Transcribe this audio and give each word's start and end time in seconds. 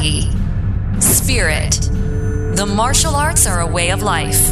body, 0.00 0.30
spirit. 0.98 1.72
The 2.56 2.64
martial 2.66 3.14
arts 3.14 3.46
are 3.46 3.60
a 3.60 3.66
way 3.66 3.90
of 3.90 4.02
life. 4.02 4.50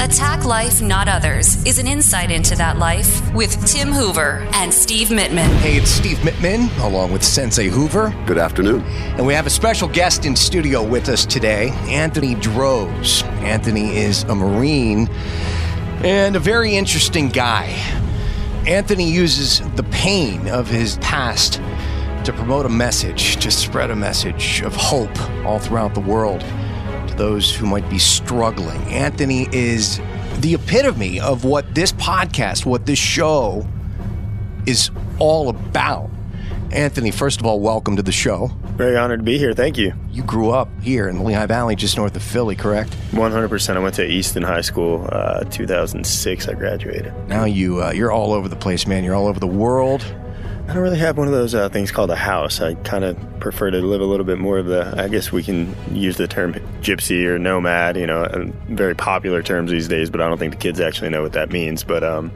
Attack 0.00 0.44
Life, 0.44 0.82
Not 0.82 1.06
Others 1.06 1.64
is 1.64 1.78
an 1.78 1.86
insight 1.86 2.32
into 2.32 2.56
that 2.56 2.76
life 2.76 3.32
with 3.32 3.64
Tim 3.68 3.92
Hoover 3.92 4.48
and 4.52 4.74
Steve 4.74 5.08
Mittman. 5.08 5.46
Hey, 5.58 5.76
it's 5.76 5.90
Steve 5.90 6.16
Mittman 6.18 6.76
along 6.82 7.12
with 7.12 7.22
Sensei 7.22 7.68
Hoover. 7.68 8.12
Good 8.26 8.38
afternoon. 8.38 8.80
And 9.16 9.24
we 9.24 9.32
have 9.32 9.46
a 9.46 9.50
special 9.50 9.86
guest 9.86 10.26
in 10.26 10.34
studio 10.34 10.82
with 10.82 11.08
us 11.08 11.24
today, 11.24 11.68
Anthony 11.86 12.34
Droz. 12.34 13.22
Anthony 13.42 13.96
is 13.96 14.24
a 14.24 14.34
Marine 14.34 15.08
and 16.02 16.34
a 16.34 16.40
very 16.40 16.74
interesting 16.74 17.28
guy. 17.28 17.66
Anthony 18.66 19.08
uses 19.08 19.60
the 19.76 19.84
pain 19.84 20.48
of 20.48 20.66
his 20.66 20.96
past 20.98 21.60
to 22.24 22.32
promote 22.32 22.66
a 22.66 22.70
message, 22.70 23.36
to 23.36 23.50
spread 23.50 23.90
a 23.90 23.96
message 23.96 24.60
of 24.60 24.74
hope 24.74 25.18
all 25.44 25.58
throughout 25.58 25.94
the 25.94 26.00
world 26.00 26.40
to 27.06 27.14
those 27.16 27.54
who 27.54 27.66
might 27.66 27.88
be 27.88 27.98
struggling. 27.98 28.80
Anthony 28.88 29.48
is 29.52 30.00
the 30.40 30.54
epitome 30.54 31.18
of 31.18 31.44
what 31.44 31.74
this 31.74 31.92
podcast, 31.92 32.66
what 32.66 32.84
this 32.86 32.98
show 32.98 33.66
is 34.66 34.90
all 35.18 35.48
about. 35.48 36.10
Anthony, 36.72 37.10
first 37.10 37.40
of 37.40 37.46
all, 37.46 37.58
welcome 37.60 37.96
to 37.96 38.02
the 38.02 38.12
show. 38.12 38.48
Very 38.76 38.96
honored 38.96 39.20
to 39.20 39.24
be 39.24 39.38
here. 39.38 39.54
Thank 39.54 39.76
you. 39.76 39.92
You 40.10 40.22
grew 40.22 40.50
up 40.50 40.68
here 40.82 41.08
in 41.08 41.16
the 41.16 41.22
Lehigh 41.24 41.46
Valley, 41.46 41.74
just 41.74 41.96
north 41.96 42.14
of 42.14 42.22
Philly, 42.22 42.54
correct? 42.54 42.90
100%. 43.10 43.76
I 43.76 43.78
went 43.80 43.94
to 43.96 44.06
Easton 44.06 44.42
High 44.42 44.60
School. 44.60 45.08
Uh, 45.10 45.44
2006, 45.44 46.48
I 46.48 46.54
graduated. 46.54 47.12
Now 47.28 47.44
you 47.44 47.82
uh, 47.82 47.90
you're 47.90 48.12
all 48.12 48.32
over 48.32 48.48
the 48.48 48.56
place, 48.56 48.86
man. 48.86 49.04
You're 49.04 49.14
all 49.16 49.26
over 49.26 49.40
the 49.40 49.46
world. 49.48 50.02
I 50.70 50.72
don't 50.72 50.84
really 50.84 50.98
have 51.00 51.18
one 51.18 51.26
of 51.26 51.32
those 51.32 51.52
uh, 51.52 51.68
things 51.68 51.90
called 51.90 52.12
a 52.12 52.16
house. 52.16 52.60
I 52.60 52.74
kind 52.74 53.02
of 53.02 53.18
prefer 53.40 53.72
to 53.72 53.78
live 53.78 54.00
a 54.00 54.04
little 54.04 54.24
bit 54.24 54.38
more 54.38 54.56
of 54.56 54.66
the. 54.66 54.94
I 54.96 55.08
guess 55.08 55.32
we 55.32 55.42
can 55.42 55.74
use 55.92 56.16
the 56.16 56.28
term 56.28 56.54
gypsy 56.80 57.24
or 57.24 57.40
nomad. 57.40 57.96
You 57.96 58.06
know, 58.06 58.22
uh, 58.22 58.44
very 58.68 58.94
popular 58.94 59.42
terms 59.42 59.72
these 59.72 59.88
days, 59.88 60.10
but 60.10 60.20
I 60.20 60.28
don't 60.28 60.38
think 60.38 60.52
the 60.52 60.60
kids 60.60 60.78
actually 60.78 61.10
know 61.10 61.22
what 61.22 61.32
that 61.32 61.50
means. 61.50 61.82
But 61.82 62.04
um, 62.04 62.30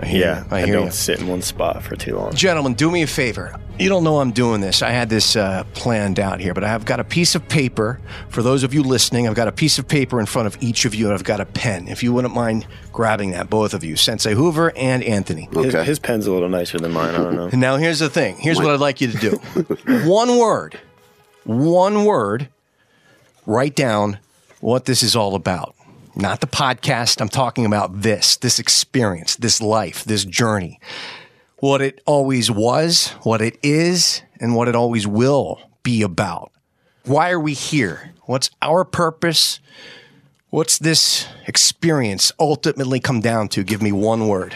I 0.00 0.06
hear 0.06 0.20
yeah, 0.20 0.40
you. 0.40 0.46
I 0.50 0.60
I, 0.64 0.66
don't 0.66 0.84
you. 0.84 0.90
sit 0.90 1.18
in 1.18 1.28
one 1.28 1.40
spot 1.40 1.82
for 1.82 1.96
too 1.96 2.14
long. 2.14 2.34
Gentlemen, 2.34 2.74
do 2.74 2.90
me 2.90 3.00
a 3.00 3.06
favor. 3.06 3.58
You 3.78 3.88
don't 3.88 4.02
know 4.02 4.20
I'm 4.20 4.32
doing 4.32 4.60
this. 4.60 4.82
I 4.82 4.90
had 4.90 5.08
this 5.08 5.36
uh, 5.36 5.62
planned 5.72 6.18
out 6.18 6.40
here, 6.40 6.52
but 6.52 6.64
I've 6.64 6.84
got 6.84 6.98
a 6.98 7.04
piece 7.04 7.36
of 7.36 7.48
paper. 7.48 8.00
For 8.28 8.42
those 8.42 8.64
of 8.64 8.74
you 8.74 8.82
listening, 8.82 9.28
I've 9.28 9.36
got 9.36 9.46
a 9.46 9.52
piece 9.52 9.78
of 9.78 9.86
paper 9.86 10.18
in 10.18 10.26
front 10.26 10.48
of 10.48 10.60
each 10.60 10.84
of 10.84 10.96
you, 10.96 11.04
and 11.06 11.14
I've 11.14 11.22
got 11.22 11.38
a 11.40 11.46
pen. 11.46 11.86
If 11.86 12.02
you 12.02 12.12
wouldn't 12.12 12.34
mind 12.34 12.66
grabbing 12.92 13.30
that, 13.32 13.48
both 13.48 13.74
of 13.74 13.84
you, 13.84 13.94
Sensei 13.94 14.34
Hoover 14.34 14.72
and 14.76 15.04
Anthony. 15.04 15.48
His, 15.52 15.74
Okay. 15.74 15.84
his 15.84 16.00
pen's 16.00 16.26
a 16.26 16.32
little 16.32 16.48
nicer 16.48 16.78
than 16.78 16.92
mine. 16.92 17.14
I 17.14 17.18
don't 17.18 17.36
know. 17.36 17.50
Now 17.58 17.76
here's 17.76 18.00
the 18.00 18.10
thing. 18.10 18.36
Here's 18.38 18.58
what 18.58 18.70
I'd 18.70 18.80
like 18.80 19.00
you 19.00 19.12
to 19.12 19.18
do. 19.18 19.36
one 20.08 20.38
word. 20.38 20.78
One 21.44 22.04
word. 22.04 22.48
Write 23.46 23.76
down 23.76 24.18
what 24.60 24.86
this 24.86 25.04
is 25.04 25.14
all 25.14 25.36
about. 25.36 25.76
Not 26.16 26.40
the 26.40 26.46
podcast. 26.48 27.20
I'm 27.20 27.28
talking 27.28 27.64
about 27.64 28.02
this, 28.02 28.36
this 28.36 28.58
experience, 28.58 29.36
this 29.36 29.60
life, 29.60 30.02
this 30.04 30.24
journey. 30.24 30.80
What 31.60 31.82
it 31.82 32.00
always 32.06 32.50
was, 32.50 33.08
what 33.22 33.40
it 33.42 33.58
is, 33.62 34.22
and 34.40 34.54
what 34.54 34.68
it 34.68 34.76
always 34.76 35.06
will 35.06 35.60
be 35.82 36.02
about. 36.02 36.52
Why 37.04 37.30
are 37.30 37.40
we 37.40 37.54
here? 37.54 38.12
What's 38.26 38.50
our 38.62 38.84
purpose? 38.84 39.58
What's 40.50 40.78
this 40.78 41.26
experience 41.46 42.30
ultimately 42.38 43.00
come 43.00 43.20
down 43.20 43.48
to? 43.48 43.64
Give 43.64 43.82
me 43.82 43.90
one 43.92 44.28
word. 44.28 44.54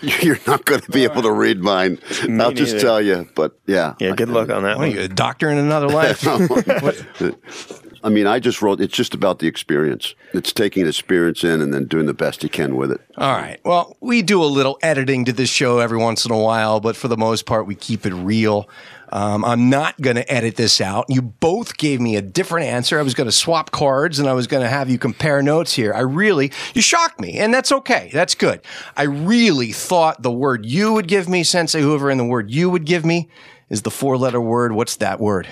You're 0.00 0.38
not 0.46 0.64
going 0.64 0.80
to 0.80 0.90
be 0.90 1.04
able 1.04 1.20
to 1.22 1.32
read 1.32 1.60
mine. 1.60 1.98
Me 2.28 2.42
I'll 2.42 2.52
just 2.52 2.72
neither. 2.74 2.86
tell 2.86 3.02
you, 3.02 3.28
but 3.34 3.58
yeah. 3.66 3.94
Yeah, 3.98 4.14
good 4.14 4.30
luck 4.30 4.48
on 4.48 4.62
that 4.62 4.78
What 4.78 4.84
are 4.84 4.88
one. 4.88 4.96
you, 4.96 5.02
a 5.02 5.08
doctor 5.08 5.50
in 5.50 5.58
another 5.58 5.88
life? 5.88 6.22
I 8.02 8.08
mean, 8.08 8.26
I 8.26 8.38
just 8.38 8.62
wrote. 8.62 8.80
It's 8.80 8.94
just 8.94 9.14
about 9.14 9.38
the 9.40 9.46
experience. 9.46 10.14
It's 10.32 10.52
taking 10.52 10.84
the 10.84 10.88
experience 10.88 11.44
in 11.44 11.60
and 11.60 11.72
then 11.72 11.84
doing 11.84 12.06
the 12.06 12.14
best 12.14 12.42
you 12.42 12.48
can 12.48 12.76
with 12.76 12.90
it. 12.92 13.00
All 13.16 13.32
right. 13.32 13.60
Well, 13.64 13.96
we 14.00 14.22
do 14.22 14.42
a 14.42 14.46
little 14.46 14.78
editing 14.82 15.24
to 15.26 15.32
this 15.32 15.50
show 15.50 15.78
every 15.78 15.98
once 15.98 16.24
in 16.24 16.32
a 16.32 16.38
while, 16.38 16.80
but 16.80 16.96
for 16.96 17.08
the 17.08 17.16
most 17.16 17.46
part, 17.46 17.66
we 17.66 17.74
keep 17.74 18.06
it 18.06 18.14
real. 18.14 18.68
Um, 19.12 19.44
I'm 19.44 19.68
not 19.68 20.00
going 20.00 20.16
to 20.16 20.32
edit 20.32 20.56
this 20.56 20.80
out. 20.80 21.06
You 21.08 21.20
both 21.20 21.76
gave 21.76 22.00
me 22.00 22.16
a 22.16 22.22
different 22.22 22.68
answer. 22.68 22.98
I 22.98 23.02
was 23.02 23.14
going 23.14 23.26
to 23.26 23.32
swap 23.32 23.72
cards 23.72 24.20
and 24.20 24.28
I 24.28 24.34
was 24.34 24.46
going 24.46 24.62
to 24.62 24.68
have 24.68 24.88
you 24.88 24.98
compare 24.98 25.42
notes 25.42 25.72
here. 25.72 25.92
I 25.92 26.00
really, 26.00 26.52
you 26.74 26.82
shocked 26.82 27.20
me, 27.20 27.38
and 27.38 27.52
that's 27.52 27.72
okay. 27.72 28.10
That's 28.12 28.36
good. 28.36 28.60
I 28.96 29.02
really 29.04 29.72
thought 29.72 30.22
the 30.22 30.30
word 30.30 30.64
you 30.64 30.92
would 30.92 31.08
give 31.08 31.28
me, 31.28 31.42
Sensei 31.42 31.80
Hoover, 31.80 32.08
and 32.08 32.20
the 32.20 32.24
word 32.24 32.50
you 32.52 32.70
would 32.70 32.84
give 32.84 33.04
me 33.04 33.28
is 33.68 33.82
the 33.82 33.90
four 33.90 34.16
letter 34.16 34.40
word. 34.40 34.72
What's 34.72 34.96
that 34.96 35.18
word? 35.18 35.48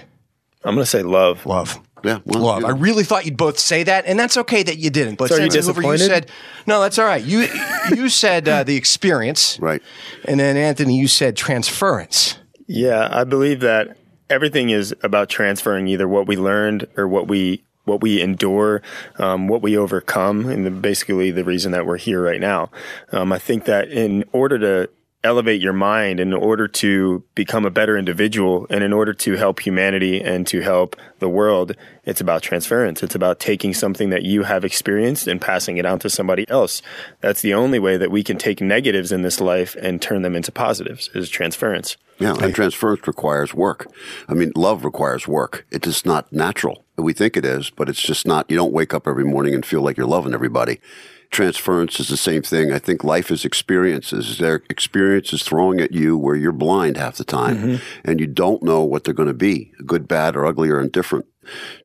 I'm 0.65 0.75
going 0.75 0.85
to 0.85 0.91
say 0.91 1.03
love. 1.03 1.45
Love. 1.47 1.81
Yeah, 2.05 2.19
well, 2.25 2.43
Love. 2.43 2.61
you 2.61 2.67
I 2.67 2.71
really 2.71 3.05
thought 3.05 3.25
you'd 3.25 3.37
both 3.37 3.59
say 3.59 3.83
that, 3.83 4.07
and 4.07 4.19
that's 4.19 4.37
okay 4.37 4.63
that 4.63 4.79
you 4.79 4.91
didn't. 4.91 5.17
But 5.17 5.29
So 5.29 5.37
you 5.37 5.51
Hoover, 5.51 5.83
you 5.83 5.99
said 5.99 6.31
no. 6.67 6.81
That's 6.81 6.99
all 6.99 7.07
right. 7.07 7.23
You 7.23 7.49
you 7.95 8.09
said 8.09 8.49
uh, 8.49 8.65
the 8.65 8.77
experience, 8.77 9.59
Right. 9.61 9.83
And 10.25 10.41
then 10.41 10.57
Anthony, 10.57 10.99
you 10.99 11.09
said 11.09 11.37
transference. 11.37 12.39
Yeah, 12.67 13.09
I 13.11 13.25
believe 13.25 13.61
that 13.61 13.97
everything 14.31 14.71
is 14.71 14.95
about 15.03 15.29
transferring 15.29 15.89
either 15.89 16.07
what 16.07 16.27
we 16.27 16.37
learned 16.37 16.87
or 16.97 17.09
what 17.09 17.29
we 17.29 17.65
what 17.85 18.03
we 18.03 18.21
endure, 18.21 18.83
um, 19.17 19.49
what 19.49 19.63
we 19.63 19.77
overcome, 19.77 20.47
and 20.49 20.67
the, 20.67 20.71
basically 20.71 21.31
the 21.31 21.43
reason 21.43 21.73
that 21.73 21.87
we're 21.87 21.97
here 21.97 22.23
right 22.23 22.41
now. 22.41 22.71
Um, 23.13 23.33
I 23.33 23.39
think 23.39 23.65
that 23.65 23.89
in 23.89 24.25
order 24.33 24.59
to 24.59 24.91
elevate 25.25 25.61
your 25.61 25.73
mind, 25.73 26.21
in 26.21 26.33
order 26.33 26.69
to 26.69 27.25
become 27.35 27.65
a 27.65 27.71
better 27.71 27.99
individual, 27.99 28.67
and 28.71 28.85
in 28.85 28.93
order 28.93 29.13
to 29.13 29.37
help 29.37 29.61
humanity 29.61 30.21
and 30.21 30.47
to 30.47 30.61
help 30.61 30.97
the 31.19 31.29
world, 31.29 31.75
it's 32.05 32.21
about 32.21 32.43
transference. 32.43 33.03
It's 33.03 33.15
about 33.15 33.41
taking 33.41 33.75
something 33.75 34.11
that 34.11 34.23
you 34.23 34.45
have 34.45 34.65
experienced 34.65 35.27
and 35.27 35.41
passing 35.41 35.77
it 35.77 35.85
on 35.85 35.99
to 36.01 36.11
somebody 36.11 36.49
else. 36.49 36.83
That's 37.21 37.43
the 37.43 37.55
only 37.55 37.79
way 37.79 37.97
that 37.97 38.11
we 38.11 38.23
can 38.23 38.39
take 38.39 38.61
negatives 38.61 39.11
in 39.11 39.23
this 39.23 39.41
life 39.41 39.77
and 39.81 40.01
turn 40.01 40.23
them 40.23 40.37
into 40.37 40.53
positives 40.53 41.11
is 41.15 41.29
transference. 41.29 41.97
Yeah, 42.19 42.35
and 42.41 42.55
transference 42.55 43.07
requires 43.07 43.55
work. 43.55 43.87
I 44.29 44.35
mean, 44.35 44.53
love 44.57 44.85
requires 44.85 45.29
work. 45.29 45.67
It 45.71 45.87
is 45.87 46.05
not 46.05 46.33
natural. 46.33 46.85
We 46.97 47.13
think 47.13 47.37
it 47.37 47.45
is, 47.45 47.71
but 47.71 47.89
it's 47.89 48.03
just 48.03 48.27
not. 48.27 48.51
You 48.51 48.57
don't 48.57 48.73
wake 48.73 48.93
up 48.93 49.07
every 49.07 49.25
morning 49.25 49.55
and 49.55 49.65
feel 49.65 49.83
like 49.83 49.97
you're 49.97 50.07
loving 50.07 50.35
everybody. 50.35 50.81
Transference 51.31 52.01
is 52.01 52.09
the 52.09 52.17
same 52.17 52.43
thing. 52.43 52.73
I 52.73 52.79
think 52.79 53.05
life 53.05 53.31
is 53.31 53.45
experiences. 53.45 54.39
Their 54.39 54.63
experiences 54.71 55.43
throwing 55.43 55.81
at 55.81 55.93
you 55.93 56.17
where 56.17 56.37
you're 56.37 56.53
blind 56.53 56.97
half 56.97 57.17
the 57.17 57.25
time 57.25 57.59
mm-hmm. 57.59 58.01
and 58.05 58.19
you 58.19 58.27
don't 58.27 58.63
know 58.63 58.83
what 58.83 59.05
they're 59.05 59.15
going 59.15 59.29
to 59.29 59.35
be 59.35 59.73
good, 59.85 60.09
bad, 60.09 60.37
or 60.37 60.47
ugly 60.47 60.71
or 60.71 60.81
indifferent. 60.81 61.27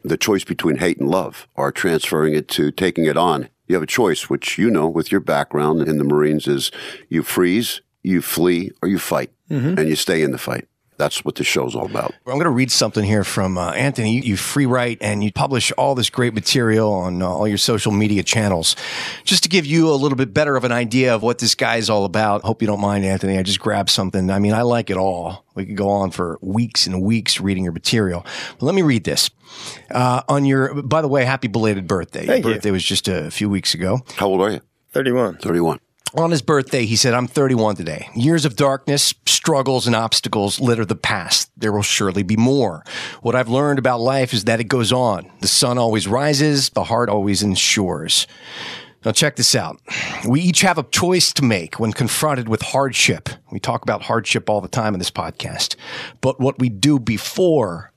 The 0.03 0.17
choice 0.17 0.43
between 0.43 0.77
hate 0.77 0.99
and 0.99 1.09
love 1.09 1.47
or 1.55 1.71
transferring 1.71 2.33
it 2.35 2.47
to 2.49 2.71
taking 2.71 3.05
it 3.05 3.17
on. 3.17 3.49
You 3.67 3.75
have 3.75 3.83
a 3.83 3.87
choice, 3.87 4.29
which 4.29 4.57
you 4.57 4.69
know 4.69 4.87
with 4.87 5.11
your 5.11 5.21
background 5.21 5.81
in 5.81 5.97
the 5.97 6.03
Marines 6.03 6.47
is 6.47 6.71
you 7.09 7.23
freeze, 7.23 7.81
you 8.01 8.21
flee, 8.21 8.71
or 8.81 8.89
you 8.89 8.99
fight, 8.99 9.31
mm-hmm. 9.49 9.77
and 9.77 9.87
you 9.87 9.95
stay 9.95 10.21
in 10.21 10.31
the 10.31 10.37
fight. 10.37 10.67
That's 10.97 11.25
what 11.25 11.35
the 11.35 11.43
show's 11.43 11.75
all 11.75 11.85
about. 11.85 12.13
I'm 12.25 12.33
going 12.33 12.43
to 12.45 12.49
read 12.49 12.71
something 12.71 13.03
here 13.03 13.23
from 13.23 13.57
uh, 13.57 13.71
Anthony. 13.71 14.15
You, 14.15 14.21
you 14.21 14.37
free 14.37 14.65
write 14.65 14.97
and 15.01 15.23
you 15.23 15.31
publish 15.31 15.71
all 15.73 15.95
this 15.95 16.09
great 16.09 16.33
material 16.33 16.91
on 16.91 17.21
uh, 17.21 17.27
all 17.27 17.47
your 17.47 17.57
social 17.57 17.91
media 17.91 18.23
channels. 18.23 18.75
Just 19.23 19.43
to 19.43 19.49
give 19.49 19.65
you 19.65 19.89
a 19.89 19.95
little 19.95 20.17
bit 20.17 20.33
better 20.33 20.55
of 20.55 20.63
an 20.63 20.71
idea 20.71 21.13
of 21.15 21.23
what 21.23 21.39
this 21.39 21.55
guy 21.55 21.77
is 21.77 21.89
all 21.89 22.05
about. 22.05 22.43
Hope 22.43 22.61
you 22.61 22.67
don't 22.67 22.81
mind, 22.81 23.05
Anthony. 23.05 23.37
I 23.37 23.43
just 23.43 23.59
grabbed 23.59 23.89
something. 23.89 24.29
I 24.29 24.39
mean, 24.39 24.53
I 24.53 24.61
like 24.61 24.89
it 24.89 24.97
all. 24.97 25.45
We 25.55 25.65
could 25.65 25.77
go 25.77 25.89
on 25.89 26.11
for 26.11 26.39
weeks 26.41 26.87
and 26.87 27.01
weeks 27.01 27.39
reading 27.39 27.63
your 27.63 27.73
material. 27.73 28.25
But 28.59 28.65
let 28.65 28.75
me 28.75 28.81
read 28.81 29.03
this. 29.03 29.29
Uh, 29.91 30.21
on 30.27 30.45
your, 30.45 30.81
by 30.81 31.01
the 31.01 31.07
way, 31.07 31.25
happy 31.25 31.47
belated 31.47 31.87
birthday. 31.87 32.25
Thank 32.25 32.43
your 32.43 32.51
you. 32.53 32.57
birthday 32.57 32.71
was 32.71 32.83
just 32.83 33.07
a 33.07 33.29
few 33.29 33.49
weeks 33.49 33.73
ago. 33.73 34.01
How 34.15 34.27
old 34.27 34.41
are 34.41 34.51
you? 34.51 34.61
31. 34.91 35.37
31. 35.37 35.79
On 36.15 36.29
his 36.29 36.43
birthday, 36.43 36.85
he 36.85 36.95
said, 36.95 37.15
I'm 37.15 37.25
31 37.25 37.75
today. 37.75 38.07
Years 38.15 38.45
of 38.45 38.55
darkness, 38.55 39.15
struggles, 39.25 39.87
and 39.87 39.95
obstacles 39.95 40.59
litter 40.59 40.85
the 40.85 40.95
past. 40.95 41.49
There 41.57 41.71
will 41.71 41.81
surely 41.81 42.21
be 42.21 42.37
more. 42.37 42.83
What 43.23 43.33
I've 43.33 43.49
learned 43.49 43.79
about 43.79 43.99
life 43.99 44.31
is 44.31 44.43
that 44.43 44.59
it 44.59 44.65
goes 44.65 44.91
on. 44.91 45.31
The 45.41 45.47
sun 45.47 45.79
always 45.79 46.07
rises, 46.07 46.69
the 46.69 46.83
heart 46.83 47.09
always 47.09 47.41
ensures. 47.41 48.27
Now, 49.03 49.11
check 49.11 49.37
this 49.37 49.55
out. 49.55 49.81
We 50.27 50.41
each 50.41 50.61
have 50.61 50.77
a 50.77 50.83
choice 50.83 51.33
to 51.33 51.43
make 51.43 51.79
when 51.79 51.91
confronted 51.91 52.47
with 52.47 52.61
hardship. 52.61 53.27
We 53.51 53.59
talk 53.59 53.81
about 53.81 54.03
hardship 54.03 54.51
all 54.51 54.61
the 54.61 54.67
time 54.67 54.93
in 54.93 54.99
this 54.99 55.11
podcast. 55.11 55.75
But 56.21 56.39
what 56.39 56.59
we 56.59 56.69
do 56.69 56.99
before 56.99 57.91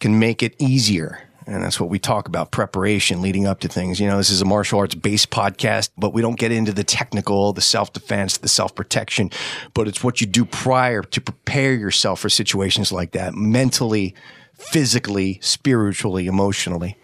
can 0.00 0.18
make 0.18 0.42
it 0.42 0.56
easier. 0.58 1.27
And 1.48 1.64
that's 1.64 1.80
what 1.80 1.88
we 1.88 1.98
talk 1.98 2.28
about 2.28 2.50
preparation 2.50 3.22
leading 3.22 3.46
up 3.46 3.60
to 3.60 3.68
things. 3.68 3.98
You 3.98 4.06
know, 4.06 4.18
this 4.18 4.28
is 4.28 4.42
a 4.42 4.44
martial 4.44 4.80
arts 4.80 4.94
based 4.94 5.30
podcast, 5.30 5.88
but 5.96 6.12
we 6.12 6.20
don't 6.20 6.38
get 6.38 6.52
into 6.52 6.74
the 6.74 6.84
technical, 6.84 7.54
the 7.54 7.62
self 7.62 7.90
defense, 7.94 8.36
the 8.36 8.48
self 8.48 8.74
protection, 8.74 9.30
but 9.72 9.88
it's 9.88 10.04
what 10.04 10.20
you 10.20 10.26
do 10.26 10.44
prior 10.44 11.02
to 11.02 11.20
prepare 11.22 11.72
yourself 11.72 12.20
for 12.20 12.28
situations 12.28 12.92
like 12.92 13.12
that 13.12 13.34
mentally, 13.34 14.14
physically, 14.52 15.38
spiritually, 15.40 16.26
emotionally. 16.26 16.98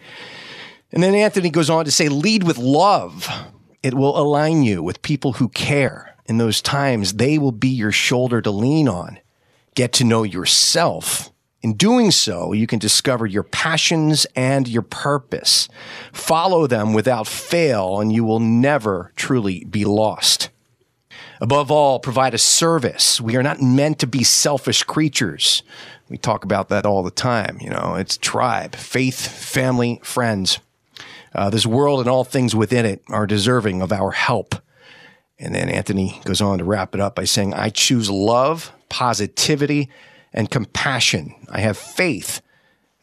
And 0.92 1.02
then 1.02 1.14
Anthony 1.14 1.48
goes 1.48 1.70
on 1.70 1.86
to 1.86 1.90
say, 1.90 2.10
lead 2.10 2.42
with 2.42 2.58
love. 2.58 3.26
It 3.82 3.94
will 3.94 4.18
align 4.18 4.62
you 4.62 4.82
with 4.82 5.00
people 5.00 5.32
who 5.32 5.48
care. 5.48 6.16
In 6.26 6.36
those 6.36 6.60
times, 6.60 7.14
they 7.14 7.38
will 7.38 7.52
be 7.52 7.68
your 7.68 7.92
shoulder 7.92 8.42
to 8.42 8.50
lean 8.50 8.88
on. 8.88 9.18
Get 9.74 9.94
to 9.94 10.04
know 10.04 10.22
yourself 10.22 11.30
In 11.64 11.78
doing 11.78 12.10
so, 12.10 12.52
you 12.52 12.66
can 12.66 12.78
discover 12.78 13.24
your 13.24 13.42
passions 13.42 14.26
and 14.36 14.68
your 14.68 14.82
purpose. 14.82 15.66
Follow 16.12 16.66
them 16.66 16.92
without 16.92 17.26
fail, 17.26 18.00
and 18.00 18.12
you 18.12 18.22
will 18.22 18.38
never 18.38 19.12
truly 19.16 19.64
be 19.64 19.86
lost. 19.86 20.50
Above 21.40 21.70
all, 21.70 22.00
provide 22.00 22.34
a 22.34 22.38
service. 22.38 23.18
We 23.18 23.34
are 23.36 23.42
not 23.42 23.62
meant 23.62 23.98
to 24.00 24.06
be 24.06 24.24
selfish 24.24 24.82
creatures. 24.82 25.62
We 26.10 26.18
talk 26.18 26.44
about 26.44 26.68
that 26.68 26.84
all 26.84 27.02
the 27.02 27.10
time. 27.10 27.56
You 27.62 27.70
know, 27.70 27.94
it's 27.94 28.18
tribe, 28.18 28.76
faith, 28.76 29.26
family, 29.26 30.00
friends. 30.02 30.58
Uh, 31.34 31.48
this 31.48 31.64
world 31.64 32.00
and 32.00 32.10
all 32.10 32.24
things 32.24 32.54
within 32.54 32.84
it 32.84 33.02
are 33.08 33.26
deserving 33.26 33.80
of 33.80 33.90
our 33.90 34.10
help. 34.10 34.54
And 35.38 35.54
then 35.54 35.70
Anthony 35.70 36.20
goes 36.26 36.42
on 36.42 36.58
to 36.58 36.64
wrap 36.64 36.94
it 36.94 37.00
up 37.00 37.14
by 37.14 37.24
saying, 37.24 37.54
I 37.54 37.70
choose 37.70 38.10
love, 38.10 38.70
positivity, 38.90 39.88
and 40.34 40.50
compassion. 40.50 41.34
I 41.48 41.60
have 41.60 41.78
faith. 41.78 42.42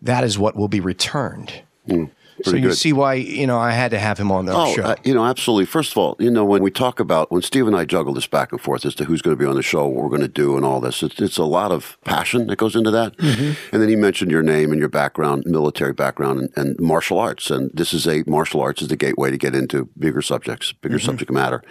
That 0.01 0.23
is 0.23 0.37
what 0.37 0.55
will 0.55 0.67
be 0.67 0.81
returned. 0.81 1.63
Mm, 1.87 2.11
so 2.43 2.55
you 2.55 2.69
good. 2.69 2.77
see 2.77 2.93
why 2.93 3.15
you 3.15 3.47
know 3.47 3.57
I 3.57 3.71
had 3.71 3.91
to 3.91 3.99
have 3.99 4.17
him 4.17 4.31
on 4.31 4.45
the 4.45 4.53
oh, 4.55 4.73
show. 4.73 4.83
Uh, 4.83 4.95
you 5.03 5.13
know, 5.13 5.25
absolutely. 5.25 5.65
First 5.65 5.91
of 5.91 5.97
all, 5.97 6.15
you 6.19 6.31
know 6.31 6.45
when 6.45 6.61
we 6.61 6.71
talk 6.71 6.99
about 6.99 7.31
when 7.31 7.41
Steve 7.41 7.67
and 7.67 7.75
I 7.75 7.85
juggle 7.85 8.13
this 8.13 8.27
back 8.27 8.51
and 8.51 8.61
forth 8.61 8.85
as 8.85 8.95
to 8.95 9.05
who's 9.05 9.21
going 9.21 9.35
to 9.35 9.39
be 9.39 9.47
on 9.47 9.55
the 9.55 9.61
show, 9.61 9.85
what 9.85 10.03
we're 10.03 10.09
going 10.09 10.21
to 10.21 10.27
do, 10.27 10.55
and 10.55 10.65
all 10.65 10.79
this, 10.79 11.03
it's, 11.03 11.19
it's 11.19 11.37
a 11.37 11.43
lot 11.43 11.71
of 11.71 11.97
passion 12.03 12.47
that 12.47 12.57
goes 12.57 12.75
into 12.75 12.91
that. 12.91 13.17
Mm-hmm. 13.17 13.73
And 13.73 13.81
then 13.81 13.89
he 13.89 13.95
mentioned 13.95 14.31
your 14.31 14.43
name 14.43 14.71
and 14.71 14.79
your 14.79 14.89
background, 14.89 15.43
military 15.45 15.93
background, 15.93 16.39
and, 16.39 16.49
and, 16.55 16.79
martial 16.79 17.19
arts. 17.19 17.51
And 17.51 17.71
this 17.73 17.93
is 17.93 18.07
a 18.07 18.23
martial 18.27 18.61
arts 18.61 18.81
is 18.81 18.87
the 18.87 18.95
gateway 18.95 19.31
to 19.31 19.37
get 19.37 19.55
into 19.55 19.89
bigger 19.97 20.21
subjects, 20.21 20.71
bigger 20.73 20.97
mm-hmm. 20.97 21.05
subject 21.05 21.31
matter 21.31 21.63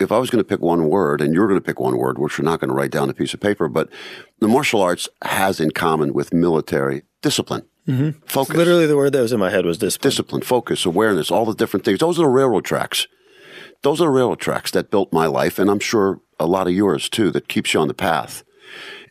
if 0.00 0.12
I 0.12 0.18
was 0.18 0.30
going 0.30 0.42
to 0.42 0.48
pick 0.48 0.60
one 0.60 0.88
word, 0.88 1.20
and 1.20 1.34
you're 1.34 1.48
going 1.48 1.60
to 1.60 1.64
pick 1.64 1.80
one 1.80 1.96
word, 1.96 2.18
which 2.18 2.38
we're 2.38 2.44
not 2.44 2.60
going 2.60 2.68
to 2.68 2.74
write 2.74 2.90
down 2.90 3.10
a 3.10 3.14
piece 3.14 3.34
of 3.34 3.40
paper, 3.40 3.68
but 3.68 3.88
the 4.38 4.48
martial 4.48 4.80
arts 4.80 5.08
has 5.22 5.60
in 5.60 5.70
common 5.72 6.12
with 6.12 6.32
military 6.32 7.02
discipline. 7.22 7.64
Mm-hmm. 7.88 8.20
Focus. 8.26 8.54
Literally, 8.54 8.86
the 8.86 8.96
word 8.96 9.12
that 9.14 9.22
was 9.22 9.32
in 9.32 9.40
my 9.40 9.50
head 9.50 9.64
was 9.64 9.78
discipline. 9.78 10.10
Discipline, 10.10 10.42
focus, 10.42 10.84
awareness, 10.84 11.30
all 11.30 11.46
the 11.46 11.54
different 11.54 11.84
things. 11.84 11.98
Those 11.98 12.18
are 12.18 12.22
the 12.22 12.28
railroad 12.28 12.64
tracks. 12.64 13.06
Those 13.82 14.00
are 14.00 14.04
the 14.04 14.10
railroad 14.10 14.40
tracks 14.40 14.70
that 14.72 14.90
built 14.90 15.12
my 15.12 15.26
life, 15.26 15.58
and 15.58 15.70
I'm 15.70 15.78
sure 15.78 16.20
a 16.38 16.46
lot 16.46 16.66
of 16.66 16.72
yours 16.74 17.08
too, 17.08 17.30
that 17.30 17.48
keeps 17.48 17.72
you 17.72 17.80
on 17.80 17.88
the 17.88 17.94
path. 17.94 18.44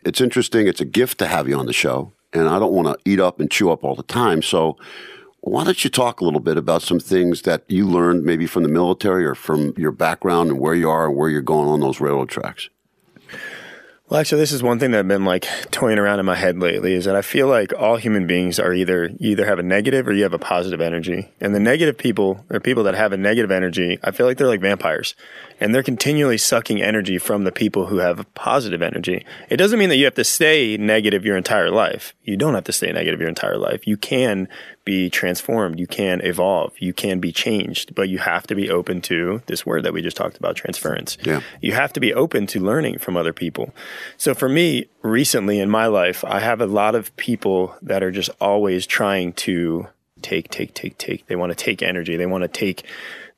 It's 0.04 0.20
interesting. 0.20 0.66
It's 0.66 0.80
a 0.80 0.84
gift 0.84 1.18
to 1.18 1.26
have 1.26 1.48
you 1.48 1.58
on 1.58 1.66
the 1.66 1.72
show, 1.72 2.12
and 2.32 2.48
I 2.48 2.58
don't 2.58 2.72
want 2.72 2.86
to 2.88 3.10
eat 3.10 3.18
up 3.20 3.40
and 3.40 3.50
chew 3.50 3.70
up 3.70 3.82
all 3.82 3.96
the 3.96 4.02
time. 4.04 4.42
So, 4.42 4.76
why 5.40 5.64
don't 5.64 5.82
you 5.82 5.90
talk 5.90 6.20
a 6.20 6.24
little 6.24 6.40
bit 6.40 6.56
about 6.56 6.82
some 6.82 7.00
things 7.00 7.42
that 7.42 7.64
you 7.68 7.86
learned 7.86 8.24
maybe 8.24 8.46
from 8.46 8.64
the 8.64 8.68
military 8.68 9.24
or 9.24 9.34
from 9.34 9.72
your 9.76 9.92
background 9.92 10.50
and 10.50 10.60
where 10.60 10.74
you 10.74 10.90
are 10.90 11.06
and 11.06 11.16
where 11.16 11.28
you're 11.30 11.42
going 11.42 11.68
on 11.68 11.80
those 11.80 12.00
railroad 12.00 12.28
tracks? 12.28 12.68
Well, 14.08 14.20
actually, 14.20 14.40
this 14.40 14.52
is 14.52 14.62
one 14.62 14.78
thing 14.78 14.92
that 14.92 15.00
I've 15.00 15.08
been 15.08 15.26
like 15.26 15.46
toying 15.70 15.98
around 15.98 16.18
in 16.18 16.24
my 16.24 16.34
head 16.34 16.58
lately 16.58 16.94
is 16.94 17.04
that 17.04 17.14
I 17.14 17.20
feel 17.20 17.46
like 17.46 17.74
all 17.78 17.98
human 17.98 18.26
beings 18.26 18.58
are 18.58 18.72
either 18.72 19.08
you 19.18 19.32
either 19.32 19.44
have 19.44 19.58
a 19.58 19.62
negative 19.62 20.08
or 20.08 20.14
you 20.14 20.22
have 20.22 20.32
a 20.32 20.38
positive 20.38 20.80
energy. 20.80 21.30
And 21.42 21.54
the 21.54 21.60
negative 21.60 21.98
people 21.98 22.42
or 22.48 22.58
people 22.58 22.84
that 22.84 22.94
have 22.94 23.12
a 23.12 23.18
negative 23.18 23.50
energy, 23.50 23.98
I 24.02 24.12
feel 24.12 24.24
like 24.24 24.38
they're 24.38 24.46
like 24.46 24.62
vampires 24.62 25.14
and 25.60 25.74
they're 25.74 25.82
continually 25.82 26.38
sucking 26.38 26.80
energy 26.80 27.18
from 27.18 27.44
the 27.44 27.52
people 27.52 27.86
who 27.86 27.98
have 27.98 28.26
positive 28.34 28.82
energy. 28.82 29.24
It 29.48 29.56
doesn't 29.56 29.78
mean 29.78 29.88
that 29.88 29.96
you 29.96 30.04
have 30.04 30.14
to 30.14 30.24
stay 30.24 30.76
negative 30.76 31.24
your 31.24 31.36
entire 31.36 31.70
life. 31.70 32.14
You 32.22 32.36
don't 32.36 32.54
have 32.54 32.64
to 32.64 32.72
stay 32.72 32.92
negative 32.92 33.20
your 33.20 33.28
entire 33.28 33.58
life. 33.58 33.86
You 33.86 33.96
can 33.96 34.48
be 34.84 35.10
transformed. 35.10 35.78
You 35.78 35.86
can 35.86 36.20
evolve. 36.22 36.72
You 36.78 36.92
can 36.92 37.20
be 37.20 37.32
changed, 37.32 37.94
but 37.94 38.08
you 38.08 38.18
have 38.18 38.46
to 38.46 38.54
be 38.54 38.70
open 38.70 39.00
to 39.02 39.42
this 39.46 39.66
word 39.66 39.82
that 39.84 39.92
we 39.92 40.02
just 40.02 40.16
talked 40.16 40.38
about, 40.38 40.56
transference. 40.56 41.18
Yeah. 41.22 41.40
You 41.60 41.72
have 41.72 41.92
to 41.94 42.00
be 42.00 42.14
open 42.14 42.46
to 42.48 42.60
learning 42.60 42.98
from 42.98 43.16
other 43.16 43.32
people. 43.32 43.74
So 44.16 44.34
for 44.34 44.48
me, 44.48 44.86
recently 45.02 45.60
in 45.60 45.70
my 45.70 45.86
life, 45.86 46.24
I 46.24 46.40
have 46.40 46.60
a 46.60 46.66
lot 46.66 46.94
of 46.94 47.14
people 47.16 47.74
that 47.82 48.02
are 48.02 48.10
just 48.10 48.30
always 48.40 48.86
trying 48.86 49.32
to 49.34 49.88
take, 50.22 50.50
take, 50.50 50.74
take, 50.74 50.98
take. 50.98 51.26
They 51.26 51.36
want 51.36 51.50
to 51.50 51.56
take 51.56 51.82
energy. 51.82 52.16
They 52.16 52.26
want 52.26 52.42
to 52.42 52.48
take 52.48 52.84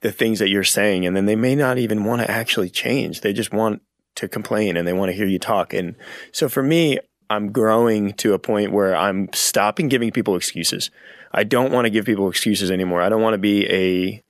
the 0.00 0.12
things 0.12 0.38
that 0.38 0.48
you're 0.48 0.64
saying. 0.64 1.06
And 1.06 1.16
then 1.16 1.26
they 1.26 1.36
may 1.36 1.54
not 1.54 1.78
even 1.78 2.04
want 2.04 2.22
to 2.22 2.30
actually 2.30 2.70
change. 2.70 3.20
They 3.20 3.32
just 3.32 3.52
want 3.52 3.82
to 4.16 4.28
complain 4.28 4.76
and 4.76 4.86
they 4.86 4.92
want 4.92 5.10
to 5.10 5.16
hear 5.16 5.26
you 5.26 5.38
talk. 5.38 5.72
And 5.72 5.94
so 6.32 6.48
for 6.48 6.62
me, 6.62 6.98
I'm 7.28 7.52
growing 7.52 8.12
to 8.14 8.34
a 8.34 8.38
point 8.38 8.72
where 8.72 8.94
I'm 8.96 9.28
stopping 9.32 9.88
giving 9.88 10.10
people 10.10 10.34
excuses. 10.34 10.90
I 11.32 11.44
don't 11.44 11.70
want 11.70 11.84
to 11.84 11.90
give 11.90 12.04
people 12.04 12.28
excuses 12.28 12.70
anymore. 12.70 13.02
I 13.02 13.08
don't 13.08 13.22
want 13.22 13.34
to 13.34 13.38
be 13.38 13.66
a 13.70 14.22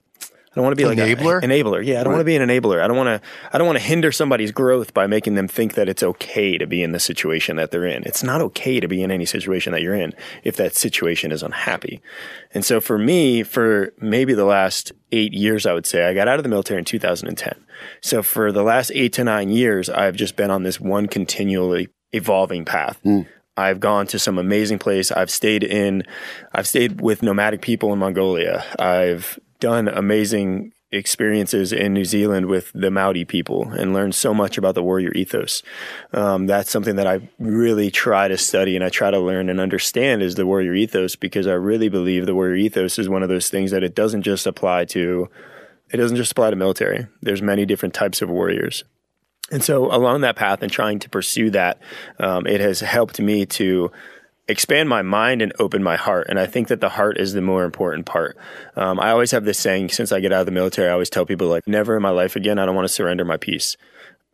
don't 0.60 0.66
want 0.66 0.78
to 0.78 0.84
be 0.84 0.94
enabler? 0.94 1.34
like 1.34 1.44
an 1.44 1.50
enabler. 1.50 1.84
Yeah, 1.84 2.00
I 2.00 2.04
don't 2.04 2.12
right. 2.12 2.16
want 2.16 2.20
to 2.20 2.24
be 2.24 2.36
an 2.36 2.48
enabler. 2.48 2.82
I 2.82 2.86
don't 2.86 2.96
want 2.96 3.22
to. 3.22 3.28
I 3.52 3.58
don't 3.58 3.66
want 3.66 3.78
to 3.78 3.84
hinder 3.84 4.12
somebody's 4.12 4.52
growth 4.52 4.92
by 4.92 5.06
making 5.06 5.34
them 5.34 5.48
think 5.48 5.74
that 5.74 5.88
it's 5.88 6.02
okay 6.02 6.58
to 6.58 6.66
be 6.66 6.82
in 6.82 6.92
the 6.92 7.00
situation 7.00 7.56
that 7.56 7.70
they're 7.70 7.86
in. 7.86 8.02
It's 8.04 8.22
not 8.22 8.40
okay 8.42 8.80
to 8.80 8.88
be 8.88 9.02
in 9.02 9.10
any 9.10 9.24
situation 9.24 9.72
that 9.72 9.82
you're 9.82 9.94
in 9.94 10.12
if 10.44 10.56
that 10.56 10.74
situation 10.74 11.32
is 11.32 11.42
unhappy. 11.42 12.00
And 12.52 12.64
so 12.64 12.80
for 12.80 12.98
me, 12.98 13.42
for 13.42 13.92
maybe 14.00 14.34
the 14.34 14.44
last 14.44 14.92
eight 15.12 15.32
years, 15.32 15.66
I 15.66 15.72
would 15.72 15.86
say 15.86 16.04
I 16.04 16.14
got 16.14 16.28
out 16.28 16.38
of 16.38 16.42
the 16.42 16.48
military 16.48 16.78
in 16.78 16.84
2010. 16.84 17.54
So 18.00 18.22
for 18.22 18.52
the 18.52 18.62
last 18.62 18.92
eight 18.94 19.12
to 19.14 19.24
nine 19.24 19.48
years, 19.48 19.88
I've 19.88 20.16
just 20.16 20.36
been 20.36 20.50
on 20.50 20.62
this 20.62 20.78
one 20.80 21.06
continually 21.06 21.88
evolving 22.12 22.64
path. 22.64 22.98
Mm. 23.04 23.26
I've 23.56 23.80
gone 23.80 24.06
to 24.08 24.18
some 24.18 24.38
amazing 24.38 24.78
place. 24.78 25.10
I've 25.10 25.30
stayed 25.30 25.64
in, 25.64 26.04
I've 26.52 26.66
stayed 26.66 27.00
with 27.00 27.22
nomadic 27.22 27.60
people 27.62 27.92
in 27.92 27.98
Mongolia. 27.98 28.64
I've 28.78 29.38
done 29.60 29.88
amazing 29.88 30.72
experiences 30.92 31.72
in 31.72 31.94
New 31.94 32.04
Zealand 32.04 32.46
with 32.46 32.72
the 32.74 32.90
Maori 32.90 33.24
people 33.24 33.70
and 33.70 33.94
learned 33.94 34.14
so 34.14 34.34
much 34.34 34.58
about 34.58 34.74
the 34.74 34.82
warrior 34.82 35.12
ethos. 35.12 35.62
Um, 36.12 36.46
that's 36.46 36.70
something 36.70 36.96
that 36.96 37.06
I 37.06 37.28
really 37.38 37.90
try 37.90 38.26
to 38.26 38.36
study 38.36 38.74
and 38.74 38.84
I 38.84 38.88
try 38.88 39.10
to 39.10 39.20
learn 39.20 39.48
and 39.48 39.60
understand 39.60 40.22
is 40.22 40.34
the 40.34 40.46
warrior 40.46 40.74
ethos 40.74 41.14
because 41.14 41.46
I 41.46 41.52
really 41.52 41.88
believe 41.88 42.26
the 42.26 42.34
warrior 42.34 42.56
ethos 42.56 42.98
is 42.98 43.08
one 43.08 43.22
of 43.22 43.28
those 43.28 43.48
things 43.48 43.70
that 43.70 43.84
it 43.84 43.94
doesn't 43.94 44.22
just 44.22 44.46
apply 44.46 44.86
to 44.86 45.28
it 45.92 45.96
doesn't 45.96 46.16
just 46.16 46.32
apply 46.32 46.50
to 46.50 46.56
military. 46.56 47.08
There's 47.20 47.42
many 47.42 47.66
different 47.66 47.94
types 47.94 48.22
of 48.22 48.30
warriors. 48.30 48.84
And 49.50 49.62
so 49.64 49.92
along 49.92 50.20
that 50.20 50.36
path 50.36 50.62
and 50.62 50.70
trying 50.70 51.00
to 51.00 51.08
pursue 51.10 51.50
that, 51.50 51.80
um, 52.20 52.46
it 52.46 52.60
has 52.60 52.80
helped 52.80 53.20
me 53.20 53.44
to 53.46 53.90
expand 54.50 54.88
my 54.88 55.02
mind 55.02 55.42
and 55.42 55.52
open 55.58 55.82
my 55.82 55.96
heart. 55.96 56.26
And 56.28 56.38
I 56.38 56.46
think 56.46 56.68
that 56.68 56.80
the 56.80 56.90
heart 56.90 57.18
is 57.18 57.32
the 57.32 57.40
more 57.40 57.64
important 57.64 58.06
part. 58.06 58.36
Um, 58.76 59.00
I 59.00 59.10
always 59.10 59.30
have 59.30 59.44
this 59.44 59.58
saying 59.58 59.90
since 59.90 60.12
I 60.12 60.20
get 60.20 60.32
out 60.32 60.40
of 60.40 60.46
the 60.46 60.52
military, 60.52 60.88
I 60.88 60.92
always 60.92 61.10
tell 61.10 61.24
people, 61.24 61.48
like, 61.48 61.66
never 61.66 61.96
in 61.96 62.02
my 62.02 62.10
life 62.10 62.36
again, 62.36 62.58
I 62.58 62.66
don't 62.66 62.74
want 62.74 62.86
to 62.86 62.92
surrender 62.92 63.24
my 63.24 63.36
peace. 63.36 63.76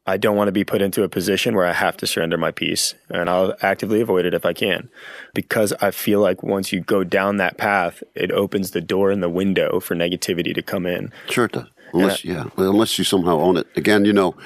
I 0.08 0.16
don't 0.16 0.36
want 0.36 0.48
to 0.48 0.52
be 0.52 0.64
put 0.64 0.82
into 0.82 1.02
a 1.02 1.08
position 1.08 1.54
where 1.54 1.66
I 1.66 1.72
have 1.72 1.96
to 1.98 2.06
surrender 2.06 2.36
my 2.38 2.52
peace. 2.52 2.94
And 3.08 3.28
I'll 3.28 3.54
actively 3.60 4.00
avoid 4.00 4.24
it 4.24 4.34
if 4.34 4.44
I 4.44 4.52
can. 4.52 4.88
Because 5.34 5.72
I 5.80 5.90
feel 5.90 6.20
like 6.20 6.42
once 6.42 6.73
you 6.73 6.80
go 6.80 7.02
down 7.02 7.38
that 7.38 7.58
path, 7.58 8.02
it 8.14 8.30
opens 8.30 8.70
the 8.70 8.80
door 8.80 9.11
and 9.11 9.23
the 9.23 9.28
window 9.28 9.80
for 9.80 9.96
negativity 9.96 10.54
to 10.54 10.62
come 10.62 10.87
in. 10.87 11.12
Sure 11.28 11.49
does. 11.49 11.66
Unless, 11.92 12.25
I, 12.25 12.28
yeah, 12.28 12.44
unless 12.56 12.99
you 12.99 13.04
somehow 13.04 13.38
own 13.38 13.56
it. 13.56 13.66
Again, 13.76 14.04
you 14.04 14.12
know, 14.12 14.37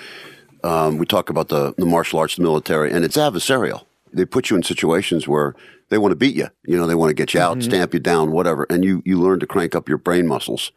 um, 0.63 0.99
we 0.99 1.07
talk 1.07 1.31
about 1.31 1.49
the, 1.49 1.75
the 1.77 1.87
martial 1.87 2.19
arts, 2.19 2.37
the 2.37 2.43
military, 2.43 2.93
and 2.93 3.05
it's 3.05 3.17
adversarial 3.17 3.85
they 4.13 4.25
put 4.25 4.51
you 4.51 4.57
in 4.57 4.63
situations 4.63 5.27
where 5.27 5.55
they 5.91 5.99
want 5.99 6.13
to 6.13 6.17
beat 6.17 6.37
you. 6.37 6.49
You 6.65 6.79
know, 6.79 6.87
they 6.87 6.95
want 6.95 7.11
to 7.11 7.15
get 7.15 7.35
you 7.35 7.41
out, 7.41 7.59
mm-hmm. 7.59 7.69
stamp 7.69 7.95
you 7.95 8.01
down, 8.01 8.31
whatever. 8.31 8.67
And 8.71 8.85
you, 8.85 9.03
you 9.05 9.21
learn 9.21 9.41
to 9.41 9.47
crank 9.47 9.75
up 9.75 9.89
your 9.89 9.99
brain 9.99 10.27
muscles 10.27 10.73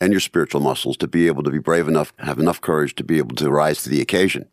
and 0.00 0.12
your 0.12 0.20
spiritual 0.20 0.60
muscles 0.60 0.96
to 0.98 1.08
be 1.08 1.28
able 1.28 1.42
to 1.44 1.50
be 1.50 1.58
brave 1.58 1.88
enough, 1.88 2.12
have 2.18 2.38
enough 2.38 2.60
courage 2.60 2.94
to 2.96 3.04
be 3.04 3.18
able 3.18 3.36
to 3.36 3.50
rise 3.50 3.82
to 3.84 3.88
the 3.88 4.00
occasion. 4.00 4.48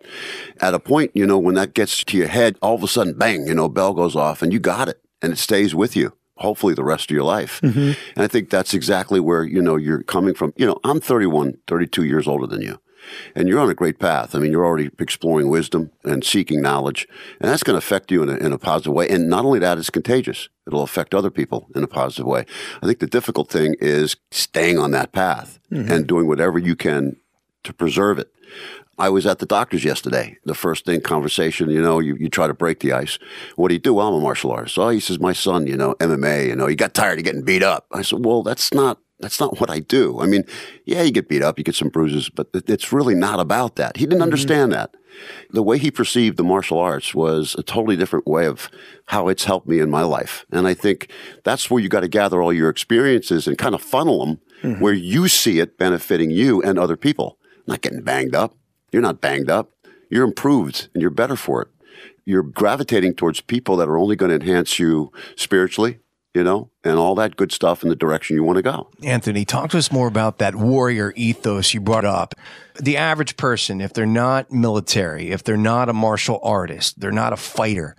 At 0.62 0.74
a 0.74 0.80
point, 0.80 1.12
you 1.14 1.26
know, 1.26 1.40
when 1.40 1.56
that 1.56 1.74
gets 1.74 2.04
to 2.04 2.18
your 2.18 2.28
head, 2.28 2.58
all 2.62 2.76
of 2.76 2.84
a 2.84 2.88
sudden, 2.88 3.18
bang, 3.18 3.48
you 3.48 3.56
know, 3.56 3.68
bell 3.68 3.94
goes 3.94 4.16
off 4.16 4.42
and 4.42 4.54
you 4.54 4.60
got 4.60 4.88
it 4.88 5.02
and 5.22 5.34
it 5.34 5.38
stays 5.38 5.74
with 5.74 5.96
you. 5.96 6.14
Hopefully 6.38 6.74
the 6.74 6.84
rest 6.84 7.10
of 7.10 7.16
your 7.16 7.24
life. 7.24 7.62
Mm-hmm. 7.62 7.92
And 8.16 8.24
I 8.24 8.28
think 8.28 8.50
that's 8.50 8.74
exactly 8.74 9.20
where, 9.20 9.44
you 9.44 9.62
know, 9.62 9.76
you're 9.76 10.04
coming 10.04 10.34
from. 10.34 10.54
You 10.58 10.66
know, 10.66 10.80
I'm 10.84 11.00
31, 11.00 11.58
32 11.68 12.06
years 12.06 12.28
older 12.28 12.48
than 12.48 12.62
you. 12.62 12.80
And 13.36 13.48
you're 13.48 13.60
on 13.60 13.70
a 13.70 13.74
great 13.74 14.00
path. 14.00 14.36
I 14.36 14.40
mean, 14.40 14.52
you're 14.52 14.66
already 14.66 14.90
exploring 15.00 15.50
wisdom 15.50 15.92
and 16.04 16.24
seeking 16.24 16.62
knowledge, 16.62 17.08
and 17.40 17.50
that's 17.50 17.64
going 17.64 17.76
to 17.76 17.86
affect 17.86 18.12
you 18.12 18.24
in 18.24 18.30
a, 18.30 18.36
in 18.36 18.54
a 18.54 18.58
positive 18.58 18.94
way. 18.94 19.08
And 19.10 19.30
not 19.30 19.46
only 19.46 19.60
that, 19.60 19.78
it's 19.78 19.90
contagious. 19.90 20.50
It'll 20.68 20.84
affect 20.84 21.14
other 21.14 21.30
people 21.30 21.68
in 21.76 21.84
a 21.84 21.88
positive 21.88 22.26
way. 22.26 22.46
I 22.82 22.86
think 22.86 23.00
the 23.00 23.08
difficult 23.08 23.50
thing 23.50 23.76
is 23.80 24.16
staying 24.32 24.80
on 24.80 24.92
that 24.92 25.12
path 25.12 25.60
mm-hmm. 25.72 25.92
and 25.92 26.08
doing 26.08 26.28
whatever 26.28 26.58
you 26.58 26.76
can 26.76 27.18
to 27.64 27.74
preserve 27.74 28.20
it. 28.20 28.32
I 28.98 29.10
was 29.10 29.26
at 29.26 29.40
the 29.40 29.46
doctor's 29.46 29.84
yesterday. 29.84 30.38
The 30.46 30.54
first 30.54 30.86
thing 30.86 31.02
conversation, 31.02 31.70
you 31.70 31.82
know, 31.82 32.00
you, 32.00 32.16
you 32.16 32.30
try 32.30 32.46
to 32.46 32.54
break 32.54 32.80
the 32.80 32.94
ice. 32.94 33.18
What 33.56 33.70
do 33.70 33.74
you 33.74 33.80
do? 33.80 33.96
Well, 33.96 34.08
I'm 34.08 34.14
a 34.14 34.20
martial 34.20 34.52
artist. 34.52 34.78
Oh, 34.78 34.90
he 34.90 35.00
says, 35.00 35.20
my 35.20 35.34
son, 35.34 35.66
you 35.66 35.76
know, 35.76 35.96
MMA, 35.96 36.48
you 36.48 36.56
know, 36.56 36.68
he 36.68 36.76
got 36.76 36.94
tired 36.94 37.18
of 37.18 37.26
getting 37.26 37.42
beat 37.42 37.64
up. 37.64 37.88
I 37.92 38.04
said, 38.04 38.24
well, 38.24 38.44
that's 38.44 38.72
not 38.74 39.00
that's 39.24 39.40
not 39.40 39.60
what 39.60 39.70
I 39.70 39.80
do. 39.80 40.20
I 40.20 40.26
mean, 40.28 40.44
yeah, 40.86 41.02
you 41.02 41.12
get 41.12 41.30
beat 41.30 41.42
up, 41.42 41.58
you 41.58 41.64
get 41.64 41.76
some 41.76 41.90
bruises, 41.90 42.30
but 42.30 42.50
it's 42.54 42.94
really 42.94 43.16
not 43.16 43.40
about 43.40 43.78
that. 43.78 43.98
He 43.98 44.06
didn't 44.06 44.18
mm-hmm. 44.18 44.24
understand 44.24 44.72
that. 44.74 44.96
The 45.52 45.64
way 45.64 45.78
he 45.78 45.92
perceived 45.92 46.38
the 46.38 46.44
martial 46.44 46.80
arts 46.80 47.16
was 47.16 47.56
a 47.58 47.64
totally 47.64 47.96
different 47.96 48.28
way 48.28 48.46
of 48.48 48.70
how 49.06 49.30
it's 49.30 49.46
helped 49.46 49.68
me 49.68 49.80
in 49.80 49.90
my 49.90 50.04
life. 50.04 50.46
And 50.52 50.68
I 50.68 50.74
think 50.74 51.10
that's 51.44 51.70
where 51.70 51.82
you 51.82 51.88
got 51.88 52.02
to 52.02 52.08
gather 52.08 52.42
all 52.42 52.52
your 52.52 52.70
experiences 52.70 53.48
and 53.48 53.58
kind 53.58 53.76
of 53.76 53.82
funnel 53.82 54.26
them 54.26 54.40
mm-hmm. 54.62 54.82
where 54.82 54.94
you 54.94 55.28
see 55.28 55.60
it 55.60 55.78
benefiting 55.78 56.32
you 56.32 56.62
and 56.62 56.78
other 56.78 56.98
people. 56.98 57.38
Not 57.66 57.82
getting 57.82 58.02
banged 58.02 58.36
up. 58.36 58.56
You're 58.92 59.02
not 59.02 59.22
banged 59.22 59.50
up. 59.50 59.72
You're 60.10 60.26
improved 60.26 60.90
and 60.94 61.02
you're 61.02 61.12
better 61.12 61.36
for 61.36 61.62
it. 61.62 61.70
you're 62.26 62.44
gravitating 62.44 63.16
towards 63.16 63.42
people 63.42 63.76
that 63.78 63.90
are 63.90 63.98
only 63.98 64.16
going 64.16 64.30
to 64.30 64.36
enhance 64.36 64.80
you 64.80 65.12
spiritually, 65.36 66.00
you 66.34 66.44
know, 66.44 66.70
and 66.84 66.98
all 66.98 67.16
that 67.16 67.36
good 67.36 67.52
stuff 67.52 67.84
in 67.84 67.90
the 67.90 67.96
direction 67.96 68.36
you 68.36 68.44
want 68.44 68.58
to 68.58 68.64
go. 68.64 68.90
Anthony, 69.04 69.46
talk 69.46 69.70
to 69.72 69.78
us 69.78 69.92
more 69.92 70.08
about 70.08 70.40
that 70.40 70.56
warrior 70.56 71.14
ethos 71.16 71.74
you 71.74 71.80
brought 71.80 72.06
up. 72.06 72.34
The 72.80 72.98
average 72.98 73.38
person, 73.38 73.82
if 73.82 73.94
they're 73.94 74.06
not 74.06 74.52
military, 74.52 75.30
if 75.30 75.44
they're 75.44 75.58
not 75.58 75.90
a 75.90 75.94
martial 75.94 76.40
artist, 76.42 77.00
they're 77.00 77.12
not 77.12 77.34
a 77.34 77.38
fighter, 77.38 77.96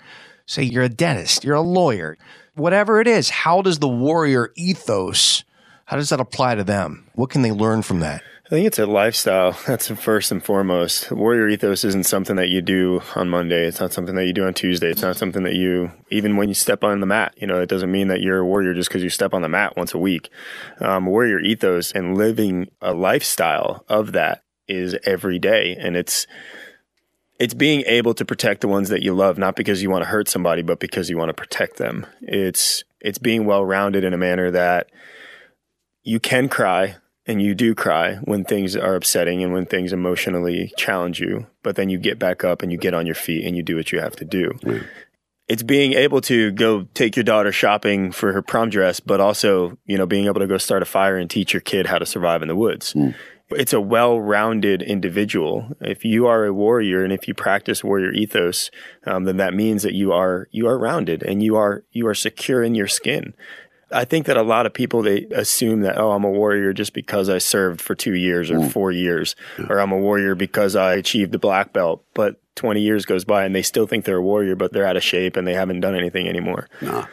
say 0.46 0.64
you're 0.64 0.82
a 0.82 0.88
dentist, 0.88 1.44
you're 1.44 1.54
a 1.54 1.60
lawyer, 1.60 2.18
whatever 2.54 3.00
it 3.00 3.06
is, 3.06 3.30
how 3.30 3.62
does 3.62 3.78
the 3.78 3.88
warrior 3.88 4.52
ethos, 4.56 5.44
how 5.86 5.96
does 5.96 6.08
that 6.08 6.20
apply 6.20 6.56
to 6.56 6.64
them? 6.64 7.08
What 7.14 7.30
can 7.30 7.42
they 7.42 7.52
learn 7.52 7.82
from 7.82 8.00
that? 8.00 8.22
I 8.46 8.50
think 8.50 8.66
it's 8.66 8.78
a 8.78 8.84
lifestyle. 8.84 9.58
That's 9.66 9.88
first 9.88 10.30
and 10.30 10.44
foremost. 10.44 11.10
Warrior 11.10 11.48
ethos 11.48 11.82
isn't 11.82 12.04
something 12.04 12.36
that 12.36 12.50
you 12.50 12.60
do 12.60 13.00
on 13.14 13.30
Monday. 13.30 13.66
It's 13.66 13.80
not 13.80 13.94
something 13.94 14.14
that 14.16 14.26
you 14.26 14.34
do 14.34 14.44
on 14.44 14.52
Tuesday. 14.52 14.90
It's 14.90 15.00
not 15.00 15.16
something 15.16 15.44
that 15.44 15.54
you, 15.54 15.92
even 16.10 16.36
when 16.36 16.48
you 16.48 16.54
step 16.54 16.84
on 16.84 17.00
the 17.00 17.06
mat, 17.06 17.32
you 17.38 17.46
know, 17.46 17.62
it 17.62 17.70
doesn't 17.70 17.90
mean 17.90 18.08
that 18.08 18.20
you're 18.20 18.40
a 18.40 18.44
warrior 18.44 18.74
just 18.74 18.90
because 18.90 19.02
you 19.02 19.08
step 19.08 19.32
on 19.32 19.40
the 19.40 19.48
mat 19.48 19.78
once 19.78 19.94
a 19.94 19.98
week. 19.98 20.28
Um, 20.78 21.06
warrior 21.06 21.40
ethos 21.40 21.90
and 21.92 22.18
living 22.18 22.68
a 22.82 22.92
lifestyle 22.92 23.82
of 23.88 24.12
that 24.12 24.42
is 24.68 24.94
every 25.04 25.38
day. 25.38 25.74
And 25.80 25.96
it's, 25.96 26.26
it's 27.38 27.54
being 27.54 27.82
able 27.86 28.12
to 28.12 28.26
protect 28.26 28.60
the 28.60 28.68
ones 28.68 28.90
that 28.90 29.02
you 29.02 29.14
love, 29.14 29.38
not 29.38 29.56
because 29.56 29.82
you 29.82 29.88
want 29.88 30.04
to 30.04 30.10
hurt 30.10 30.28
somebody, 30.28 30.60
but 30.60 30.80
because 30.80 31.08
you 31.08 31.16
want 31.16 31.30
to 31.30 31.34
protect 31.34 31.78
them. 31.78 32.06
It's, 32.20 32.84
it's 33.00 33.18
being 33.18 33.46
well 33.46 33.64
rounded 33.64 34.04
in 34.04 34.12
a 34.12 34.18
manner 34.18 34.50
that 34.50 34.90
you 36.02 36.20
can 36.20 36.50
cry 36.50 36.96
and 37.26 37.40
you 37.40 37.54
do 37.54 37.74
cry 37.74 38.16
when 38.24 38.44
things 38.44 38.76
are 38.76 38.94
upsetting 38.94 39.42
and 39.42 39.52
when 39.52 39.66
things 39.66 39.92
emotionally 39.92 40.72
challenge 40.76 41.20
you, 41.20 41.46
but 41.62 41.76
then 41.76 41.88
you 41.88 41.98
get 41.98 42.18
back 42.18 42.44
up 42.44 42.62
and 42.62 42.70
you 42.70 42.78
get 42.78 42.94
on 42.94 43.06
your 43.06 43.14
feet 43.14 43.46
and 43.46 43.56
you 43.56 43.62
do 43.62 43.76
what 43.76 43.92
you 43.92 44.00
have 44.00 44.16
to 44.16 44.24
do. 44.24 44.50
Mm. 44.62 44.86
It's 45.46 45.62
being 45.62 45.92
able 45.92 46.22
to 46.22 46.52
go 46.52 46.84
take 46.94 47.16
your 47.16 47.24
daughter 47.24 47.52
shopping 47.52 48.12
for 48.12 48.32
her 48.32 48.40
prom 48.40 48.70
dress, 48.70 48.98
but 49.00 49.20
also, 49.20 49.76
you 49.84 49.98
know, 49.98 50.06
being 50.06 50.24
able 50.26 50.40
to 50.40 50.46
go 50.46 50.56
start 50.56 50.82
a 50.82 50.86
fire 50.86 51.18
and 51.18 51.28
teach 51.28 51.52
your 51.52 51.60
kid 51.60 51.86
how 51.86 51.98
to 51.98 52.06
survive 52.06 52.40
in 52.40 52.48
the 52.48 52.56
woods. 52.56 52.94
Mm. 52.94 53.14
It's 53.50 53.74
a 53.74 53.80
well-rounded 53.80 54.80
individual. 54.80 55.68
If 55.80 56.02
you 56.02 56.26
are 56.26 56.46
a 56.46 56.52
warrior 56.52 57.04
and 57.04 57.12
if 57.12 57.28
you 57.28 57.34
practice 57.34 57.84
warrior 57.84 58.10
ethos, 58.10 58.70
um, 59.06 59.24
then 59.24 59.36
that 59.36 59.52
means 59.52 59.82
that 59.82 59.92
you 59.92 60.12
are 60.12 60.48
you 60.50 60.66
are 60.66 60.78
rounded 60.78 61.22
and 61.22 61.42
you 61.42 61.56
are 61.56 61.84
you 61.92 62.06
are 62.06 62.14
secure 62.14 62.62
in 62.62 62.74
your 62.74 62.88
skin. 62.88 63.34
I 63.94 64.04
think 64.04 64.26
that 64.26 64.36
a 64.36 64.42
lot 64.42 64.66
of 64.66 64.74
people 64.74 65.02
they 65.02 65.24
assume 65.26 65.80
that 65.82 65.98
oh 65.98 66.12
I'm 66.12 66.24
a 66.24 66.30
warrior 66.30 66.72
just 66.72 66.92
because 66.92 67.28
I 67.28 67.38
served 67.38 67.80
for 67.80 67.94
two 67.94 68.14
years 68.14 68.50
or 68.50 68.58
Ooh. 68.58 68.68
four 68.68 68.90
years, 68.92 69.36
yeah. 69.58 69.66
or 69.68 69.80
I'm 69.80 69.92
a 69.92 69.98
warrior 69.98 70.34
because 70.34 70.76
I 70.76 70.94
achieved 70.94 71.34
a 71.34 71.38
black 71.38 71.72
belt. 71.72 72.04
But 72.14 72.40
20 72.56 72.80
years 72.80 73.04
goes 73.04 73.24
by 73.24 73.44
and 73.44 73.54
they 73.54 73.62
still 73.62 73.86
think 73.86 74.04
they're 74.04 74.18
a 74.18 74.22
warrior, 74.22 74.56
but 74.56 74.72
they're 74.72 74.86
out 74.86 74.96
of 74.96 75.02
shape 75.02 75.36
and 75.36 75.46
they 75.46 75.54
haven't 75.54 75.80
done 75.80 75.94
anything 75.94 76.28
anymore. 76.28 76.68
No. 76.80 77.06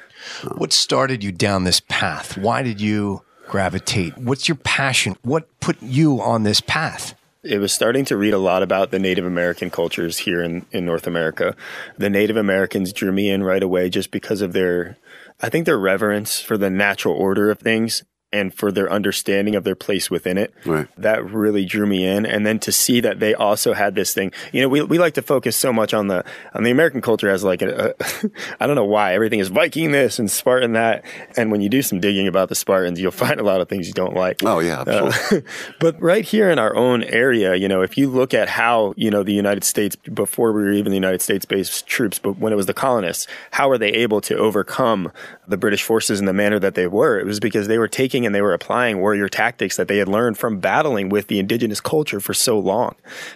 no. 0.43 0.50
What 0.57 0.73
started 0.73 1.23
you 1.23 1.31
down 1.31 1.63
this 1.63 1.79
path? 1.79 2.38
Why 2.38 2.61
did 2.61 2.79
you 2.79 3.23
gravitate? 3.47 4.17
What's 4.17 4.47
your 4.47 4.57
passion? 4.57 5.15
What 5.23 5.47
put 5.59 5.81
you 5.81 6.21
on 6.21 6.43
this 6.43 6.61
path? 6.61 7.15
it 7.43 7.57
was 7.57 7.73
starting 7.73 8.05
to 8.05 8.15
read 8.15 8.33
a 8.33 8.38
lot 8.38 8.61
about 8.61 8.91
the 8.91 9.00
Native 9.00 9.25
American 9.25 9.71
cultures 9.71 10.19
here 10.19 10.43
in, 10.43 10.65
in 10.71 10.85
North 10.85 11.07
America. 11.07 11.55
The 11.97 12.09
Native 12.09 12.38
Americans 12.38 12.93
drew 12.93 13.11
me 13.11 13.29
in 13.29 13.43
right 13.43 13.63
away 13.63 13.89
just 13.89 14.11
because 14.11 14.41
of 14.41 14.53
their 14.53 14.97
I 15.41 15.50
think 15.50 15.65
their 15.65 15.79
reverence 15.79 16.39
for 16.39 16.57
the 16.57 16.69
natural 16.69 17.15
order 17.15 17.50
of 17.50 17.60
things 17.60 18.03
and 18.33 18.53
for 18.53 18.71
their 18.71 18.89
understanding 18.89 19.55
of 19.55 19.63
their 19.63 19.75
place 19.75 20.09
within 20.09 20.38
it. 20.38 20.53
Right. 20.65 20.88
That 20.97 21.25
really 21.25 21.65
drew 21.65 21.85
me 21.85 22.05
in. 22.05 22.25
And 22.25 22.45
then 22.45 22.59
to 22.59 22.71
see 22.71 23.01
that 23.01 23.19
they 23.19 23.33
also 23.33 23.73
had 23.73 23.93
this 23.93 24.13
thing, 24.13 24.31
you 24.53 24.61
know, 24.61 24.69
we, 24.69 24.81
we 24.81 24.97
like 24.97 25.15
to 25.15 25.21
focus 25.21 25.57
so 25.57 25.73
much 25.73 25.93
on 25.93 26.07
the, 26.07 26.23
on 26.53 26.63
the 26.63 26.71
American 26.71 27.01
culture 27.01 27.29
as 27.29 27.43
like, 27.43 27.61
I 28.59 28.67
don't 28.67 28.75
know 28.75 28.85
why 28.85 29.13
everything 29.13 29.39
is 29.39 29.50
Viking 29.50 29.91
this 29.91 30.17
and 30.17 30.31
Spartan 30.31 30.73
that. 30.73 31.03
And 31.35 31.51
when 31.51 31.59
you 31.59 31.67
do 31.67 31.81
some 31.81 32.00
digging 32.00 32.27
about 32.27 32.47
the 32.47 32.55
Spartans, 32.55 33.01
you'll 33.01 33.11
find 33.21 33.39
a 33.39 33.43
lot 33.43 33.59
of 33.59 33.67
things 33.67 33.88
you 33.88 33.93
don't 33.93 34.15
like. 34.15 34.41
Oh 34.43 34.59
yeah. 34.59 34.81
Uh, 34.81 35.11
but 35.79 36.01
right 36.01 36.23
here 36.23 36.50
in 36.50 36.57
our 36.57 36.75
own 36.75 37.03
area, 37.03 37.55
you 37.55 37.67
know, 37.67 37.81
if 37.81 37.97
you 37.97 38.09
look 38.09 38.33
at 38.33 38.47
how, 38.47 38.93
you 38.95 39.11
know, 39.11 39.23
the 39.23 39.33
United 39.33 39.65
States, 39.65 39.95
before 39.95 40.53
we 40.53 40.63
were 40.63 40.71
even 40.71 40.91
the 40.91 40.97
United 40.97 41.21
States 41.21 41.43
based 41.43 41.85
troops, 41.85 42.17
but 42.17 42.38
when 42.38 42.53
it 42.53 42.55
was 42.55 42.65
the 42.65 42.73
colonists, 42.73 43.27
how 43.51 43.67
were 43.67 43.77
they 43.77 43.89
able 43.89 44.21
to 44.21 44.38
overcome 44.38 45.11
the 45.47 45.57
British 45.57 45.83
forces 45.83 46.21
in 46.21 46.25
the 46.25 46.33
manner 46.33 46.59
that 46.59 46.75
they 46.75 46.88
were? 46.88 47.19
It 47.19 47.25
was 47.25 47.41
because 47.41 47.67
they 47.67 47.77
were 47.77 47.89
taking 47.89 48.20
and 48.25 48.33
they 48.33 48.41
were 48.41 48.53
applying 48.53 48.99
warrior 48.99 49.29
tactics 49.29 49.77
that 49.77 49.87
they 49.87 49.97
had 49.97 50.07
learned 50.07 50.37
from 50.37 50.59
battling 50.59 51.09
with 51.09 51.27
the 51.27 51.39
indigenous 51.39 51.81
culture 51.81 52.19
for 52.19 52.33
so 52.33 52.59
long. 52.59 52.95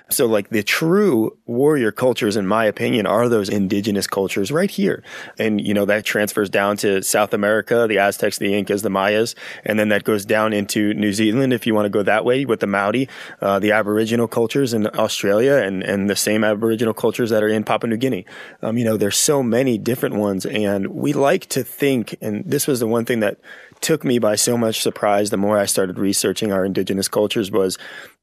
So 0.10 0.26
like 0.26 0.50
the 0.50 0.64
true 0.64 1.38
warrior 1.46 1.92
cultures, 1.92 2.36
in 2.36 2.48
my 2.48 2.66
opinion, 2.66 3.06
are 3.06 3.30
those 3.30 3.50
indigenous 3.50 4.08
cultures 4.08 4.52
right 4.52 4.70
here. 4.70 5.04
And, 5.38 5.60
you 5.60 5.74
know, 5.74 5.86
that 5.86 6.06
transfers 6.06 6.50
down 6.50 6.78
to 6.78 7.02
South 7.02 7.34
America, 7.34 7.86
the 7.88 8.00
Aztecs, 8.00 8.38
the 8.38 8.54
Incas, 8.54 8.82
the 8.82 8.90
Mayas, 8.90 9.36
and 9.64 9.80
then 9.80 9.90
that 9.90 10.04
goes 10.04 10.26
down 10.26 10.54
into 10.54 10.94
New 10.94 11.14
Zealand 11.14 11.54
if 11.54 11.66
you 11.66 11.74
want 11.74 11.86
to 11.86 11.90
go 11.90 12.04
that 12.04 12.26
way 12.26 12.46
with 12.46 12.60
the 12.60 12.68
Maori, 12.68 13.08
uh, 13.42 13.60
the 13.60 13.72
Aboriginal 13.72 14.28
cultures 14.28 14.74
in 14.74 14.88
Australia 14.88 15.56
and, 15.56 15.84
and 15.84 16.10
the 16.10 16.16
same 16.16 16.44
Aboriginal 16.44 16.94
cultures 16.94 17.30
that 17.30 17.44
are 17.44 17.48
in 17.48 17.64
Papua 17.64 17.90
New 17.90 17.98
Guinea. 17.98 18.26
Um, 18.62 18.78
you 18.78 18.86
know, 18.86 18.98
there's 18.98 19.18
so 19.18 19.44
many 19.44 19.78
different 19.78 20.16
ones 20.16 20.46
and 20.46 20.88
we 20.88 21.14
like 21.14 21.48
to 21.48 21.64
think, 21.64 22.16
and 22.22 22.44
this 22.46 22.68
was 22.68 22.80
the 22.80 22.88
one 22.88 23.06
thing 23.06 23.20
that 23.20 23.38
took 23.82 24.04
me 24.04 24.20
by 24.20 24.36
so 24.36 24.58
much 24.58 24.75
surprise 24.82 25.30
the 25.30 25.38
more 25.38 25.58
I 25.58 25.66
started 25.66 25.98
researching 25.98 26.52
our 26.52 26.66
indigenous 26.66 27.08
cultures 27.08 27.52
was, 27.52 27.78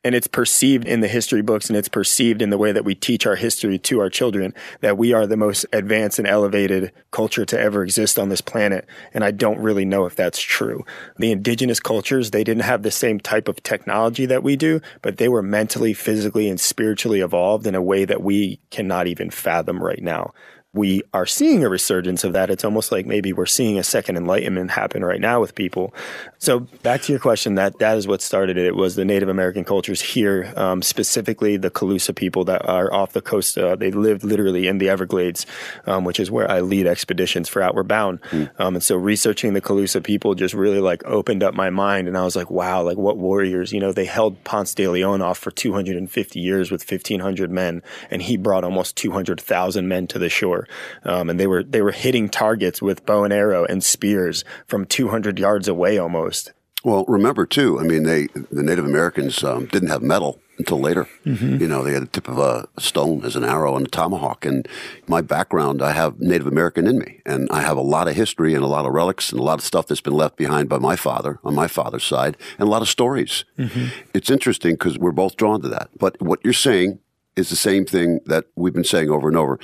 and 0.04 0.14
it's 0.14 0.26
perceived 0.26 0.86
in 0.86 1.00
the 1.00 1.08
history 1.08 1.42
books 1.42 1.68
and 1.68 1.76
it's 1.76 1.88
perceived 1.88 2.42
in 2.42 2.50
the 2.50 2.58
way 2.58 2.72
that 2.72 2.84
we 2.84 2.94
teach 2.94 3.26
our 3.26 3.36
history 3.36 3.78
to 3.78 4.00
our 4.00 4.10
children 4.10 4.52
that 4.80 4.98
we 4.98 5.12
are 5.12 5.26
the 5.26 5.36
most 5.36 5.64
advanced 5.72 6.18
and 6.18 6.26
elevated 6.26 6.92
culture 7.12 7.44
to 7.44 7.58
ever 7.58 7.84
exist 7.84 8.18
on 8.18 8.28
this 8.28 8.40
planet. 8.40 8.86
And 9.14 9.22
I 9.22 9.30
don't 9.30 9.60
really 9.60 9.84
know 9.84 10.04
if 10.04 10.16
that's 10.16 10.40
true. 10.40 10.84
The 11.18 11.30
indigenous 11.30 11.78
cultures, 11.78 12.30
they 12.30 12.44
didn't 12.44 12.64
have 12.64 12.82
the 12.82 12.90
same 12.90 13.20
type 13.20 13.48
of 13.48 13.62
technology 13.62 14.26
that 14.26 14.42
we 14.42 14.56
do, 14.56 14.80
but 15.02 15.18
they 15.18 15.28
were 15.28 15.42
mentally, 15.42 15.94
physically, 15.94 16.48
and 16.48 16.60
spiritually 16.60 17.20
evolved 17.20 17.66
in 17.66 17.74
a 17.74 17.82
way 17.82 18.04
that 18.04 18.22
we 18.22 18.60
cannot 18.70 19.06
even 19.06 19.30
fathom 19.30 19.82
right 19.82 20.02
now 20.02 20.32
we 20.74 21.02
are 21.12 21.26
seeing 21.26 21.62
a 21.62 21.68
resurgence 21.68 22.24
of 22.24 22.32
that. 22.32 22.48
It's 22.48 22.64
almost 22.64 22.90
like 22.90 23.04
maybe 23.04 23.34
we're 23.34 23.44
seeing 23.44 23.78
a 23.78 23.82
second 23.82 24.16
enlightenment 24.16 24.70
happen 24.70 25.04
right 25.04 25.20
now 25.20 25.38
with 25.38 25.54
people. 25.54 25.94
So 26.38 26.60
back 26.82 27.02
to 27.02 27.12
your 27.12 27.20
question, 27.20 27.56
that 27.56 27.78
that 27.78 27.98
is 27.98 28.08
what 28.08 28.22
started 28.22 28.56
it. 28.56 28.64
It 28.64 28.74
was 28.74 28.96
the 28.96 29.04
Native 29.04 29.28
American 29.28 29.64
cultures 29.64 30.00
here, 30.00 30.50
um, 30.56 30.80
specifically 30.80 31.58
the 31.58 31.70
Calusa 31.70 32.16
people 32.16 32.44
that 32.44 32.66
are 32.66 32.92
off 32.92 33.12
the 33.12 33.20
coast. 33.20 33.58
Uh, 33.58 33.76
they 33.76 33.90
lived 33.90 34.24
literally 34.24 34.66
in 34.66 34.78
the 34.78 34.88
Everglades, 34.88 35.44
um, 35.84 36.04
which 36.04 36.18
is 36.18 36.30
where 36.30 36.50
I 36.50 36.60
lead 36.60 36.86
expeditions 36.86 37.50
for 37.50 37.60
Outward 37.60 37.86
Bound. 37.86 38.22
Mm. 38.30 38.50
Um, 38.58 38.74
and 38.76 38.82
so 38.82 38.96
researching 38.96 39.52
the 39.52 39.60
Calusa 39.60 40.02
people 40.02 40.34
just 40.34 40.54
really 40.54 40.80
like 40.80 41.04
opened 41.04 41.42
up 41.42 41.52
my 41.52 41.68
mind, 41.68 42.08
and 42.08 42.16
I 42.16 42.24
was 42.24 42.34
like, 42.34 42.50
wow, 42.50 42.82
like 42.82 42.96
what 42.96 43.18
warriors? 43.18 43.74
You 43.74 43.80
know, 43.80 43.92
they 43.92 44.06
held 44.06 44.42
Ponce 44.44 44.74
de 44.74 44.88
Leon 44.88 45.20
off 45.20 45.36
for 45.36 45.50
250 45.50 46.40
years 46.40 46.70
with 46.70 46.90
1,500 46.90 47.50
men, 47.50 47.82
and 48.10 48.22
he 48.22 48.38
brought 48.38 48.64
almost 48.64 48.96
200,000 48.96 49.86
men 49.86 50.06
to 50.06 50.18
the 50.18 50.30
shore. 50.30 50.61
Um, 51.04 51.30
and 51.30 51.38
they 51.38 51.46
were 51.46 51.62
they 51.62 51.82
were 51.82 51.92
hitting 51.92 52.28
targets 52.28 52.82
with 52.82 53.06
bow 53.06 53.24
and 53.24 53.32
arrow 53.32 53.64
and 53.64 53.82
spears 53.82 54.44
from 54.66 54.86
200 54.86 55.38
yards 55.38 55.68
away 55.68 55.98
almost. 55.98 56.52
Well, 56.84 57.04
remember 57.06 57.46
too. 57.46 57.78
I 57.78 57.84
mean, 57.84 58.02
they 58.02 58.26
the 58.50 58.62
Native 58.62 58.84
Americans 58.84 59.44
um, 59.44 59.66
didn't 59.66 59.88
have 59.88 60.02
metal 60.02 60.40
until 60.58 60.80
later. 60.80 61.08
Mm-hmm. 61.24 61.58
You 61.58 61.68
know, 61.68 61.82
they 61.82 61.92
had 61.92 62.02
the 62.02 62.06
tip 62.06 62.28
of 62.28 62.38
a 62.38 62.68
stone 62.78 63.24
as 63.24 63.36
an 63.36 63.44
arrow 63.44 63.76
and 63.76 63.86
a 63.86 63.90
tomahawk. 63.90 64.44
And 64.44 64.66
my 65.06 65.20
background, 65.20 65.82
I 65.82 65.92
have 65.92 66.20
Native 66.20 66.46
American 66.46 66.86
in 66.86 66.98
me, 66.98 67.20
and 67.24 67.48
I 67.50 67.62
have 67.62 67.76
a 67.76 67.82
lot 67.82 68.08
of 68.08 68.14
history 68.14 68.54
and 68.54 68.64
a 68.64 68.68
lot 68.68 68.84
of 68.84 68.92
relics 68.92 69.30
and 69.30 69.40
a 69.40 69.42
lot 69.42 69.58
of 69.58 69.64
stuff 69.64 69.86
that's 69.86 70.00
been 70.00 70.12
left 70.12 70.36
behind 70.36 70.68
by 70.68 70.78
my 70.78 70.96
father 70.96 71.38
on 71.44 71.54
my 71.54 71.68
father's 71.68 72.04
side, 72.04 72.36
and 72.58 72.68
a 72.68 72.70
lot 72.70 72.82
of 72.82 72.88
stories. 72.88 73.44
Mm-hmm. 73.58 73.86
It's 74.14 74.30
interesting 74.30 74.74
because 74.74 74.98
we're 74.98 75.12
both 75.12 75.36
drawn 75.36 75.62
to 75.62 75.68
that. 75.68 75.90
But 75.98 76.20
what 76.20 76.40
you're 76.42 76.52
saying 76.52 76.98
is 77.36 77.48
the 77.48 77.56
same 77.56 77.86
thing 77.86 78.20
that 78.26 78.46
we've 78.56 78.74
been 78.74 78.84
saying 78.84 79.10
over 79.10 79.28
and 79.28 79.36
over. 79.36 79.58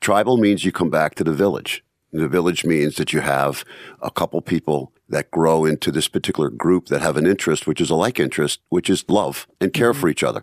Tribal 0.00 0.36
means 0.36 0.64
you 0.64 0.72
come 0.72 0.90
back 0.90 1.14
to 1.16 1.24
the 1.24 1.32
village. 1.32 1.84
The 2.12 2.28
village 2.28 2.64
means 2.64 2.96
that 2.96 3.12
you 3.12 3.20
have 3.20 3.64
a 4.02 4.10
couple 4.10 4.40
people 4.40 4.92
that 5.08 5.30
grow 5.30 5.64
into 5.64 5.92
this 5.92 6.08
particular 6.08 6.48
group 6.48 6.86
that 6.86 7.02
have 7.02 7.16
an 7.16 7.26
interest, 7.26 7.66
which 7.66 7.80
is 7.80 7.90
a 7.90 7.94
like 7.94 8.18
interest, 8.18 8.60
which 8.68 8.90
is 8.90 9.04
love 9.08 9.46
and 9.60 9.72
care 9.72 9.92
mm-hmm. 9.92 10.00
for 10.00 10.08
each 10.08 10.22
other. 10.22 10.42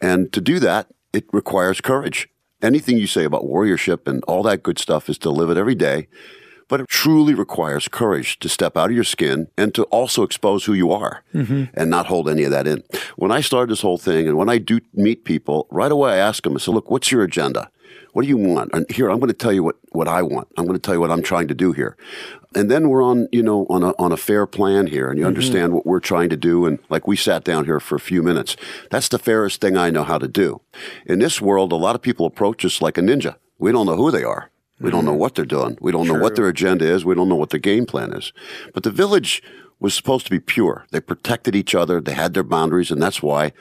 And 0.00 0.32
to 0.32 0.40
do 0.40 0.58
that, 0.60 0.88
it 1.12 1.24
requires 1.32 1.80
courage. 1.80 2.28
Anything 2.62 2.96
you 2.96 3.06
say 3.06 3.24
about 3.24 3.44
warriorship 3.44 4.06
and 4.06 4.22
all 4.24 4.42
that 4.44 4.62
good 4.62 4.78
stuff 4.78 5.08
is 5.10 5.18
to 5.18 5.30
live 5.30 5.50
it 5.50 5.56
every 5.56 5.74
day. 5.74 6.08
But 6.68 6.80
it 6.80 6.88
truly 6.88 7.34
requires 7.34 7.88
courage 7.88 8.38
to 8.38 8.48
step 8.48 8.78
out 8.78 8.88
of 8.88 8.94
your 8.94 9.04
skin 9.04 9.48
and 9.58 9.74
to 9.74 9.82
also 9.84 10.22
expose 10.22 10.64
who 10.64 10.72
you 10.72 10.90
are 10.92 11.22
mm-hmm. 11.34 11.64
and 11.74 11.90
not 11.90 12.06
hold 12.06 12.28
any 12.28 12.44
of 12.44 12.50
that 12.52 12.66
in. 12.66 12.82
When 13.16 13.30
I 13.30 13.42
started 13.42 13.70
this 13.70 13.82
whole 13.82 13.98
thing 13.98 14.26
and 14.26 14.38
when 14.38 14.48
I 14.48 14.56
do 14.56 14.80
meet 14.94 15.24
people, 15.24 15.66
right 15.70 15.92
away 15.92 16.12
I 16.12 16.16
ask 16.16 16.44
them, 16.44 16.54
I 16.54 16.60
say, 16.60 16.72
look, 16.72 16.90
what's 16.90 17.12
your 17.12 17.24
agenda? 17.24 17.70
What 18.12 18.22
do 18.22 18.28
you 18.28 18.36
want? 18.36 18.70
And 18.74 18.90
here, 18.90 19.10
I'm 19.10 19.18
going 19.18 19.28
to 19.28 19.34
tell 19.34 19.52
you 19.52 19.62
what, 19.62 19.76
what 19.90 20.06
I 20.06 20.22
want. 20.22 20.48
I'm 20.56 20.66
going 20.66 20.78
to 20.78 20.82
tell 20.82 20.94
you 20.94 21.00
what 21.00 21.10
I'm 21.10 21.22
trying 21.22 21.48
to 21.48 21.54
do 21.54 21.72
here. 21.72 21.96
And 22.54 22.70
then 22.70 22.90
we're 22.90 23.02
on, 23.02 23.28
you 23.32 23.42
know, 23.42 23.66
on 23.70 23.82
a, 23.82 23.94
on 23.98 24.12
a 24.12 24.16
fair 24.18 24.46
plan 24.46 24.86
here 24.86 25.08
and 25.08 25.18
you 25.18 25.22
mm-hmm. 25.22 25.28
understand 25.28 25.72
what 25.72 25.86
we're 25.86 26.00
trying 26.00 26.28
to 26.28 26.36
do. 26.36 26.66
And 26.66 26.78
like 26.90 27.06
we 27.06 27.16
sat 27.16 27.44
down 27.44 27.64
here 27.64 27.80
for 27.80 27.96
a 27.96 28.00
few 28.00 28.22
minutes. 28.22 28.56
That's 28.90 29.08
the 29.08 29.18
fairest 29.18 29.60
thing 29.60 29.76
I 29.76 29.90
know 29.90 30.04
how 30.04 30.18
to 30.18 30.28
do. 30.28 30.60
In 31.06 31.18
this 31.18 31.40
world, 31.40 31.72
a 31.72 31.76
lot 31.76 31.94
of 31.94 32.02
people 32.02 32.26
approach 32.26 32.64
us 32.64 32.82
like 32.82 32.98
a 32.98 33.00
ninja 33.00 33.36
We 33.58 33.72
don't 33.72 33.86
know 33.86 33.96
who 33.96 34.10
they 34.10 34.24
are. 34.24 34.50
We 34.82 34.90
don't 34.90 35.04
know 35.04 35.14
what 35.14 35.36
they're 35.36 35.44
doing. 35.44 35.78
We 35.80 35.92
don't 35.92 36.08
know 36.08 36.18
what 36.18 36.34
their 36.34 36.48
agenda 36.48 36.84
is. 36.84 37.04
We 37.04 37.14
don't 37.14 37.28
know 37.28 37.36
what 37.36 37.50
their 37.50 37.60
game 37.60 37.86
plan 37.86 38.12
is. 38.12 38.32
But 38.74 38.82
the 38.82 38.90
village 38.90 39.40
was 39.82 39.94
supposed 39.94 40.24
to 40.24 40.30
be 40.30 40.38
pure. 40.38 40.86
They 40.92 41.00
protected 41.00 41.56
each 41.56 41.74
other. 41.74 42.00
They 42.00 42.14
had 42.14 42.34
their 42.34 42.44
boundaries. 42.44 42.92
And 42.92 43.02
that's 43.02 43.20
why, 43.20 43.52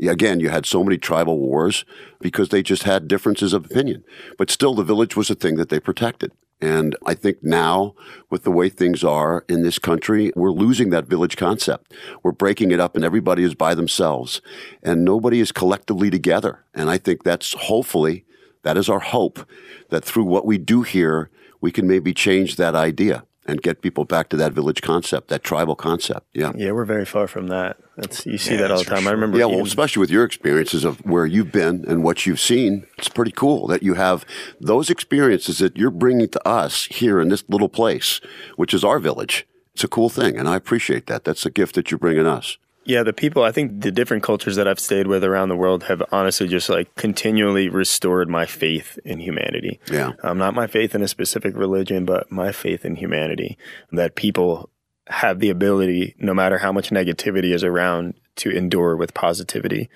again, 0.00 0.40
you 0.40 0.50
had 0.50 0.66
so 0.66 0.82
many 0.82 0.98
tribal 0.98 1.38
wars 1.38 1.84
because 2.20 2.48
they 2.48 2.64
just 2.64 2.82
had 2.82 3.06
differences 3.06 3.52
of 3.52 3.64
opinion. 3.64 4.02
But 4.36 4.50
still, 4.50 4.74
the 4.74 4.82
village 4.82 5.14
was 5.14 5.30
a 5.30 5.36
thing 5.36 5.54
that 5.54 5.68
they 5.68 5.78
protected. 5.78 6.32
And 6.60 6.96
I 7.06 7.14
think 7.14 7.44
now, 7.44 7.94
with 8.28 8.42
the 8.42 8.50
way 8.50 8.68
things 8.68 9.04
are 9.04 9.44
in 9.48 9.62
this 9.62 9.78
country, 9.78 10.32
we're 10.34 10.50
losing 10.50 10.90
that 10.90 11.06
village 11.06 11.36
concept. 11.36 11.94
We're 12.24 12.32
breaking 12.32 12.72
it 12.72 12.80
up 12.80 12.96
and 12.96 13.04
everybody 13.04 13.44
is 13.44 13.54
by 13.54 13.76
themselves 13.76 14.42
and 14.82 15.04
nobody 15.04 15.38
is 15.38 15.52
collectively 15.52 16.10
together. 16.10 16.64
And 16.74 16.90
I 16.90 16.98
think 16.98 17.22
that's 17.22 17.52
hopefully, 17.52 18.24
that 18.64 18.76
is 18.76 18.88
our 18.88 18.98
hope 18.98 19.48
that 19.90 20.04
through 20.04 20.24
what 20.24 20.44
we 20.44 20.58
do 20.58 20.82
here, 20.82 21.30
we 21.60 21.70
can 21.70 21.86
maybe 21.86 22.12
change 22.12 22.56
that 22.56 22.74
idea 22.74 23.22
and 23.48 23.62
get 23.62 23.80
people 23.80 24.04
back 24.04 24.28
to 24.28 24.36
that 24.36 24.52
village 24.52 24.82
concept, 24.82 25.28
that 25.28 25.42
tribal 25.42 25.74
concept. 25.74 26.26
Yeah. 26.34 26.52
Yeah, 26.54 26.72
we're 26.72 26.84
very 26.84 27.06
far 27.06 27.26
from 27.26 27.48
that. 27.48 27.78
That's 27.96 28.26
you 28.26 28.38
see 28.38 28.56
that 28.56 28.70
all 28.70 28.78
the 28.78 28.84
time. 28.84 29.08
I 29.08 29.10
remember. 29.10 29.38
Yeah, 29.38 29.46
well, 29.46 29.64
especially 29.64 30.00
with 30.00 30.10
your 30.10 30.24
experiences 30.24 30.84
of 30.84 31.04
where 31.04 31.26
you've 31.26 31.50
been 31.50 31.84
and 31.88 32.04
what 32.04 32.26
you've 32.26 32.38
seen, 32.38 32.86
it's 32.98 33.08
pretty 33.08 33.32
cool 33.32 33.66
that 33.68 33.82
you 33.82 33.94
have 33.94 34.24
those 34.60 34.90
experiences 34.90 35.58
that 35.58 35.76
you're 35.76 35.90
bringing 35.90 36.28
to 36.28 36.48
us 36.48 36.84
here 36.84 37.20
in 37.20 37.28
this 37.28 37.42
little 37.48 37.68
place, 37.68 38.20
which 38.56 38.72
is 38.72 38.84
our 38.84 39.00
village. 39.00 39.46
It's 39.74 39.82
a 39.82 39.88
cool 39.88 40.10
thing, 40.10 40.36
and 40.36 40.48
I 40.48 40.56
appreciate 40.56 41.06
that. 41.06 41.24
That's 41.24 41.46
a 41.46 41.50
gift 41.50 41.74
that 41.76 41.90
you're 41.90 41.98
bringing 41.98 42.26
us. 42.26 42.58
Yeah, 42.88 43.02
the 43.02 43.12
people, 43.12 43.42
I 43.42 43.52
think 43.52 43.82
the 43.82 43.90
different 43.90 44.22
cultures 44.22 44.56
that 44.56 44.66
I've 44.66 44.80
stayed 44.80 45.06
with 45.06 45.22
around 45.22 45.50
the 45.50 45.56
world 45.56 45.82
have 45.84 46.02
honestly 46.10 46.48
just 46.48 46.70
like 46.70 46.94
continually 46.94 47.68
restored 47.68 48.30
my 48.30 48.46
faith 48.46 48.98
in 49.04 49.20
humanity. 49.20 49.78
Yeah. 49.92 50.12
Um, 50.22 50.38
not 50.38 50.54
my 50.54 50.66
faith 50.66 50.94
in 50.94 51.02
a 51.02 51.08
specific 51.08 51.54
religion, 51.54 52.06
but 52.06 52.32
my 52.32 52.50
faith 52.50 52.86
in 52.86 52.96
humanity. 52.96 53.58
That 53.92 54.14
people 54.14 54.70
have 55.08 55.38
the 55.38 55.50
ability, 55.50 56.16
no 56.18 56.32
matter 56.32 56.56
how 56.56 56.72
much 56.72 56.88
negativity 56.88 57.52
is 57.52 57.62
around, 57.62 58.14
to 58.36 58.50
endure 58.50 58.96
with 58.96 59.12
positivity. 59.12 59.90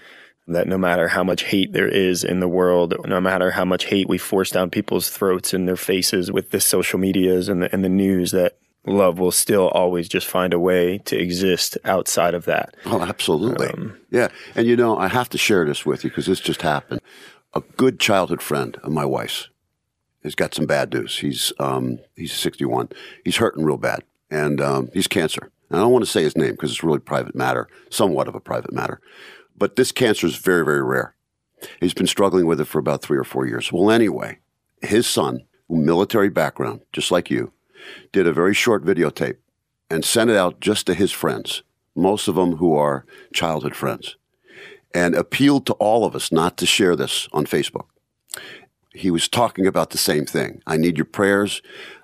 That 0.47 0.69
no 0.69 0.77
matter 0.77 1.09
how 1.09 1.25
much 1.25 1.45
hate 1.45 1.73
there 1.73 1.89
is 1.89 2.25
in 2.25 2.41
the 2.41 2.49
world, 2.49 2.95
no 3.07 3.23
matter 3.23 3.53
how 3.53 3.65
much 3.65 3.87
hate 3.87 4.07
we 4.07 4.19
force 4.19 4.51
down 4.51 4.69
people's 4.69 5.09
throats 5.09 5.55
and 5.55 5.67
their 5.67 5.77
faces 5.77 6.31
with 6.31 6.51
the 6.51 6.61
social 6.61 6.99
medias 6.99 7.49
and 7.49 7.63
the, 7.63 7.73
and 7.73 7.83
the 7.83 7.89
news, 7.89 8.33
that 8.33 8.59
love 8.87 9.19
will 9.19 9.33
still 9.33 9.69
always 9.69 10.09
just 10.09 10.27
find 10.27 10.53
a 10.53 10.59
way 10.59 10.99
to 10.99 11.19
exist 11.19 11.79
outside 11.85 12.35
of 12.35 12.45
that. 12.47 12.75
Oh, 12.87 13.01
absolutely. 13.01 13.69
Um, 13.69 13.99
yeah. 14.11 14.29
And 14.55 14.67
you 14.67 14.77
know, 14.77 14.99
I 14.99 15.09
have 15.09 15.29
to 15.31 15.39
share 15.39 15.65
this 15.65 15.87
with 15.87 16.05
you 16.05 16.11
because 16.11 16.27
this 16.27 16.41
just 16.41 16.63
happened. 16.63 17.01
A 17.55 17.61
good 17.77 18.01
childhood 18.01 18.43
friend 18.43 18.77
of 18.83 18.93
my 18.93 19.05
wife's 19.05 19.49
has 20.23 20.35
got 20.35 20.55
some 20.55 20.67
bad 20.67 20.93
news. 20.93 21.19
He's 21.19 21.53
um, 21.59 21.99
he's 22.17 22.33
61. 22.33 22.89
He's 23.25 23.37
hurting 23.37 23.65
real 23.65 23.77
bad, 23.77 24.03
and 24.31 24.61
um, 24.61 24.91
he's 24.93 25.07
cancer. 25.07 25.51
And 25.69 25.79
I 25.79 25.83
don't 25.83 25.93
want 25.93 26.05
to 26.05 26.11
say 26.11 26.23
his 26.23 26.37
name 26.37 26.53
because 26.53 26.71
it's 26.71 26.85
really 26.85 26.99
private 26.99 27.35
matter, 27.35 27.69
somewhat 27.91 28.29
of 28.29 28.35
a 28.35 28.41
private 28.41 28.73
matter. 28.73 29.01
But 29.57 29.77
this 29.77 29.93
cancer 29.93 30.27
is 30.27 30.37
very, 30.37 30.65
very 30.65 30.83
rare. 30.83 31.15
He's 31.81 31.95
been 31.95 32.07
struggling 32.07 32.47
with 32.47 32.61
it 32.61 32.65
for 32.65 32.79
about 32.79 33.03
three 33.03 33.19
or 33.19 33.25
four 33.25 33.47
years. 33.47 33.73
Well, 33.73 33.91
anyway, 33.91 34.39
his 34.81 35.07
son, 35.07 35.45
military 35.69 36.29
background, 36.29 36.81
just 36.93 37.11
like 37.11 37.31
you, 37.31 37.53
did 38.13 38.27
a 38.27 38.33
very 38.33 38.55
short 38.55 38.85
videotape 38.85 39.37
and 39.91 40.05
sent 40.05 40.31
it 40.31 40.37
out 40.37 40.61
just 40.61 40.87
to 40.87 40.95
his 40.95 41.13
friends, 41.13 41.63
most 41.95 42.29
of 42.29 42.35
them 42.35 42.57
who 42.57 42.75
are 42.75 43.05
childhood 43.35 43.77
friends, 43.77 44.17
and 44.95 45.15
appealed 45.15 45.67
to 45.67 45.75
all 45.75 46.05
of 46.05 46.15
us 46.17 46.33
not 46.33 46.57
to 46.57 46.67
share 46.67 46.97
this 46.97 47.29
on 47.33 47.45
Facebook. 47.45 47.87
He 48.95 49.11
was 49.11 49.29
talking 49.29 49.67
about 49.67 49.91
the 49.91 49.99
same 49.99 50.27
thing. 50.27 50.63
I 50.67 50.77
need 50.77 50.97
your 50.97 51.07
prayers. 51.07 51.63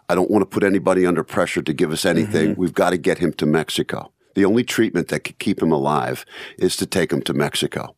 I 0.09 0.15
don't 0.15 0.31
want 0.31 0.43
to 0.43 0.47
put 0.47 0.65
anybody 0.65 1.05
under 1.05 1.23
pressure 1.23 1.63
to 1.63 1.73
give 1.73 1.93
us 1.93 2.05
anything. 2.05 2.53
Mm-hmm. 2.53 2.61
We've 2.61 2.75
got 2.75 2.91
to 2.91 2.99
get 2.99 3.19
him 3.19 3.33
to 3.35 3.47
Mexico. 3.47 4.13
The 4.35 4.45
only 4.45 4.65
treatment 4.65 5.09
that 5.09 5.21
could 5.21 5.39
keep 5.39 5.63
him 5.63 5.73
alive 5.73 6.25
is 6.59 6.77
to 6.77 6.87
take 6.87 7.13
him 7.13 7.23
to 7.23 7.35
Mexico. 7.35 7.95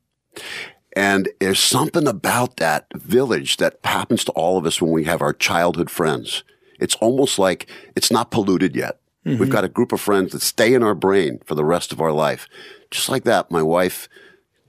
And 0.96 1.28
there's 1.38 1.60
something 1.60 2.08
about 2.08 2.56
that 2.56 2.86
village 2.94 3.58
that 3.58 3.78
happens 3.84 4.24
to 4.24 4.32
all 4.32 4.56
of 4.56 4.66
us 4.66 4.82
when 4.82 4.90
we 4.90 5.04
have 5.04 5.22
our 5.22 5.32
childhood 5.32 5.90
friends 5.90 6.42
it's 6.80 6.96
almost 6.96 7.38
like 7.38 7.68
it's 7.94 8.10
not 8.10 8.30
polluted 8.30 8.74
yet. 8.74 9.00
Mm-hmm. 9.26 9.38
We've 9.38 9.50
got 9.50 9.64
a 9.64 9.68
group 9.68 9.92
of 9.92 10.00
friends 10.00 10.32
that 10.32 10.42
stay 10.42 10.74
in 10.74 10.82
our 10.82 10.94
brain 10.94 11.40
for 11.44 11.54
the 11.54 11.64
rest 11.64 11.92
of 11.92 12.00
our 12.00 12.12
life. 12.12 12.48
Just 12.90 13.08
like 13.08 13.24
that, 13.24 13.50
my 13.50 13.62
wife 13.62 14.08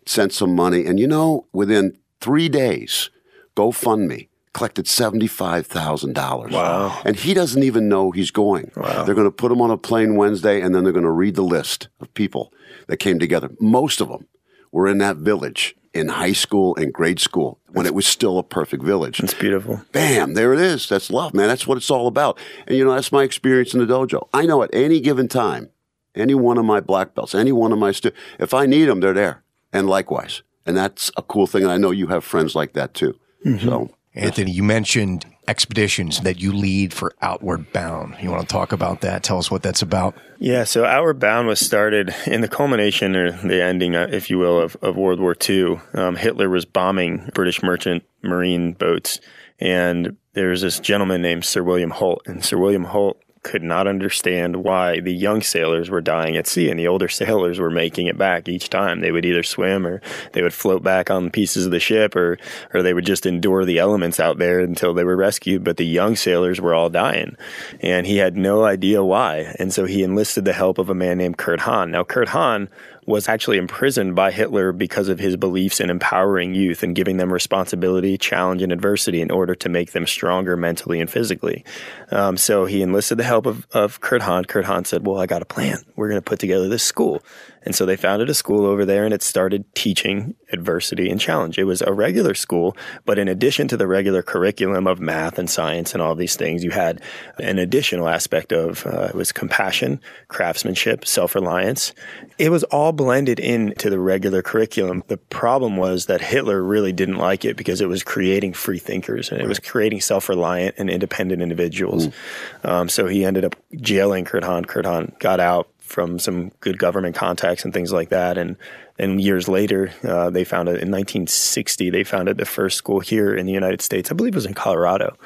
sent 0.06 0.34
some 0.34 0.56
money, 0.56 0.86
and 0.86 1.00
you 1.00 1.08
know, 1.08 1.48
within 1.54 1.98
three 2.20 2.50
days, 2.50 3.10
GoFundMe 3.56 4.28
collected 4.54 4.86
$75,000. 4.86 6.52
Wow. 6.52 7.02
And 7.06 7.16
he 7.16 7.34
doesn't 7.34 7.64
even 7.64 7.88
know 7.88 8.12
he's 8.12 8.32
going. 8.32 8.72
Wow. 8.76 9.04
They're 9.04 9.16
going 9.16 9.28
to 9.28 9.32
put 9.32 9.52
him 9.52 9.62
on 9.62 9.72
a 9.72 9.78
plane 9.78 10.16
Wednesday, 10.16 10.62
and 10.62 10.76
then 10.76 10.84
they're 10.84 10.94
going 10.94 11.06
to 11.06 11.12
read 11.12 11.36
the 11.36 11.42
list 11.42 11.88
of 12.02 12.14
people 12.14 12.52
that 12.88 12.98
came 12.98 13.20
together. 13.20 13.50
Most 13.60 14.02
of 14.02 14.10
them 14.10 14.28
were 14.72 14.88
in 14.88 14.98
that 14.98 15.18
village 15.18 15.76
in 15.94 16.08
high 16.08 16.32
school 16.32 16.76
and 16.78 16.94
grade 16.94 17.20
school 17.20 17.60
when 17.72 17.86
it 17.86 17.94
was 17.94 18.08
still 18.08 18.38
a 18.38 18.44
perfect 18.44 18.84
village. 18.84 19.20
It's 19.20 19.34
beautiful. 19.34 19.82
Bam, 19.92 20.34
there 20.34 20.54
it 20.54 20.60
is. 20.60 20.88
That's 20.88 21.10
love, 21.10 21.34
man. 21.34 21.48
That's 21.48 21.68
what 21.68 21.78
it's 21.78 21.92
all 21.92 22.08
about. 22.08 22.38
And 22.68 22.78
you 22.78 22.86
know, 22.86 22.94
that's 22.94 23.12
my 23.12 23.24
experience 23.24 23.74
in 23.74 23.80
the 23.80 23.86
dojo. 23.86 24.28
I 24.34 24.46
know 24.46 24.64
at 24.64 24.74
any 24.74 25.00
given 25.00 25.28
time, 25.28 25.70
any 26.16 26.34
one 26.34 26.58
of 26.58 26.66
my 26.66 26.80
black 26.80 27.14
belts, 27.14 27.36
any 27.36 27.52
one 27.52 27.72
of 27.72 27.80
my 27.80 27.92
students, 27.92 28.22
if 28.40 28.54
I 28.54 28.66
need 28.66 28.86
them, 28.86 29.00
they're 29.00 29.14
there. 29.14 29.44
And 29.74 29.88
likewise. 29.88 30.44
And 30.66 30.76
that's 30.76 31.12
a 31.18 31.22
cool 31.22 31.48
thing. 31.48 31.64
And 31.64 31.72
I 31.72 31.78
know 31.78 31.92
you 31.92 32.08
have 32.08 32.24
friends 32.24 32.56
like 32.56 32.74
that 32.74 32.94
too. 32.94 33.18
Mm-hmm. 33.46 33.68
So 33.68 33.90
Anthony, 34.14 34.52
you 34.52 34.64
mentioned 34.64 35.26
expeditions 35.48 36.22
that 36.22 36.40
you 36.40 36.54
lead 36.54 36.94
for 36.94 37.14
Outward 37.22 37.72
Bound. 37.74 38.16
You 38.22 38.30
want 38.30 38.42
to 38.42 38.48
talk 38.48 38.72
about 38.72 39.02
that? 39.02 39.24
Tell 39.24 39.38
us 39.38 39.50
what 39.50 39.64
that's 39.64 39.82
about. 39.82 40.16
Yeah, 40.40 40.64
so 40.64 40.86
Outward 40.86 41.20
Bound 41.20 41.48
was 41.48 41.60
started 41.60 42.14
in 42.26 42.42
the 42.42 42.48
culmination 42.48 43.16
or 43.16 43.32
the 43.32 43.62
ending, 43.64 43.96
uh, 43.96 44.08
if 44.12 44.30
you 44.30 44.38
will, 44.38 44.60
of, 44.60 44.76
of 44.82 44.96
World 44.96 45.20
War 45.20 45.36
II. 45.48 45.80
Um, 45.94 46.16
Hitler 46.16 46.50
was 46.50 46.66
bombing 46.66 47.30
British 47.34 47.62
merchant 47.62 48.04
marine 48.24 48.74
boats, 48.74 49.20
and 49.60 50.18
there's 50.34 50.62
this 50.62 50.80
gentleman 50.80 51.22
named 51.22 51.46
Sir 51.46 51.64
William 51.64 51.92
Holt, 51.92 52.22
and 52.26 52.44
Sir 52.44 52.58
William 52.58 52.86
Holt 52.86 53.22
could 53.44 53.64
not 53.64 53.88
understand 53.88 54.64
why 54.64 55.00
the 55.00 55.14
young 55.14 55.42
sailors 55.42 55.90
were 55.90 56.02
dying 56.02 56.38
at 56.38 56.48
sea 56.48 56.70
and 56.70 56.80
the 56.80 56.88
older 56.88 57.08
sailors 57.22 57.60
were 57.60 57.70
making 57.70 58.08
it 58.08 58.18
back 58.18 58.48
each 58.48 58.70
time. 58.70 59.02
They 59.02 59.12
would 59.12 59.26
either 59.26 59.44
swim 59.44 59.86
or 59.86 60.02
they 60.34 60.42
would 60.42 60.54
float 60.54 60.84
back 60.84 61.10
on 61.10 61.32
pieces 61.32 61.66
of 61.66 61.72
the 61.72 61.80
ship 61.80 62.16
or, 62.16 62.38
or 62.74 62.82
they 62.82 62.94
would 62.94 63.06
just 63.06 63.26
endure 63.26 63.66
the 63.66 63.80
elements 63.80 64.20
out 64.20 64.38
there 64.38 64.60
until 64.60 64.94
they 64.94 65.04
were 65.04 65.16
rescued. 65.16 65.64
But 65.64 65.78
the 65.78 65.86
young 65.86 66.16
sailors 66.16 66.62
were 66.62 66.74
all 66.74 66.90
dying 66.90 67.36
and 67.82 68.06
he 68.06 68.18
had 68.18 68.38
no 68.38 68.64
idea 68.64 69.04
why. 69.04 69.56
And 69.60 69.74
so 69.74 69.86
he 69.86 70.04
enlisted 70.04 70.46
the 70.46 70.54
help 70.54 70.78
of 70.78 70.90
a 70.90 70.96
man 70.96 71.18
named 71.18 71.38
Kurt 71.38 71.62
Hahn. 71.62 71.92
Now, 71.92 72.04
Kurt 72.04 72.30
Hahn 72.30 72.70
was 73.12 73.28
actually 73.28 73.58
imprisoned 73.58 74.16
by 74.16 74.32
Hitler 74.32 74.72
because 74.72 75.10
of 75.10 75.20
his 75.20 75.36
beliefs 75.36 75.80
in 75.80 75.90
empowering 75.90 76.56
youth 76.56 76.82
and 76.82 76.96
giving 76.96 77.18
them 77.18 77.32
responsibility, 77.32 78.18
challenge, 78.18 78.62
and 78.62 78.72
adversity 78.72 79.22
in 79.22 79.30
order 79.30 79.54
to 79.54 79.70
make 79.70 79.92
them 79.92 80.08
stronger 80.08 80.56
mentally 80.58 81.00
and 81.00 81.10
physically. 81.10 81.64
Um, 82.10 82.38
so 82.38 82.66
he 82.66 82.82
enlisted 82.82 83.20
the 83.20 83.24
help 83.24 83.46
of, 83.46 83.68
of 83.72 84.00
Kurt 84.00 84.22
Hahn. 84.22 84.46
Kurt 84.46 84.66
Hahn 84.66 84.86
said, 84.86 85.06
Well, 85.06 85.20
I 85.20 85.26
got 85.26 85.42
a 85.42 85.46
plan. 85.46 85.78
We're 85.96 86.08
going 86.08 86.22
to 86.22 86.30
put 86.30 86.40
together 86.40 86.70
this 86.70 86.84
school. 86.84 87.22
And 87.64 87.76
so 87.76 87.86
they 87.86 87.96
founded 87.96 88.30
a 88.30 88.34
school 88.34 88.66
over 88.66 88.86
there 88.86 89.06
and 89.06 89.14
it 89.14 89.22
started 89.22 89.74
teaching 89.76 90.36
adversity 90.52 91.10
and 91.10 91.20
challenge. 91.20 91.58
It 91.58 91.66
was 91.66 91.82
a 91.82 91.94
regular 91.94 92.34
school, 92.34 92.76
but 93.06 93.20
in 93.20 93.28
addition 93.28 93.68
to 93.70 93.78
the 93.78 93.88
regular 93.88 94.22
curriculum 94.22 94.88
of 94.88 95.00
math 95.00 95.38
and 95.38 95.50
science 95.50 95.94
and 95.94 96.02
all 96.02 96.16
these 96.16 96.36
things, 96.36 96.64
you 96.64 96.72
had 96.72 97.02
an 97.40 97.60
additional 97.60 98.08
aspect 98.08 98.52
of 98.52 98.86
uh, 98.86 99.10
it 99.10 99.16
was 99.16 99.32
compassion, 99.32 100.02
craftsmanship, 100.28 101.06
self 101.06 101.36
reliance. 101.36 101.94
It 102.38 102.50
was 102.50 102.64
all 102.66 102.92
blended 102.92 103.40
into 103.40 103.90
the 103.90 104.00
regular 104.00 104.42
curriculum. 104.42 105.04
The 105.08 105.18
problem 105.18 105.78
was 105.78 106.08
that 106.08 106.22
Hitler 106.22 106.62
really 106.64 106.92
didn't 106.92 107.18
like 107.18 107.46
it 107.46 107.58
because 107.58 107.82
it 107.82 107.88
was 107.88 108.04
creating 108.04 108.54
free 108.54 108.80
thinkers 108.80 109.32
and 109.32 109.42
it 109.42 109.48
was 109.48 109.60
creating 109.60 110.02
self 110.02 110.30
reliant 110.30 110.76
and 110.78 110.90
independent 110.90 111.42
individuals. 111.42 112.08
Mm. 112.08 112.70
Um, 112.70 112.90
so 112.90 113.08
he 113.08 113.24
ended 113.24 113.46
up 113.46 113.56
jailing 113.76 114.26
Kurt 114.26 114.44
Hahn. 114.44 114.66
Kurt 114.66 114.86
Hahn 114.86 115.14
got 115.20 115.40
out 115.40 115.70
from 115.92 116.18
some 116.18 116.50
good 116.62 116.78
government 116.78 117.16
contacts 117.16 117.66
and 117.66 117.74
things 117.74 117.92
like 117.92 118.10
that. 118.10 118.38
And 118.38 118.56
then 118.98 119.20
years 119.20 119.48
later, 119.48 119.92
uh, 120.04 120.30
they 120.30 120.44
founded 120.44 120.76
in 120.76 120.90
1960. 120.90 121.90
They 121.90 122.04
founded 122.04 122.38
the 122.38 122.46
first 122.46 122.78
school 122.78 123.00
here 123.00 123.36
in 123.36 123.46
the 123.46 123.52
United 123.52 123.82
States. 123.82 124.10
I 124.10 124.14
believe 124.14 124.34
it 124.34 124.36
was 124.36 124.46
in 124.46 124.54
Colorado. 124.54 125.18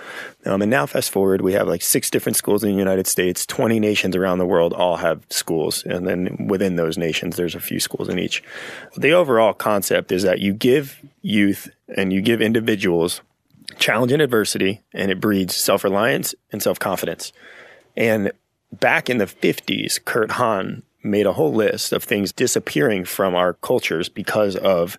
Um, 0.45 0.61
and 0.61 0.71
now, 0.71 0.85
fast 0.85 1.11
forward, 1.11 1.41
we 1.41 1.53
have 1.53 1.67
like 1.67 1.81
six 1.81 2.09
different 2.09 2.35
schools 2.35 2.63
in 2.63 2.71
the 2.71 2.77
United 2.77 3.07
States. 3.07 3.45
20 3.45 3.79
nations 3.79 4.15
around 4.15 4.39
the 4.39 4.45
world 4.45 4.73
all 4.73 4.97
have 4.97 5.23
schools, 5.29 5.83
and 5.83 6.07
then 6.07 6.47
within 6.47 6.75
those 6.75 6.97
nations, 6.97 7.35
there's 7.35 7.55
a 7.55 7.59
few 7.59 7.79
schools 7.79 8.09
in 8.09 8.17
each. 8.17 8.43
The 8.97 9.11
overall 9.11 9.53
concept 9.53 10.11
is 10.11 10.23
that 10.23 10.39
you 10.39 10.53
give 10.53 10.99
youth 11.21 11.69
and 11.95 12.11
you 12.11 12.21
give 12.21 12.41
individuals 12.41 13.21
challenge 13.77 14.11
and 14.11 14.21
adversity, 14.21 14.81
and 14.93 15.11
it 15.11 15.19
breeds 15.19 15.55
self 15.55 15.83
reliance 15.83 16.33
and 16.51 16.61
self 16.61 16.79
confidence. 16.79 17.33
And 17.97 18.31
back 18.79 19.09
in 19.09 19.17
the 19.17 19.25
50s, 19.25 20.03
Kurt 20.03 20.31
Hahn 20.31 20.83
made 21.03 21.25
a 21.25 21.33
whole 21.33 21.53
list 21.53 21.93
of 21.93 22.03
things 22.03 22.31
disappearing 22.31 23.05
from 23.05 23.35
our 23.35 23.53
cultures 23.53 24.09
because 24.09 24.55
of 24.55 24.97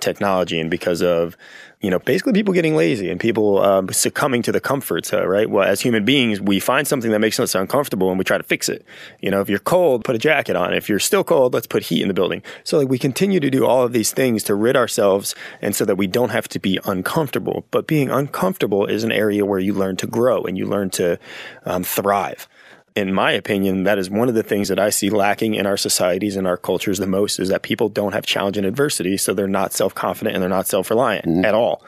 technology 0.00 0.60
and 0.60 0.70
because 0.70 1.02
of 1.02 1.36
you 1.80 1.90
know, 1.90 1.98
basically 1.98 2.32
people 2.32 2.54
getting 2.54 2.74
lazy 2.74 3.10
and 3.10 3.20
people 3.20 3.62
um, 3.62 3.92
succumbing 3.92 4.42
to 4.42 4.50
the 4.50 4.60
comforts, 4.60 5.12
uh, 5.12 5.26
right? 5.26 5.48
Well, 5.48 5.68
as 5.68 5.80
human 5.80 6.04
beings, 6.04 6.40
we 6.40 6.58
find 6.58 6.84
something 6.86 7.10
that 7.10 7.18
makes 7.18 7.38
us 7.38 7.54
uncomfortable 7.54 8.08
and 8.08 8.18
we 8.18 8.24
try 8.24 8.38
to 8.38 8.44
fix 8.44 8.68
it. 8.68 8.84
You 9.20 9.30
know, 9.30 9.40
if 9.40 9.50
you're 9.50 9.58
cold, 9.58 10.02
put 10.02 10.16
a 10.16 10.18
jacket 10.18 10.56
on. 10.56 10.72
If 10.72 10.88
you're 10.88 10.98
still 10.98 11.22
cold, 11.22 11.52
let's 11.52 11.66
put 11.66 11.84
heat 11.84 12.00
in 12.00 12.08
the 12.08 12.14
building. 12.14 12.42
So 12.64 12.78
like 12.78 12.88
we 12.88 12.98
continue 12.98 13.40
to 13.40 13.50
do 13.50 13.66
all 13.66 13.84
of 13.84 13.92
these 13.92 14.10
things 14.10 14.42
to 14.44 14.54
rid 14.54 14.74
ourselves 14.74 15.34
and 15.60 15.76
so 15.76 15.84
that 15.84 15.96
we 15.96 16.06
don't 16.06 16.30
have 16.30 16.48
to 16.48 16.58
be 16.58 16.80
uncomfortable. 16.86 17.66
But 17.70 17.86
being 17.86 18.10
uncomfortable 18.10 18.86
is 18.86 19.04
an 19.04 19.12
area 19.12 19.44
where 19.44 19.60
you 19.60 19.74
learn 19.74 19.96
to 19.98 20.06
grow 20.06 20.42
and 20.44 20.56
you 20.56 20.64
learn 20.66 20.88
to 20.90 21.18
um, 21.66 21.84
thrive 21.84 22.48
in 22.96 23.12
my 23.12 23.30
opinion, 23.32 23.84
that 23.84 23.98
is 23.98 24.08
one 24.08 24.28
of 24.28 24.34
the 24.34 24.42
things 24.42 24.68
that 24.68 24.78
I 24.78 24.88
see 24.88 25.10
lacking 25.10 25.54
in 25.54 25.66
our 25.66 25.76
societies 25.76 26.34
and 26.34 26.46
our 26.46 26.56
cultures 26.56 26.98
the 26.98 27.06
most 27.06 27.38
is 27.38 27.50
that 27.50 27.62
people 27.62 27.90
don't 27.90 28.14
have 28.14 28.24
challenge 28.24 28.56
and 28.56 28.66
adversity. 28.66 29.18
So 29.18 29.34
they're 29.34 29.46
not 29.46 29.72
self 29.72 29.94
confident 29.94 30.34
and 30.34 30.42
they're 30.42 30.48
not 30.48 30.66
self 30.66 30.88
reliant 30.88 31.26
mm-hmm. 31.26 31.44
at 31.44 31.54
all. 31.54 31.82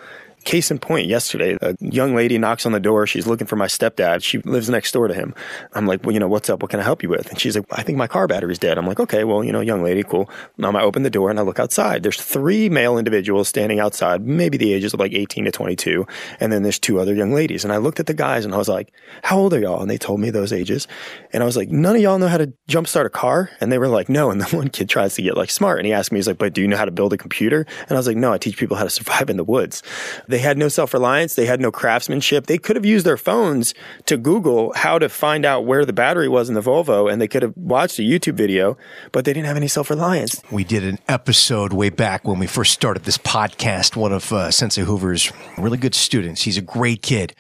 Case 0.49 0.71
in 0.71 0.79
point, 0.79 1.09
yesterday, 1.09 1.59
a 1.61 1.77
young 1.79 2.15
lady 2.15 2.39
knocks 2.39 2.65
on 2.65 2.73
the 2.73 2.81
door. 2.81 3.07
She's 3.07 3.27
looking 3.27 3.47
for 3.47 3.57
my 3.57 3.67
stepdad. 3.67 4.25
She 4.25 4.39
lives 4.39 4.71
next 4.71 4.93
door 4.93 5.07
to 5.07 5.13
him. 5.13 5.35
I'm 5.75 5.87
like, 5.87 6.03
well, 6.05 6.13
you 6.13 6.19
know, 6.19 6.27
what's 6.27 6.49
up? 6.49 6.63
What 6.63 6.71
can 6.71 6.81
I 6.81 6.85
help 6.85 7.03
you 7.03 7.11
with? 7.11 7.29
And 7.29 7.39
she's 7.39 7.55
like, 7.55 7.67
I 7.71 7.83
think 7.83 7.99
my 7.99 8.07
car 8.07 8.27
battery's 8.27 8.59
dead. 8.59 8.79
I'm 8.79 8.87
like, 8.87 8.99
okay, 8.99 9.25
well, 9.25 9.45
you 9.45 9.53
know, 9.53 9.61
young 9.61 9.83
lady, 9.83 10.03
cool. 10.03 10.31
Now 10.57 10.73
I 10.73 10.81
open 10.81 11.03
the 11.03 11.11
door 11.11 11.29
and 11.29 11.39
I 11.39 11.43
look 11.43 11.59
outside. 11.59 12.03
There's 12.03 12.19
three 12.19 12.71
male 12.71 12.97
individuals 12.97 13.47
standing 13.47 13.79
outside, 13.79 14.23
maybe 14.23 14.57
the 14.57 14.73
ages 14.73 14.95
of 14.95 15.01
like 15.01 15.13
18 15.13 15.45
to 15.45 15.51
22. 15.51 16.07
And 16.41 16.51
then 16.51 16.63
there's 16.63 16.79
two 16.79 16.99
other 16.99 17.15
young 17.15 17.35
ladies. 17.35 17.63
And 17.63 17.71
I 17.71 17.77
looked 17.77 18.01
at 18.01 18.07
the 18.07 18.15
guys 18.15 18.47
and 18.47 18.55
I 18.55 18.57
was 18.57 18.71
like, 18.71 18.91
how 19.23 19.39
old 19.39 19.53
are 19.53 19.61
y'all? 19.61 19.83
And 19.83 19.91
they 19.91 19.99
told 19.99 20.19
me 20.19 20.31
those 20.31 20.55
ages. 20.55 20.89
And 21.31 21.43
I 21.43 21.47
was 21.47 21.59
like, 21.59 21.69
none 21.69 21.95
of 21.95 22.01
y'all 22.01 22.19
know 22.19 22.29
how 22.29 22.39
to 22.39 22.55
jumpstart 22.71 23.05
a 23.05 23.11
car? 23.11 23.51
And 23.61 23.71
they 23.71 23.77
were 23.77 23.89
like, 23.89 24.09
no. 24.09 24.31
And 24.31 24.41
the 24.41 24.57
one 24.57 24.71
kid 24.71 24.89
tries 24.89 25.15
to 25.17 25.23
get 25.23 25.37
like 25.37 25.51
smart 25.51 25.79
and 25.79 25.87
he 25.87 25.93
asked 25.93 26.11
me, 26.11 26.17
he's 26.17 26.27
like, 26.27 26.39
but 26.39 26.55
do 26.55 26.63
you 26.63 26.69
know 26.69 26.79
how 26.79 26.87
to 26.87 26.91
build 26.91 27.13
a 27.13 27.19
computer? 27.19 27.67
And 27.83 27.91
I 27.91 27.97
was 27.97 28.07
like, 28.07 28.17
no, 28.17 28.33
I 28.33 28.39
teach 28.39 28.57
people 28.57 28.79
how 28.79 28.85
to 28.85 28.91
survive 28.91 29.29
in 29.29 29.37
the 29.37 29.45
woods. 29.45 29.83
They 30.27 30.38
had 30.39 30.59
no 30.59 30.69
self 30.69 30.95
reliance 30.95 31.35
they 31.35 31.47
had 31.47 31.61
no 31.61 31.71
craftsmanship. 31.71 32.47
They 32.47 32.59
could 32.59 32.77
have 32.77 32.87
used 32.87 33.07
their 33.07 33.17
phones 33.17 33.75
to 34.07 34.17
Google 34.17 34.73
how 34.75 34.99
to 34.99 35.09
find 35.09 35.45
out 35.45 35.65
where 35.65 35.85
the 35.85 35.93
battery 35.93 36.29
was 36.29 36.49
in 36.49 36.55
the 36.55 36.61
Volvo 36.61 37.11
and 37.11 37.21
they 37.21 37.29
could 37.29 37.43
have 37.43 37.57
watched 37.57 37.99
a 37.99 38.03
YouTube 38.03 38.35
video, 38.35 38.77
but 39.13 39.25
they 39.25 39.33
didn't 39.33 39.47
have 39.47 39.57
any 39.57 39.69
self 39.69 39.91
reliance. 39.91 40.43
We 40.51 40.65
did 40.65 40.85
an 40.85 40.99
episode 41.09 41.73
way 41.73 41.91
back 41.91 42.27
when 42.27 42.39
we 42.39 42.47
first 42.47 42.73
started 42.73 43.05
this 43.05 43.19
podcast. 43.19 43.97
One 43.97 44.13
of 44.13 44.33
uh, 44.33 44.51
Sensei 44.51 44.83
Hoover's 44.83 45.33
really 45.57 45.79
good 45.79 45.95
students. 45.95 46.43
He's 46.43 46.57
a 46.57 46.63
great 46.63 47.03
kid 47.03 47.35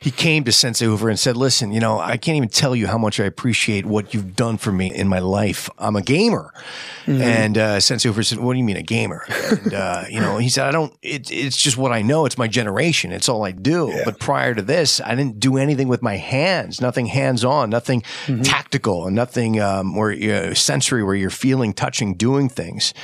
he 0.00 0.10
came 0.10 0.44
to 0.44 0.52
Sensei 0.52 0.84
Hoover 0.84 1.08
and 1.08 1.18
said, 1.18 1.36
Listen, 1.36 1.72
you 1.72 1.80
know, 1.80 1.98
I 1.98 2.16
can't 2.16 2.36
even 2.36 2.48
tell 2.48 2.76
you 2.76 2.86
how 2.86 2.98
much 2.98 3.18
I 3.18 3.24
appreciate 3.24 3.84
what 3.84 4.14
you've 4.14 4.36
done 4.36 4.56
for 4.56 4.70
me 4.70 4.94
in 4.94 5.08
my 5.08 5.18
life. 5.18 5.68
I'm 5.78 5.96
a 5.96 6.02
gamer. 6.02 6.52
Mm-hmm. 7.06 7.22
And 7.22 7.58
uh, 7.58 7.80
Sensei 7.80 8.08
Hoover 8.08 8.22
said, 8.22 8.38
What 8.38 8.52
do 8.52 8.58
you 8.58 8.64
mean 8.64 8.76
a 8.76 8.82
gamer? 8.82 9.24
And, 9.28 9.74
uh, 9.74 10.04
you 10.10 10.20
know, 10.20 10.38
he 10.38 10.48
said, 10.48 10.66
I 10.66 10.70
don't, 10.70 10.96
it, 11.02 11.30
it's 11.32 11.56
just 11.56 11.76
what 11.76 11.90
I 11.90 12.02
know. 12.02 12.26
It's 12.26 12.38
my 12.38 12.48
generation. 12.48 13.10
It's 13.10 13.28
all 13.28 13.44
I 13.44 13.50
do. 13.50 13.90
Yeah. 13.92 14.02
But 14.04 14.20
prior 14.20 14.54
to 14.54 14.62
this, 14.62 15.00
I 15.00 15.14
didn't 15.14 15.40
do 15.40 15.56
anything 15.56 15.88
with 15.88 16.02
my 16.02 16.16
hands, 16.16 16.80
nothing 16.80 17.06
hands 17.06 17.44
on, 17.44 17.70
nothing 17.70 18.02
mm-hmm. 18.26 18.42
tactical, 18.42 19.06
and 19.06 19.16
nothing 19.16 19.60
um, 19.60 19.96
where, 19.96 20.12
you 20.12 20.54
sensory 20.54 21.02
where 21.02 21.14
you're 21.14 21.30
feeling, 21.30 21.72
touching, 21.72 22.14
doing 22.14 22.48
things 22.48 22.94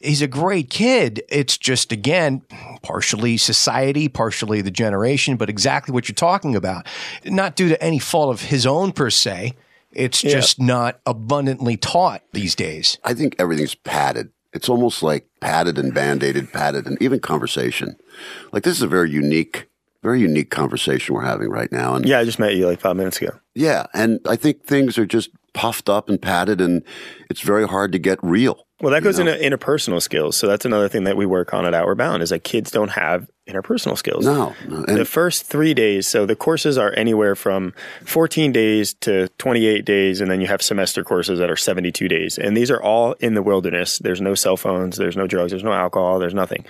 he's 0.00 0.22
a 0.22 0.26
great 0.26 0.70
kid. 0.70 1.22
It's 1.28 1.58
just, 1.58 1.92
again, 1.92 2.42
partially 2.82 3.36
society, 3.36 4.08
partially 4.08 4.60
the 4.60 4.70
generation, 4.70 5.36
but 5.36 5.50
exactly 5.50 5.92
what 5.92 6.08
you're 6.08 6.14
talking 6.14 6.54
about. 6.56 6.86
Not 7.24 7.56
due 7.56 7.68
to 7.68 7.82
any 7.82 7.98
fault 7.98 8.32
of 8.32 8.42
his 8.42 8.66
own 8.66 8.92
per 8.92 9.10
se. 9.10 9.54
It's 9.92 10.22
yeah. 10.22 10.32
just 10.32 10.60
not 10.60 11.00
abundantly 11.06 11.76
taught 11.76 12.22
these 12.32 12.54
days. 12.54 12.98
I 13.04 13.14
think 13.14 13.34
everything's 13.38 13.74
padded. 13.74 14.30
It's 14.52 14.68
almost 14.68 15.02
like 15.02 15.26
padded 15.40 15.78
and 15.78 15.92
band 15.92 16.22
aided, 16.22 16.52
padded, 16.52 16.86
and 16.86 17.00
even 17.02 17.20
conversation. 17.20 17.96
Like 18.52 18.62
this 18.62 18.76
is 18.76 18.82
a 18.82 18.86
very 18.86 19.10
unique, 19.10 19.68
very 20.02 20.20
unique 20.20 20.50
conversation 20.50 21.14
we're 21.14 21.22
having 21.22 21.48
right 21.48 21.72
now. 21.72 21.94
And 21.94 22.06
yeah, 22.06 22.18
I 22.18 22.24
just 22.24 22.38
met 22.38 22.54
you 22.54 22.66
like 22.66 22.80
five 22.80 22.96
minutes 22.96 23.20
ago. 23.20 23.38
Yeah. 23.54 23.86
And 23.94 24.20
I 24.26 24.36
think 24.36 24.62
things 24.62 24.98
are 24.98 25.06
just 25.06 25.30
puffed 25.54 25.88
up 25.88 26.08
and 26.08 26.20
padded, 26.20 26.60
and 26.60 26.82
it's 27.28 27.40
very 27.40 27.66
hard 27.66 27.92
to 27.92 27.98
get 27.98 28.18
real. 28.22 28.67
Well, 28.80 28.92
that 28.92 29.02
goes 29.02 29.18
know? 29.18 29.26
into 29.26 29.44
interpersonal 29.44 30.00
skills. 30.00 30.36
So 30.36 30.46
that's 30.46 30.64
another 30.64 30.88
thing 30.88 31.04
that 31.04 31.16
we 31.16 31.26
work 31.26 31.52
on 31.52 31.66
at 31.66 31.74
Outward 31.74 31.98
Bound 31.98 32.22
is 32.22 32.30
that 32.30 32.44
kids 32.44 32.70
don't 32.70 32.90
have 32.90 33.28
interpersonal 33.48 33.96
skills. 33.96 34.24
No. 34.24 34.54
no. 34.68 34.82
the 34.82 35.04
first 35.04 35.46
three 35.46 35.74
days, 35.74 36.06
so 36.06 36.26
the 36.26 36.36
courses 36.36 36.78
are 36.78 36.92
anywhere 36.96 37.34
from 37.34 37.72
14 38.04 38.52
days 38.52 38.94
to 38.94 39.28
28 39.38 39.84
days, 39.84 40.20
and 40.20 40.30
then 40.30 40.40
you 40.40 40.46
have 40.46 40.62
semester 40.62 41.02
courses 41.02 41.38
that 41.40 41.50
are 41.50 41.56
72 41.56 42.06
days. 42.06 42.38
And 42.38 42.56
these 42.56 42.70
are 42.70 42.80
all 42.80 43.14
in 43.14 43.34
the 43.34 43.42
wilderness. 43.42 43.98
There's 43.98 44.20
no 44.20 44.34
cell 44.34 44.56
phones, 44.56 44.96
there's 44.96 45.16
no 45.16 45.26
drugs, 45.26 45.50
there's 45.50 45.64
no 45.64 45.72
alcohol, 45.72 46.18
there's 46.18 46.34
nothing. 46.34 46.64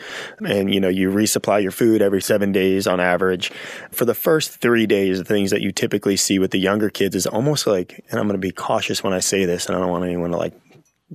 And, 0.46 0.72
you 0.72 0.80
know, 0.80 0.88
you 0.88 1.10
resupply 1.10 1.62
your 1.62 1.72
food 1.72 2.00
every 2.00 2.22
seven 2.22 2.52
days 2.52 2.86
on 2.86 3.00
average. 3.00 3.50
For 3.90 4.04
the 4.04 4.14
first 4.14 4.60
three 4.60 4.86
days, 4.86 5.18
the 5.18 5.24
things 5.24 5.50
that 5.50 5.60
you 5.60 5.72
typically 5.72 6.16
see 6.16 6.38
with 6.38 6.52
the 6.52 6.58
younger 6.58 6.88
kids 6.88 7.16
is 7.16 7.26
almost 7.26 7.66
like, 7.66 8.02
and 8.10 8.18
I'm 8.18 8.26
going 8.26 8.40
to 8.40 8.46
be 8.46 8.52
cautious 8.52 9.02
when 9.02 9.12
I 9.12 9.20
say 9.20 9.44
this, 9.44 9.66
and 9.66 9.76
I 9.76 9.80
don't 9.80 9.90
want 9.90 10.04
anyone 10.04 10.30
to 10.30 10.36
like 10.36 10.54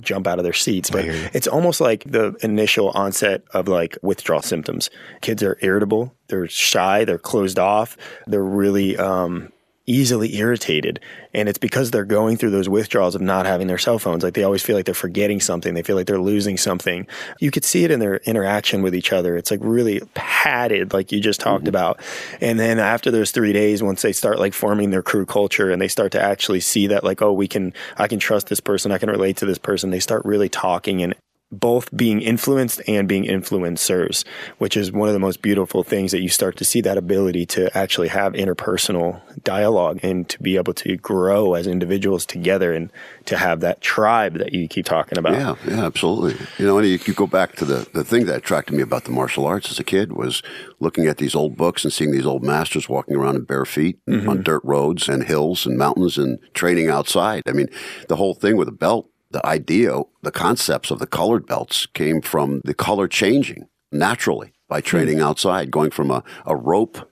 jump 0.00 0.26
out 0.26 0.38
of 0.38 0.44
their 0.44 0.52
seats. 0.52 0.90
But 0.90 1.04
it's 1.06 1.46
almost 1.46 1.80
like 1.80 2.04
the 2.04 2.36
initial 2.42 2.90
onset 2.90 3.42
of 3.52 3.68
like 3.68 3.96
withdrawal 4.02 4.42
symptoms. 4.42 4.90
Kids 5.20 5.42
are 5.42 5.58
irritable, 5.60 6.14
they're 6.28 6.48
shy, 6.48 7.04
they're 7.04 7.18
closed 7.18 7.58
off, 7.58 7.96
they're 8.26 8.42
really 8.44 8.96
um, 8.96 9.52
easily 9.86 10.36
irritated. 10.36 11.00
And 11.34 11.48
it's 11.48 11.58
because 11.58 11.90
they're 11.90 12.04
going 12.04 12.36
through 12.36 12.50
those 12.50 12.68
withdrawals 12.68 13.14
of 13.14 13.20
not 13.20 13.44
having 13.46 13.66
their 13.66 13.78
cell 13.78 13.98
phones. 13.98 14.22
Like 14.22 14.34
they 14.34 14.44
always 14.44 14.62
feel 14.62 14.76
like 14.76 14.86
they're 14.86 14.94
forgetting 14.94 15.40
something. 15.40 15.74
They 15.74 15.82
feel 15.82 15.96
like 15.96 16.06
they're 16.06 16.20
losing 16.20 16.56
something. 16.56 17.06
You 17.38 17.50
could 17.50 17.64
see 17.64 17.84
it 17.84 17.90
in 17.90 18.00
their 18.00 18.16
interaction 18.18 18.82
with 18.82 18.94
each 18.94 19.12
other. 19.12 19.36
It's 19.36 19.50
like 19.50 19.60
really 19.62 20.00
padded, 20.14 20.92
like 20.92 21.12
you 21.12 21.20
just 21.20 21.40
talked 21.40 21.64
mm-hmm. 21.64 21.68
about. 21.68 22.00
And 22.40 22.58
then 22.58 22.78
after 22.78 23.10
those 23.10 23.30
three 23.30 23.52
days, 23.52 23.82
once 23.82 24.02
they 24.02 24.12
start 24.12 24.38
like 24.38 24.54
forming 24.54 24.90
their 24.90 25.02
crew 25.02 25.26
culture 25.26 25.70
and 25.70 25.82
they 25.82 25.88
start 25.88 26.12
to 26.12 26.22
actually 26.22 26.60
see 26.60 26.86
that 26.86 27.04
like, 27.04 27.20
oh, 27.20 27.32
we 27.32 27.48
can, 27.48 27.74
I 27.98 28.08
can 28.08 28.18
trust 28.18 28.48
this 28.48 28.60
person. 28.60 28.92
I 28.92 28.98
can 28.98 29.10
relate 29.10 29.36
to 29.38 29.46
this 29.46 29.58
person. 29.58 29.90
They 29.90 30.00
start 30.00 30.24
really 30.24 30.48
talking 30.48 31.02
and 31.02 31.14
both 31.60 31.94
being 31.96 32.20
influenced 32.20 32.82
and 32.86 33.08
being 33.08 33.24
influencers, 33.24 34.24
which 34.58 34.76
is 34.76 34.92
one 34.92 35.08
of 35.08 35.14
the 35.14 35.20
most 35.20 35.42
beautiful 35.42 35.82
things 35.82 36.12
that 36.12 36.20
you 36.20 36.28
start 36.28 36.56
to 36.56 36.64
see 36.64 36.80
that 36.82 36.98
ability 36.98 37.46
to 37.46 37.76
actually 37.76 38.08
have 38.08 38.32
interpersonal 38.34 39.20
dialogue 39.42 40.00
and 40.02 40.28
to 40.28 40.42
be 40.42 40.56
able 40.56 40.74
to 40.74 40.96
grow 40.96 41.54
as 41.54 41.66
individuals 41.66 42.26
together 42.26 42.72
and 42.72 42.92
to 43.24 43.36
have 43.36 43.60
that 43.60 43.80
tribe 43.80 44.38
that 44.38 44.52
you 44.52 44.68
keep 44.68 44.86
talking 44.86 45.18
about. 45.18 45.32
Yeah, 45.32 45.54
yeah, 45.66 45.84
absolutely. 45.84 46.34
You 46.58 46.66
know, 46.66 46.78
and 46.78 46.86
you, 46.86 46.98
you 47.04 47.14
go 47.14 47.26
back 47.26 47.56
to 47.56 47.64
the, 47.64 47.88
the 47.92 48.04
thing 48.04 48.26
that 48.26 48.36
attracted 48.36 48.74
me 48.74 48.82
about 48.82 49.04
the 49.04 49.10
martial 49.10 49.46
arts 49.46 49.70
as 49.70 49.78
a 49.78 49.84
kid 49.84 50.12
was 50.12 50.42
looking 50.80 51.06
at 51.06 51.18
these 51.18 51.34
old 51.34 51.56
books 51.56 51.84
and 51.84 51.92
seeing 51.92 52.10
these 52.10 52.26
old 52.26 52.42
masters 52.42 52.88
walking 52.88 53.16
around 53.16 53.36
in 53.36 53.44
bare 53.44 53.64
feet 53.64 53.98
mm-hmm. 54.06 54.28
on 54.28 54.42
dirt 54.42 54.62
roads 54.64 55.08
and 55.08 55.24
hills 55.24 55.66
and 55.66 55.78
mountains 55.78 56.18
and 56.18 56.38
training 56.54 56.88
outside. 56.88 57.42
I 57.46 57.52
mean, 57.52 57.68
the 58.08 58.16
whole 58.16 58.34
thing 58.34 58.56
with 58.56 58.68
a 58.68 58.72
belt 58.72 59.08
the 59.34 59.46
idea, 59.46 60.00
the 60.22 60.32
concepts 60.32 60.90
of 60.90 60.98
the 60.98 61.06
colored 61.06 61.46
belts 61.46 61.86
came 61.86 62.22
from 62.22 62.62
the 62.64 62.74
color 62.74 63.06
changing 63.06 63.68
naturally 63.92 64.54
by 64.68 64.80
training 64.80 65.16
mm-hmm. 65.16 65.26
outside, 65.26 65.70
going 65.70 65.90
from 65.90 66.10
a, 66.10 66.24
a 66.46 66.56
rope 66.56 67.10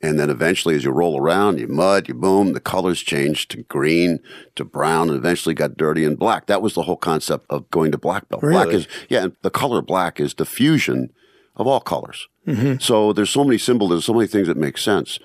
and 0.00 0.18
then 0.18 0.30
eventually, 0.30 0.76
as 0.76 0.84
you 0.84 0.92
roll 0.92 1.20
around, 1.20 1.58
you 1.58 1.66
mud, 1.66 2.06
you 2.06 2.14
boom, 2.14 2.52
the 2.52 2.60
colors 2.60 3.00
change 3.00 3.48
to 3.48 3.64
green, 3.64 4.20
to 4.54 4.64
brown, 4.64 5.08
and 5.08 5.18
eventually 5.18 5.56
got 5.56 5.76
dirty 5.76 6.04
and 6.04 6.16
black. 6.16 6.46
That 6.46 6.62
was 6.62 6.74
the 6.74 6.82
whole 6.82 6.96
concept 6.96 7.46
of 7.50 7.68
going 7.70 7.90
to 7.90 7.98
black 7.98 8.28
belt. 8.28 8.44
Really? 8.44 8.64
Black 8.64 8.74
is, 8.74 8.88
yeah, 9.08 9.28
the 9.42 9.50
color 9.50 9.82
black 9.82 10.20
is 10.20 10.34
the 10.34 10.46
fusion 10.46 11.10
of 11.56 11.66
all 11.66 11.80
colors. 11.80 12.28
Mm-hmm. 12.46 12.78
So 12.78 13.12
there's 13.12 13.30
so 13.30 13.42
many 13.42 13.58
symbols, 13.58 13.90
there's 13.90 14.04
so 14.04 14.14
many 14.14 14.28
things 14.28 14.46
that 14.46 14.56
make 14.56 14.78
sense. 14.78 15.18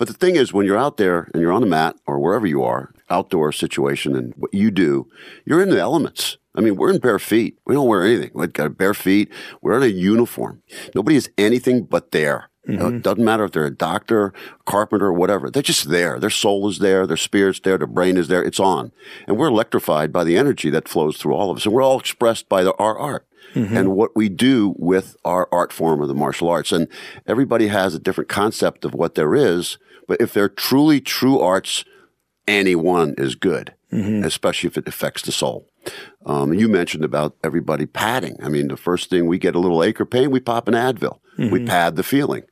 But 0.00 0.08
the 0.08 0.14
thing 0.14 0.34
is, 0.34 0.50
when 0.50 0.64
you're 0.64 0.78
out 0.78 0.96
there 0.96 1.28
and 1.34 1.42
you're 1.42 1.52
on 1.52 1.60
the 1.60 1.66
mat 1.66 1.94
or 2.06 2.18
wherever 2.18 2.46
you 2.46 2.62
are, 2.62 2.90
outdoor 3.10 3.52
situation 3.52 4.16
and 4.16 4.32
what 4.34 4.54
you 4.54 4.70
do, 4.70 5.06
you're 5.44 5.62
in 5.62 5.68
the 5.68 5.78
elements. 5.78 6.38
I 6.54 6.62
mean, 6.62 6.76
we're 6.76 6.90
in 6.90 7.00
bare 7.00 7.18
feet. 7.18 7.58
We 7.66 7.74
don't 7.74 7.86
wear 7.86 8.02
anything. 8.02 8.30
We've 8.32 8.50
got 8.50 8.78
bare 8.78 8.94
feet. 8.94 9.30
We're 9.60 9.76
in 9.76 9.82
a 9.82 9.88
uniform. 9.88 10.62
Nobody 10.94 11.16
is 11.16 11.28
anything 11.36 11.82
but 11.84 12.12
there. 12.12 12.48
Mm-hmm. 12.62 12.72
You 12.72 12.78
know, 12.78 12.86
it 12.86 12.90
mm-hmm. 12.92 13.00
doesn't 13.00 13.24
matter 13.24 13.44
if 13.44 13.52
they're 13.52 13.66
a 13.66 13.70
doctor, 13.70 14.32
carpenter, 14.64 15.12
whatever. 15.12 15.50
They're 15.50 15.62
just 15.62 15.90
there. 15.90 16.18
Their 16.18 16.30
soul 16.30 16.66
is 16.70 16.78
there. 16.78 17.06
Their 17.06 17.18
spirit's 17.18 17.60
there. 17.60 17.76
Their 17.76 17.86
brain 17.86 18.16
is 18.16 18.28
there. 18.28 18.42
It's 18.42 18.58
on. 18.58 18.92
And 19.26 19.36
we're 19.36 19.48
electrified 19.48 20.14
by 20.14 20.24
the 20.24 20.38
energy 20.38 20.70
that 20.70 20.88
flows 20.88 21.18
through 21.18 21.34
all 21.34 21.50
of 21.50 21.58
us. 21.58 21.66
And 21.66 21.74
we're 21.74 21.82
all 21.82 22.00
expressed 22.00 22.48
by 22.48 22.64
the, 22.64 22.72
our 22.76 22.98
art. 22.98 23.26
Mm-hmm. 23.54 23.76
And 23.76 23.92
what 23.96 24.16
we 24.16 24.30
do 24.30 24.74
with 24.78 25.16
our 25.26 25.46
art 25.52 25.74
form 25.74 26.00
of 26.00 26.08
the 26.08 26.14
martial 26.14 26.48
arts. 26.48 26.72
And 26.72 26.88
everybody 27.26 27.66
has 27.66 27.94
a 27.94 27.98
different 27.98 28.30
concept 28.30 28.86
of 28.86 28.94
what 28.94 29.14
there 29.14 29.34
is. 29.34 29.76
But 30.10 30.20
if 30.20 30.32
they're 30.32 30.48
truly 30.48 31.00
true 31.00 31.38
arts, 31.38 31.84
any 32.48 32.74
one 32.74 33.14
is 33.16 33.36
good, 33.36 33.74
mm-hmm. 33.92 34.24
especially 34.24 34.66
if 34.66 34.76
it 34.76 34.88
affects 34.88 35.22
the 35.22 35.30
soul. 35.30 35.68
Um, 36.26 36.52
you 36.52 36.68
mentioned 36.68 37.04
about 37.04 37.36
everybody 37.44 37.86
padding. 37.86 38.36
I 38.42 38.48
mean, 38.48 38.66
the 38.66 38.76
first 38.76 39.08
thing 39.08 39.28
we 39.28 39.38
get 39.38 39.54
a 39.54 39.60
little 39.60 39.84
ache 39.84 40.00
or 40.00 40.06
pain, 40.06 40.32
we 40.32 40.40
pop 40.40 40.66
an 40.66 40.74
Advil. 40.74 41.20
Mm-hmm. 41.38 41.52
We 41.52 41.64
pad 41.64 41.94
the 41.94 42.02
feeling. 42.02 42.42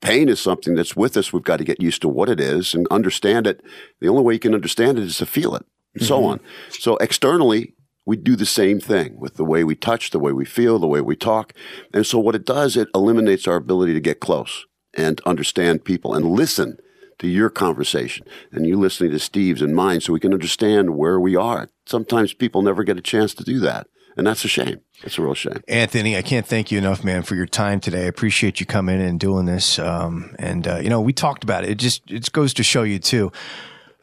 Pain 0.00 0.30
is 0.30 0.40
something 0.40 0.74
that's 0.74 0.96
with 0.96 1.18
us. 1.18 1.34
We've 1.34 1.42
got 1.42 1.58
to 1.58 1.64
get 1.64 1.82
used 1.82 2.00
to 2.00 2.08
what 2.08 2.30
it 2.30 2.40
is 2.40 2.72
and 2.72 2.86
understand 2.90 3.46
it. 3.46 3.60
The 4.00 4.08
only 4.08 4.22
way 4.22 4.32
you 4.32 4.40
can 4.40 4.54
understand 4.54 4.96
it 4.96 5.04
is 5.04 5.18
to 5.18 5.26
feel 5.26 5.54
it, 5.54 5.66
and 5.92 6.02
mm-hmm. 6.02 6.08
so 6.08 6.24
on. 6.24 6.40
So 6.70 6.96
externally, 6.96 7.74
we 8.06 8.16
do 8.16 8.36
the 8.36 8.46
same 8.46 8.80
thing 8.80 9.20
with 9.20 9.34
the 9.34 9.44
way 9.44 9.64
we 9.64 9.74
touch, 9.74 10.12
the 10.12 10.18
way 10.18 10.32
we 10.32 10.46
feel, 10.46 10.78
the 10.78 10.86
way 10.86 11.02
we 11.02 11.14
talk. 11.14 11.52
And 11.92 12.06
so 12.06 12.18
what 12.18 12.34
it 12.34 12.46
does, 12.46 12.74
it 12.74 12.88
eliminates 12.94 13.46
our 13.46 13.56
ability 13.56 13.92
to 13.92 14.00
get 14.00 14.18
close 14.20 14.64
and 14.94 15.20
understand 15.26 15.84
people 15.84 16.14
and 16.14 16.24
listen 16.24 16.78
to 17.18 17.28
your 17.28 17.50
conversation 17.50 18.26
and 18.52 18.66
you 18.66 18.78
listening 18.78 19.10
to 19.12 19.18
Steve's 19.18 19.62
and 19.62 19.74
mine 19.74 20.00
so 20.00 20.12
we 20.12 20.20
can 20.20 20.32
understand 20.32 20.96
where 20.96 21.18
we 21.18 21.36
are. 21.36 21.68
Sometimes 21.86 22.34
people 22.34 22.62
never 22.62 22.84
get 22.84 22.98
a 22.98 23.02
chance 23.02 23.34
to 23.34 23.44
do 23.44 23.58
that. 23.60 23.86
And 24.16 24.26
that's 24.26 24.46
a 24.46 24.48
shame. 24.48 24.80
It's 25.02 25.18
a 25.18 25.22
real 25.22 25.34
shame. 25.34 25.62
Anthony, 25.68 26.16
I 26.16 26.22
can't 26.22 26.46
thank 26.46 26.70
you 26.72 26.78
enough, 26.78 27.04
man, 27.04 27.22
for 27.22 27.34
your 27.34 27.46
time 27.46 27.80
today. 27.80 28.04
I 28.04 28.06
appreciate 28.06 28.60
you 28.60 28.66
coming 28.66 28.94
in 28.94 29.02
and 29.02 29.20
doing 29.20 29.44
this. 29.44 29.78
Um, 29.78 30.34
and, 30.38 30.66
uh, 30.66 30.76
you 30.76 30.88
know, 30.88 31.02
we 31.02 31.12
talked 31.12 31.44
about 31.44 31.64
it. 31.64 31.70
It 31.70 31.74
just, 31.74 32.10
it 32.10 32.32
goes 32.32 32.54
to 32.54 32.62
show 32.62 32.82
you 32.82 32.98
too 32.98 33.30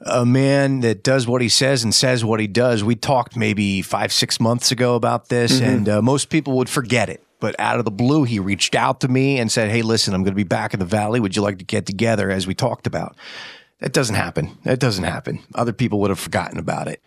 a 0.05 0.25
man 0.25 0.81
that 0.81 1.03
does 1.03 1.27
what 1.27 1.41
he 1.41 1.49
says 1.49 1.83
and 1.83 1.93
says 1.93 2.23
what 2.25 2.39
he 2.39 2.47
does. 2.47 2.83
We 2.83 2.95
talked 2.95 3.35
maybe 3.35 3.81
five, 3.81 4.11
six 4.11 4.39
months 4.39 4.71
ago 4.71 4.95
about 4.95 5.29
this, 5.29 5.59
mm-hmm. 5.59 5.69
and 5.69 5.89
uh, 5.89 6.01
most 6.01 6.29
people 6.29 6.57
would 6.57 6.69
forget 6.69 7.09
it. 7.09 7.23
But 7.43 7.59
out 7.59 7.77
of 7.77 7.83
the 7.83 7.91
blue, 7.91 8.23
he 8.23 8.39
reached 8.39 8.73
out 8.73 9.01
to 9.01 9.09
me 9.09 9.37
and 9.37 9.51
said, 9.51 9.69
Hey, 9.69 9.81
listen, 9.81 10.13
I'm 10.13 10.23
going 10.23 10.31
to 10.31 10.37
be 10.37 10.45
back 10.45 10.73
in 10.73 10.79
the 10.79 10.85
Valley. 10.85 11.19
Would 11.19 11.35
you 11.35 11.41
like 11.41 11.57
to 11.57 11.65
get 11.65 11.85
together 11.85 12.31
as 12.31 12.47
we 12.47 12.55
talked 12.55 12.87
about? 12.87 13.17
That 13.79 13.91
doesn't 13.91 14.15
happen. 14.15 14.57
That 14.63 14.79
doesn't 14.79 15.03
happen. 15.03 15.39
Other 15.53 15.73
people 15.73 15.99
would 15.99 16.09
have 16.09 16.21
forgotten 16.21 16.57
about 16.57 16.87
it. 16.87 17.03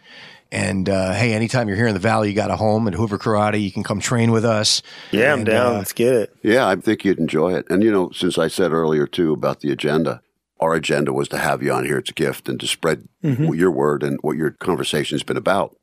And 0.52 0.90
uh, 0.90 1.14
hey, 1.14 1.32
anytime 1.32 1.68
you're 1.68 1.76
here 1.78 1.86
in 1.86 1.94
the 1.94 2.00
Valley, 2.00 2.28
you 2.28 2.34
got 2.34 2.50
a 2.50 2.56
home 2.56 2.86
at 2.86 2.92
Hoover 2.92 3.16
Karate. 3.16 3.62
You 3.62 3.72
can 3.72 3.82
come 3.82 3.98
train 3.98 4.30
with 4.30 4.44
us. 4.44 4.82
Yeah, 5.10 5.32
and, 5.32 5.40
I'm 5.40 5.44
down. 5.44 5.74
Uh, 5.76 5.78
Let's 5.78 5.94
get 5.94 6.12
it. 6.12 6.36
Yeah, 6.42 6.68
I 6.68 6.76
think 6.76 7.06
you'd 7.06 7.18
enjoy 7.18 7.54
it. 7.54 7.64
And 7.70 7.82
you 7.82 7.90
know, 7.90 8.10
since 8.10 8.36
I 8.36 8.48
said 8.48 8.72
earlier 8.72 9.06
too 9.06 9.32
about 9.32 9.60
the 9.60 9.72
agenda, 9.72 10.20
our 10.60 10.74
agenda 10.74 11.14
was 11.14 11.28
to 11.28 11.38
have 11.38 11.62
you 11.62 11.72
on 11.72 11.86
here. 11.86 11.96
It's 11.96 12.10
a 12.10 12.12
gift 12.12 12.46
and 12.46 12.60
to 12.60 12.66
spread 12.66 13.08
mm-hmm. 13.24 13.54
your 13.54 13.70
word 13.70 14.02
and 14.02 14.18
what 14.20 14.36
your 14.36 14.50
conversation's 14.50 15.22
been 15.22 15.38
about. 15.38 15.74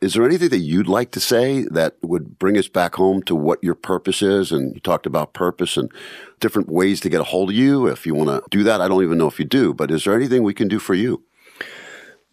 Is 0.00 0.14
there 0.14 0.24
anything 0.24 0.48
that 0.48 0.58
you'd 0.60 0.88
like 0.88 1.10
to 1.10 1.20
say 1.20 1.64
that 1.64 1.96
would 2.00 2.38
bring 2.38 2.56
us 2.56 2.68
back 2.68 2.94
home 2.94 3.22
to 3.24 3.34
what 3.34 3.62
your 3.62 3.74
purpose 3.74 4.22
is? 4.22 4.50
And 4.50 4.74
you 4.74 4.80
talked 4.80 5.04
about 5.04 5.34
purpose 5.34 5.76
and 5.76 5.92
different 6.40 6.70
ways 6.70 7.00
to 7.00 7.10
get 7.10 7.20
a 7.20 7.24
hold 7.24 7.50
of 7.50 7.56
you. 7.56 7.86
If 7.86 8.06
you 8.06 8.14
want 8.14 8.30
to 8.30 8.42
do 8.48 8.64
that, 8.64 8.80
I 8.80 8.88
don't 8.88 9.02
even 9.02 9.18
know 9.18 9.26
if 9.26 9.38
you 9.38 9.44
do, 9.44 9.74
but 9.74 9.90
is 9.90 10.04
there 10.04 10.14
anything 10.14 10.42
we 10.42 10.54
can 10.54 10.68
do 10.68 10.78
for 10.78 10.94
you? 10.94 11.22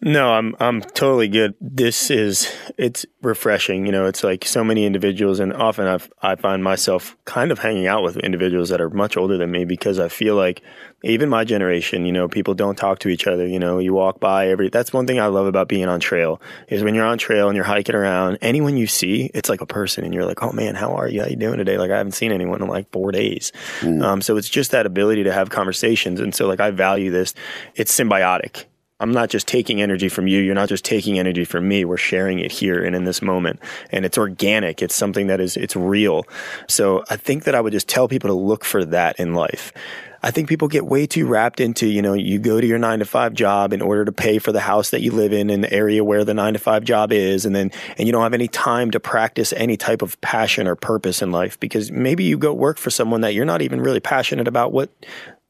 No, 0.00 0.34
I'm 0.34 0.54
I'm 0.60 0.80
totally 0.80 1.26
good. 1.26 1.54
This 1.60 2.08
is 2.08 2.54
it's 2.76 3.04
refreshing. 3.20 3.84
You 3.84 3.90
know, 3.90 4.06
it's 4.06 4.22
like 4.22 4.44
so 4.44 4.62
many 4.62 4.86
individuals, 4.86 5.40
and 5.40 5.52
often 5.52 5.88
I've, 5.88 6.08
I 6.22 6.36
find 6.36 6.62
myself 6.62 7.16
kind 7.24 7.50
of 7.50 7.58
hanging 7.58 7.88
out 7.88 8.04
with 8.04 8.16
individuals 8.18 8.68
that 8.68 8.80
are 8.80 8.90
much 8.90 9.16
older 9.16 9.36
than 9.36 9.50
me 9.50 9.64
because 9.64 9.98
I 9.98 10.08
feel 10.08 10.36
like 10.36 10.62
even 11.02 11.28
my 11.28 11.42
generation, 11.42 12.06
you 12.06 12.12
know, 12.12 12.28
people 12.28 12.54
don't 12.54 12.78
talk 12.78 13.00
to 13.00 13.08
each 13.08 13.26
other. 13.26 13.44
You 13.44 13.58
know, 13.58 13.80
you 13.80 13.92
walk 13.92 14.20
by 14.20 14.50
every. 14.50 14.68
That's 14.68 14.92
one 14.92 15.08
thing 15.08 15.18
I 15.18 15.26
love 15.26 15.46
about 15.46 15.66
being 15.66 15.88
on 15.88 15.98
trail 15.98 16.40
is 16.68 16.84
when 16.84 16.94
you're 16.94 17.04
on 17.04 17.18
trail 17.18 17.48
and 17.48 17.56
you're 17.56 17.64
hiking 17.64 17.96
around. 17.96 18.38
Anyone 18.40 18.76
you 18.76 18.86
see, 18.86 19.32
it's 19.34 19.48
like 19.48 19.62
a 19.62 19.66
person, 19.66 20.04
and 20.04 20.14
you're 20.14 20.26
like, 20.26 20.44
oh 20.44 20.52
man, 20.52 20.76
how 20.76 20.94
are 20.94 21.08
you? 21.08 21.22
How 21.22 21.26
you 21.26 21.34
doing 21.34 21.58
today? 21.58 21.76
Like 21.76 21.90
I 21.90 21.96
haven't 21.96 22.12
seen 22.12 22.30
anyone 22.30 22.62
in 22.62 22.68
like 22.68 22.88
four 22.92 23.10
days. 23.10 23.50
Mm. 23.80 24.00
Um, 24.04 24.22
so 24.22 24.36
it's 24.36 24.48
just 24.48 24.70
that 24.70 24.86
ability 24.86 25.24
to 25.24 25.32
have 25.32 25.50
conversations, 25.50 26.20
and 26.20 26.32
so 26.32 26.46
like 26.46 26.60
I 26.60 26.70
value 26.70 27.10
this. 27.10 27.34
It's 27.74 27.92
symbiotic 27.92 28.66
I'm 29.00 29.12
not 29.12 29.30
just 29.30 29.46
taking 29.46 29.80
energy 29.80 30.08
from 30.08 30.26
you. 30.26 30.40
You're 30.40 30.56
not 30.56 30.68
just 30.68 30.84
taking 30.84 31.18
energy 31.18 31.44
from 31.44 31.68
me. 31.68 31.84
We're 31.84 31.96
sharing 31.96 32.40
it 32.40 32.50
here 32.50 32.84
and 32.84 32.96
in 32.96 33.04
this 33.04 33.22
moment. 33.22 33.60
And 33.90 34.04
it's 34.04 34.18
organic. 34.18 34.82
It's 34.82 34.94
something 34.94 35.28
that 35.28 35.40
is, 35.40 35.56
it's 35.56 35.76
real. 35.76 36.24
So 36.66 37.04
I 37.08 37.16
think 37.16 37.44
that 37.44 37.54
I 37.54 37.60
would 37.60 37.72
just 37.72 37.88
tell 37.88 38.08
people 38.08 38.28
to 38.28 38.34
look 38.34 38.64
for 38.64 38.84
that 38.86 39.20
in 39.20 39.34
life. 39.34 39.72
I 40.20 40.32
think 40.32 40.48
people 40.48 40.66
get 40.66 40.84
way 40.84 41.06
too 41.06 41.28
wrapped 41.28 41.60
into, 41.60 41.86
you 41.86 42.02
know, 42.02 42.12
you 42.12 42.40
go 42.40 42.60
to 42.60 42.66
your 42.66 42.78
nine 42.78 42.98
to 42.98 43.04
five 43.04 43.34
job 43.34 43.72
in 43.72 43.80
order 43.80 44.04
to 44.04 44.10
pay 44.10 44.40
for 44.40 44.50
the 44.50 44.58
house 44.58 44.90
that 44.90 45.00
you 45.00 45.12
live 45.12 45.32
in 45.32 45.48
in 45.48 45.60
the 45.60 45.72
area 45.72 46.02
where 46.02 46.24
the 46.24 46.34
nine 46.34 46.54
to 46.54 46.58
five 46.58 46.82
job 46.82 47.12
is. 47.12 47.46
And 47.46 47.54
then, 47.54 47.70
and 47.96 48.08
you 48.08 48.10
don't 48.10 48.24
have 48.24 48.34
any 48.34 48.48
time 48.48 48.90
to 48.90 48.98
practice 48.98 49.52
any 49.52 49.76
type 49.76 50.02
of 50.02 50.20
passion 50.20 50.66
or 50.66 50.74
purpose 50.74 51.22
in 51.22 51.30
life 51.30 51.60
because 51.60 51.92
maybe 51.92 52.24
you 52.24 52.36
go 52.36 52.52
work 52.52 52.78
for 52.78 52.90
someone 52.90 53.20
that 53.20 53.32
you're 53.32 53.44
not 53.44 53.62
even 53.62 53.80
really 53.80 54.00
passionate 54.00 54.48
about 54.48 54.72
what 54.72 54.90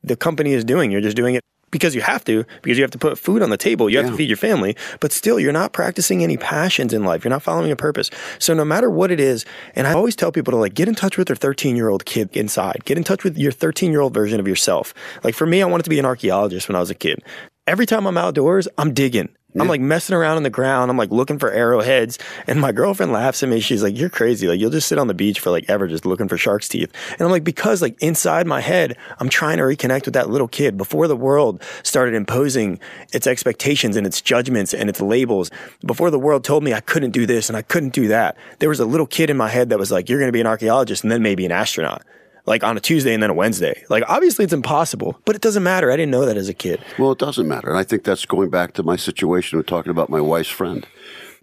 the 0.05 0.17
company 0.17 0.53
is 0.53 0.65
doing. 0.65 0.91
You're 0.91 1.01
just 1.01 1.17
doing 1.17 1.35
it 1.35 1.43
because 1.71 1.95
you 1.95 2.01
have 2.01 2.25
to, 2.25 2.45
because 2.63 2.79
you 2.79 2.85
have 2.85 2.91
to 2.91 2.99
put 2.99 3.19
food 3.19 3.43
on 3.43 3.51
the 3.51 3.57
table, 3.57 3.89
you 3.91 3.97
have 3.99 4.07
yeah. 4.07 4.13
to 4.13 4.17
feed 4.17 4.29
your 4.29 4.37
family, 4.37 4.77
but 5.01 5.13
still 5.13 5.39
you're 5.39 5.53
not 5.53 5.73
practicing 5.73 6.23
any 6.23 6.37
passions 6.37 6.93
in 6.93 7.05
life. 7.05 7.25
You're 7.25 7.31
not 7.31 7.43
following 7.43 7.71
a 7.71 7.77
purpose. 7.77 8.11
So 8.39 8.55
no 8.55 8.65
matter 8.65 8.91
what 8.91 9.11
it 9.11 9.21
is, 9.21 9.45
and 9.75 9.87
I 9.87 9.93
always 9.93 10.17
tell 10.17 10.33
people 10.33 10.53
to 10.53 10.57
like 10.57 10.75
get 10.75 10.89
in 10.89 10.95
touch 10.95 11.17
with 11.17 11.29
their 11.29 11.37
13 11.37 11.77
year 11.77 11.89
old 11.89 12.05
kid 12.05 12.29
inside, 12.33 12.85
get 12.85 12.97
in 12.97 13.05
touch 13.05 13.25
with 13.25 13.37
your 13.37 13.53
13 13.53 13.93
year 13.93 14.01
old 14.01 14.15
version 14.15 14.41
of 14.41 14.49
yourself. 14.49 14.95
Like 15.25 15.35
for 15.35 15.47
me, 15.47 15.63
I 15.63 15.67
wanted 15.67 15.85
to 15.85 15.91
be 15.91 15.99
an 15.99 16.05
archaeologist 16.05 16.69
when 16.69 16.77
I 16.77 16.81
was 16.81 16.91
a 16.91 16.95
kid. 16.95 17.23
Every 17.67 17.87
time 17.87 18.07
I'm 18.07 18.17
outdoors, 18.17 18.67
I'm 18.79 18.95
digging. 18.95 19.29
Yeah. 19.55 19.63
I'm 19.63 19.69
like 19.69 19.81
messing 19.81 20.15
around 20.15 20.37
on 20.37 20.43
the 20.43 20.51
ground. 20.51 20.91
I'm 20.91 20.99
like 20.99 21.11
looking 21.11 21.39
for 21.39 21.51
arrowheads. 21.51 22.19
And 22.47 22.61
my 22.61 22.71
girlfriend 22.79 23.13
laughs 23.13 23.43
at 23.43 23.49
me. 23.49 23.61
She's 23.61 23.83
like, 23.83 23.97
You're 23.97 24.11
crazy. 24.11 24.47
Like, 24.47 24.61
you'll 24.61 24.71
just 24.71 24.89
sit 24.89 24.99
on 24.99 25.07
the 25.07 25.15
beach 25.15 25.41
for 25.41 25.51
like 25.51 25.65
ever 25.69 25.89
just 25.89 26.05
looking 26.05 26.29
for 26.29 26.37
shark's 26.37 26.69
teeth. 26.69 26.93
And 27.13 27.23
I'm 27.23 27.31
like, 27.31 27.45
Because 27.45 27.81
like 27.81 27.97
inside 28.03 28.47
my 28.47 28.61
head, 28.61 28.97
I'm 29.21 29.31
trying 29.31 29.57
to 29.57 29.63
reconnect 29.63 30.05
with 30.05 30.15
that 30.15 30.29
little 30.29 30.49
kid 30.49 30.77
before 30.77 31.09
the 31.09 31.17
world 31.17 31.63
started 31.83 32.15
imposing 32.15 32.79
its 33.15 33.27
expectations 33.27 33.97
and 33.97 34.07
its 34.07 34.21
judgments 34.21 34.75
and 34.75 34.91
its 34.91 35.01
labels. 35.01 35.51
Before 35.85 36.11
the 36.11 36.19
world 36.19 36.45
told 36.45 36.63
me 36.63 36.75
I 36.75 36.81
couldn't 36.81 37.13
do 37.13 37.25
this 37.25 37.49
and 37.49 37.57
I 37.57 37.63
couldn't 37.63 37.95
do 37.95 38.09
that. 38.09 38.37
There 38.59 38.69
was 38.69 38.81
a 38.81 38.87
little 38.87 39.07
kid 39.07 39.31
in 39.31 39.39
my 39.39 39.49
head 39.49 39.71
that 39.71 39.79
was 39.79 39.91
like, 39.91 40.11
You're 40.11 40.19
going 40.19 40.29
to 40.29 40.33
be 40.33 40.43
an 40.43 40.47
archaeologist 40.47 41.05
and 41.05 41.11
then 41.11 41.23
maybe 41.23 41.47
an 41.47 41.53
astronaut 41.53 42.03
like 42.49 42.65
on 42.65 42.77
a 42.77 42.81
Tuesday 42.81 43.15
and 43.15 43.23
then 43.23 43.31
a 43.31 43.35
Wednesday. 43.35 43.85
Like 43.89 44.03
obviously 44.09 44.45
it's 44.45 44.55
impossible, 44.55 45.21
but 45.25 45.37
it 45.37 45.43
doesn't 45.43 45.63
matter. 45.63 45.93
I 45.93 45.97
didn't 45.97 46.11
know 46.11 46.25
that 46.25 46.37
as 46.37 46.49
a 46.49 46.55
kid. 46.55 46.83
Well, 46.99 47.13
it 47.13 47.19
doesn't 47.19 47.47
matter. 47.47 47.69
And 47.69 47.79
I 47.79 47.85
think 47.85 48.05
that's 48.05 48.25
going 48.25 48.51
back 48.51 48.73
to 48.75 48.83
my 48.83 48.97
situation 48.97 49.59
with 49.59 49.67
talking 49.67 49.91
about 49.91 50.09
my 50.09 50.21
wife's 50.21 50.49
friend 50.49 50.87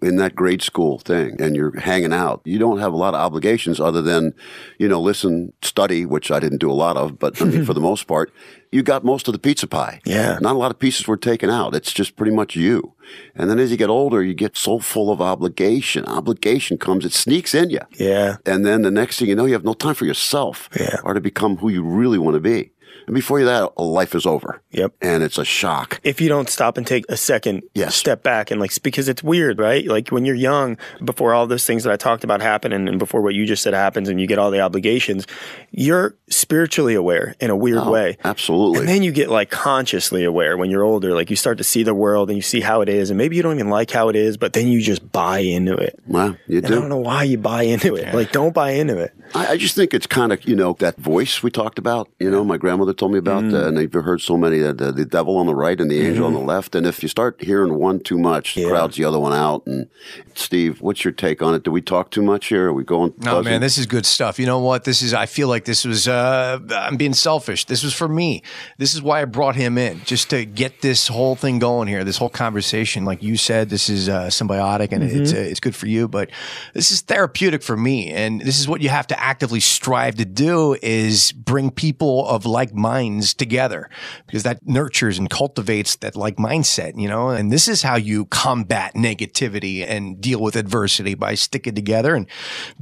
in 0.01 0.17
that 0.17 0.35
grade 0.35 0.61
school 0.61 0.99
thing 0.99 1.41
and 1.41 1.55
you're 1.55 1.79
hanging 1.79 2.13
out, 2.13 2.41
you 2.45 2.59
don't 2.59 2.79
have 2.79 2.93
a 2.93 2.97
lot 2.97 3.13
of 3.13 3.21
obligations 3.21 3.79
other 3.79 4.01
than, 4.01 4.33
you 4.77 4.87
know, 4.87 5.01
listen, 5.01 5.53
study, 5.61 6.05
which 6.05 6.31
I 6.31 6.39
didn't 6.39 6.59
do 6.59 6.71
a 6.71 6.73
lot 6.73 6.97
of, 6.97 7.17
but 7.19 7.41
I 7.41 7.45
mean, 7.45 7.65
for 7.65 7.73
the 7.73 7.79
most 7.79 8.07
part, 8.07 8.31
you 8.71 8.83
got 8.83 9.03
most 9.03 9.27
of 9.27 9.33
the 9.33 9.39
pizza 9.39 9.67
pie. 9.67 10.01
Yeah. 10.05 10.37
Not 10.41 10.55
a 10.55 10.59
lot 10.59 10.71
of 10.71 10.79
pieces 10.79 11.07
were 11.07 11.17
taken 11.17 11.49
out. 11.49 11.75
It's 11.75 11.93
just 11.93 12.15
pretty 12.15 12.33
much 12.33 12.55
you. 12.55 12.93
And 13.35 13.49
then 13.49 13.59
as 13.59 13.71
you 13.71 13.77
get 13.77 13.89
older, 13.89 14.23
you 14.23 14.33
get 14.33 14.57
so 14.57 14.79
full 14.79 15.11
of 15.11 15.21
obligation. 15.21 16.05
Obligation 16.05 16.77
comes, 16.77 17.05
it 17.05 17.13
sneaks 17.13 17.53
in 17.53 17.69
you. 17.69 17.81
Yeah. 17.93 18.37
And 18.45 18.65
then 18.65 18.81
the 18.81 18.91
next 18.91 19.19
thing 19.19 19.29
you 19.29 19.35
know, 19.35 19.45
you 19.45 19.53
have 19.53 19.63
no 19.63 19.73
time 19.73 19.95
for 19.95 20.05
yourself 20.05 20.69
yeah. 20.77 20.97
or 21.03 21.13
to 21.13 21.21
become 21.21 21.57
who 21.57 21.69
you 21.69 21.83
really 21.83 22.17
want 22.17 22.35
to 22.35 22.41
be. 22.41 22.71
And 23.07 23.13
before 23.13 23.39
you 23.39 23.45
that, 23.45 23.77
life 23.77 24.15
is 24.15 24.25
over. 24.25 24.61
Yep. 24.75 24.93
And 25.01 25.23
it's 25.23 25.37
a 25.37 25.45
shock. 25.45 26.01
If 26.03 26.19
you 26.19 26.27
don't 26.27 26.49
stop 26.49 26.77
and 26.77 26.85
take 26.85 27.05
a 27.07 27.15
second 27.15 27.63
yes. 27.73 27.95
step 27.95 28.23
back 28.23 28.51
and 28.51 28.59
like, 28.59 28.71
because 28.83 29.07
it's 29.07 29.23
weird, 29.23 29.57
right? 29.57 29.85
Like 29.87 30.09
when 30.09 30.25
you're 30.25 30.35
young, 30.35 30.77
before 31.03 31.33
all 31.33 31.47
those 31.47 31.65
things 31.65 31.83
that 31.85 31.93
I 31.93 31.95
talked 31.95 32.23
about 32.25 32.41
happen 32.41 32.73
and, 32.73 32.89
and 32.89 32.99
before 32.99 33.21
what 33.21 33.33
you 33.33 33.45
just 33.45 33.63
said 33.63 33.73
happens 33.73 34.09
and 34.09 34.19
you 34.19 34.27
get 34.27 34.37
all 34.37 34.51
the 34.51 34.59
obligations, 34.59 35.27
you're 35.71 36.15
spiritually 36.29 36.93
aware 36.93 37.35
in 37.39 37.49
a 37.49 37.55
weird 37.55 37.79
oh, 37.79 37.91
way. 37.91 38.17
Absolutely. 38.25 38.79
And 38.79 38.89
then 38.89 39.01
you 39.01 39.13
get 39.13 39.29
like 39.29 39.49
consciously 39.49 40.25
aware 40.25 40.57
when 40.57 40.69
you're 40.69 40.83
older. 40.83 41.13
Like 41.13 41.29
you 41.29 41.37
start 41.37 41.57
to 41.59 41.63
see 41.63 41.83
the 41.83 41.93
world 41.93 42.29
and 42.29 42.35
you 42.35 42.41
see 42.41 42.59
how 42.59 42.81
it 42.81 42.89
is. 42.89 43.09
And 43.09 43.17
maybe 43.17 43.37
you 43.37 43.43
don't 43.43 43.55
even 43.55 43.69
like 43.69 43.91
how 43.91 44.09
it 44.09 44.17
is, 44.17 44.35
but 44.35 44.51
then 44.51 44.67
you 44.67 44.81
just 44.81 45.09
buy 45.11 45.39
into 45.39 45.73
it. 45.73 45.97
Well, 46.05 46.35
you 46.47 46.57
and 46.57 46.67
do. 46.67 46.73
I 46.73 46.79
don't 46.79 46.89
know 46.89 46.97
why 46.97 47.23
you 47.23 47.37
buy 47.37 47.63
into 47.63 47.95
it. 47.95 48.13
Like 48.13 48.33
don't 48.33 48.53
buy 48.53 48.71
into 48.71 48.97
it. 48.97 49.13
I, 49.33 49.47
I 49.53 49.57
just 49.57 49.75
think 49.75 49.93
it's 49.93 50.07
kind 50.07 50.33
of, 50.33 50.45
you 50.45 50.55
know, 50.55 50.73
that 50.79 50.97
voice 50.97 51.41
we 51.41 51.49
talked 51.49 51.79
about, 51.79 52.09
you 52.19 52.29
know, 52.29 52.43
my 52.43 52.57
grandmother 52.57 52.93
told 52.93 53.13
me 53.13 53.19
about, 53.19 53.43
mm. 53.43 53.53
uh, 53.53 53.67
and 53.67 53.79
I've 53.79 53.93
heard 53.93 54.21
so 54.21 54.37
many 54.37 54.64
uh, 54.69 54.91
the 54.91 55.05
devil 55.05 55.37
on 55.37 55.45
the 55.45 55.55
right 55.55 55.79
and 55.79 55.89
the 55.89 55.99
angel 55.99 56.15
mm-hmm. 56.15 56.23
on 56.25 56.33
the 56.33 56.39
mm-hmm. 56.39 56.49
left. 56.49 56.75
And 56.75 56.85
if 56.85 57.03
you 57.03 57.09
start 57.09 57.41
hearing 57.41 57.75
one 57.75 57.99
too 57.99 58.17
much, 58.17 58.57
yeah. 58.57 58.69
crowds 58.69 58.97
the 58.97 59.05
other 59.05 59.19
one 59.19 59.33
out. 59.33 59.65
And 59.65 59.89
Steve, 60.33 60.81
what's 60.81 61.03
your 61.03 61.13
take 61.13 61.41
on 61.41 61.53
it? 61.53 61.63
Do 61.63 61.71
we 61.71 61.81
talk 61.81 62.11
too 62.11 62.21
much 62.21 62.47
here? 62.47 62.67
Are 62.67 62.73
we 62.73 62.83
going? 62.83 63.13
No, 63.19 63.41
man, 63.41 63.61
this 63.61 63.77
is 63.77 63.85
good 63.85 64.05
stuff. 64.05 64.39
You 64.39 64.45
know 64.45 64.59
what? 64.59 64.83
This 64.83 65.01
is, 65.01 65.13
I 65.13 65.25
feel 65.25 65.47
like 65.47 65.65
this 65.65 65.85
was, 65.85 66.07
uh, 66.07 66.59
I'm 66.71 66.97
being 66.97 67.13
selfish. 67.13 67.65
This 67.65 67.83
was 67.83 67.93
for 67.93 68.07
me. 68.07 68.43
This 68.77 68.93
is 68.93 69.01
why 69.01 69.21
I 69.21 69.25
brought 69.25 69.55
him 69.55 69.77
in, 69.77 70.01
just 70.05 70.29
to 70.31 70.45
get 70.45 70.81
this 70.81 71.07
whole 71.07 71.35
thing 71.35 71.59
going 71.59 71.87
here, 71.87 72.03
this 72.03 72.17
whole 72.17 72.29
conversation. 72.29 73.05
Like 73.05 73.23
you 73.23 73.37
said, 73.37 73.69
this 73.69 73.89
is 73.89 74.09
uh, 74.09 74.27
symbiotic 74.27 74.91
and 74.91 75.03
mm-hmm. 75.03 75.21
it's, 75.21 75.33
uh, 75.33 75.37
it's 75.37 75.59
good 75.59 75.75
for 75.75 75.87
you, 75.87 76.07
but 76.07 76.29
this 76.73 76.91
is 76.91 77.01
therapeutic 77.01 77.63
for 77.63 77.77
me. 77.77 78.11
And 78.11 78.41
this 78.41 78.59
is 78.59 78.67
what 78.67 78.81
you 78.81 78.89
have 78.89 79.07
to 79.07 79.19
actively 79.19 79.59
strive 79.59 80.15
to 80.15 80.25
do 80.25 80.77
is 80.81 81.31
bring 81.31 81.71
people 81.71 82.27
of 82.27 82.45
like 82.45 82.73
minds 82.73 83.33
together 83.33 83.89
because 84.25 84.43
that 84.43 84.54
nurtures 84.63 85.17
and 85.17 85.29
cultivates 85.29 85.95
that 85.97 86.15
like 86.15 86.37
mindset, 86.37 86.99
you 86.99 87.07
know, 87.07 87.29
and 87.29 87.51
this 87.51 87.67
is 87.67 87.81
how 87.81 87.95
you 87.95 88.25
combat 88.25 88.93
negativity 88.93 89.85
and 89.87 90.21
deal 90.21 90.39
with 90.39 90.55
adversity 90.55 91.13
by 91.13 91.35
sticking 91.35 91.75
together 91.75 92.15
and 92.15 92.27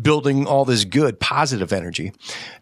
building 0.02 0.46
all 0.46 0.66
this 0.66 0.86
good, 0.86 1.20
positive 1.20 1.74
energy. 1.74 2.12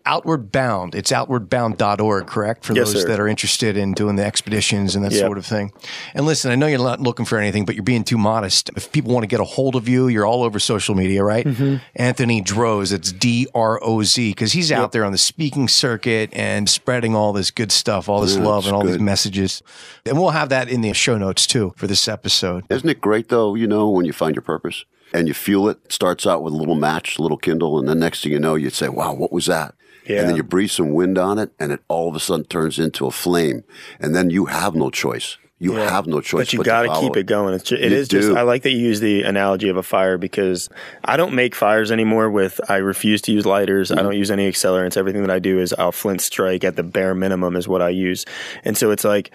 Outward 0.05 0.51
Bound, 0.51 0.95
it's 0.95 1.11
outwardbound.org, 1.11 2.27
correct? 2.27 2.65
For 2.65 2.73
yes, 2.73 2.93
those 2.93 3.03
sir. 3.03 3.07
that 3.09 3.19
are 3.19 3.27
interested 3.27 3.77
in 3.77 3.93
doing 3.93 4.15
the 4.15 4.25
expeditions 4.25 4.95
and 4.95 5.05
that 5.05 5.11
yep. 5.11 5.21
sort 5.21 5.37
of 5.37 5.45
thing. 5.45 5.71
And 6.13 6.25
listen, 6.25 6.51
I 6.51 6.55
know 6.55 6.67
you're 6.67 6.79
not 6.79 6.99
looking 6.99 7.25
for 7.25 7.37
anything, 7.37 7.65
but 7.65 7.75
you're 7.75 7.83
being 7.83 8.03
too 8.03 8.17
modest. 8.17 8.69
If 8.75 8.91
people 8.91 9.13
want 9.13 9.23
to 9.23 9.27
get 9.27 9.39
a 9.39 9.43
hold 9.43 9.75
of 9.75 9.87
you, 9.87 10.07
you're 10.07 10.25
all 10.25 10.43
over 10.43 10.59
social 10.59 10.95
media, 10.95 11.23
right? 11.23 11.45
Mm-hmm. 11.45 11.77
Anthony 11.95 12.41
Droz, 12.41 12.91
it's 12.91 13.11
D 13.11 13.47
R 13.53 13.79
O 13.83 14.03
Z, 14.03 14.31
because 14.31 14.53
he's 14.53 14.69
yep. 14.69 14.79
out 14.79 14.91
there 14.91 15.05
on 15.05 15.11
the 15.11 15.17
speaking 15.17 15.67
circuit 15.67 16.29
and 16.33 16.69
spreading 16.69 17.15
all 17.15 17.33
this 17.33 17.51
good 17.51 17.71
stuff, 17.71 18.09
all 18.09 18.21
this 18.21 18.37
love, 18.37 18.65
and 18.65 18.75
all 18.75 18.83
these 18.83 18.97
good. 18.97 19.00
Messages. 19.01 19.61
And 20.05 20.17
we'll 20.17 20.31
have 20.31 20.49
that 20.49 20.69
in 20.69 20.81
the 20.81 20.93
show 20.93 21.17
notes 21.17 21.45
too 21.47 21.73
for 21.77 21.87
this 21.87 22.07
episode. 22.07 22.65
Isn't 22.69 22.89
it 22.89 23.01
great 23.01 23.29
though, 23.29 23.55
you 23.55 23.67
know, 23.67 23.89
when 23.89 24.05
you 24.05 24.13
find 24.13 24.35
your 24.35 24.41
purpose 24.41 24.85
and 25.13 25.27
you 25.27 25.33
feel 25.33 25.67
it, 25.67 25.77
it 25.85 25.91
starts 25.91 26.25
out 26.25 26.43
with 26.43 26.53
a 26.53 26.57
little 26.57 26.75
match, 26.75 27.17
a 27.17 27.21
little 27.21 27.37
kindle, 27.37 27.79
and 27.79 27.87
the 27.87 27.95
next 27.95 28.23
thing 28.23 28.31
you 28.31 28.39
know, 28.39 28.55
you'd 28.55 28.73
say, 28.73 28.89
Wow, 28.89 29.13
what 29.13 29.31
was 29.31 29.45
that? 29.47 29.75
Yeah. 30.05 30.21
And 30.21 30.29
then 30.29 30.35
you 30.35 30.43
breathe 30.43 30.71
some 30.71 30.93
wind 30.93 31.17
on 31.17 31.37
it 31.37 31.51
and 31.59 31.71
it 31.71 31.81
all 31.87 32.09
of 32.09 32.15
a 32.15 32.19
sudden 32.19 32.45
turns 32.45 32.79
into 32.79 33.05
a 33.05 33.11
flame. 33.11 33.63
And 33.99 34.15
then 34.15 34.29
you 34.29 34.45
have 34.45 34.75
no 34.75 34.89
choice. 34.89 35.37
You 35.61 35.77
Yeah. 35.77 35.91
have 35.91 36.07
no 36.07 36.21
choice. 36.21 36.47
But 36.47 36.53
you 36.53 36.63
got 36.63 36.81
to 36.81 36.99
keep 36.99 37.15
it 37.15 37.27
going. 37.27 37.53
It's 37.53 37.65
ju- 37.65 37.75
it 37.75 37.91
is 37.91 38.07
just. 38.07 38.31
I 38.31 38.41
like 38.41 38.63
that 38.63 38.71
you 38.71 38.79
use 38.79 38.99
the 38.99 39.21
analogy 39.21 39.69
of 39.69 39.77
a 39.77 39.83
fire 39.83 40.17
because 40.17 40.69
I 41.05 41.17
don't 41.17 41.35
make 41.35 41.53
fires 41.53 41.91
anymore. 41.91 42.31
With 42.31 42.59
I 42.67 42.77
refuse 42.77 43.21
to 43.23 43.31
use 43.31 43.45
lighters. 43.45 43.91
I 43.91 43.95
mm-hmm. 43.95 44.05
don't 44.05 44.17
use 44.17 44.31
any 44.31 44.51
accelerants. 44.51 44.97
Everything 44.97 45.21
that 45.21 45.29
I 45.29 45.37
do 45.37 45.59
is 45.59 45.71
I'll 45.77 45.91
flint 45.91 46.21
strike 46.21 46.63
at 46.63 46.77
the 46.77 46.83
bare 46.83 47.13
minimum 47.13 47.55
is 47.55 47.67
what 47.67 47.83
I 47.83 47.89
use. 47.89 48.25
And 48.65 48.75
so 48.75 48.89
it's 48.89 49.03
like 49.03 49.29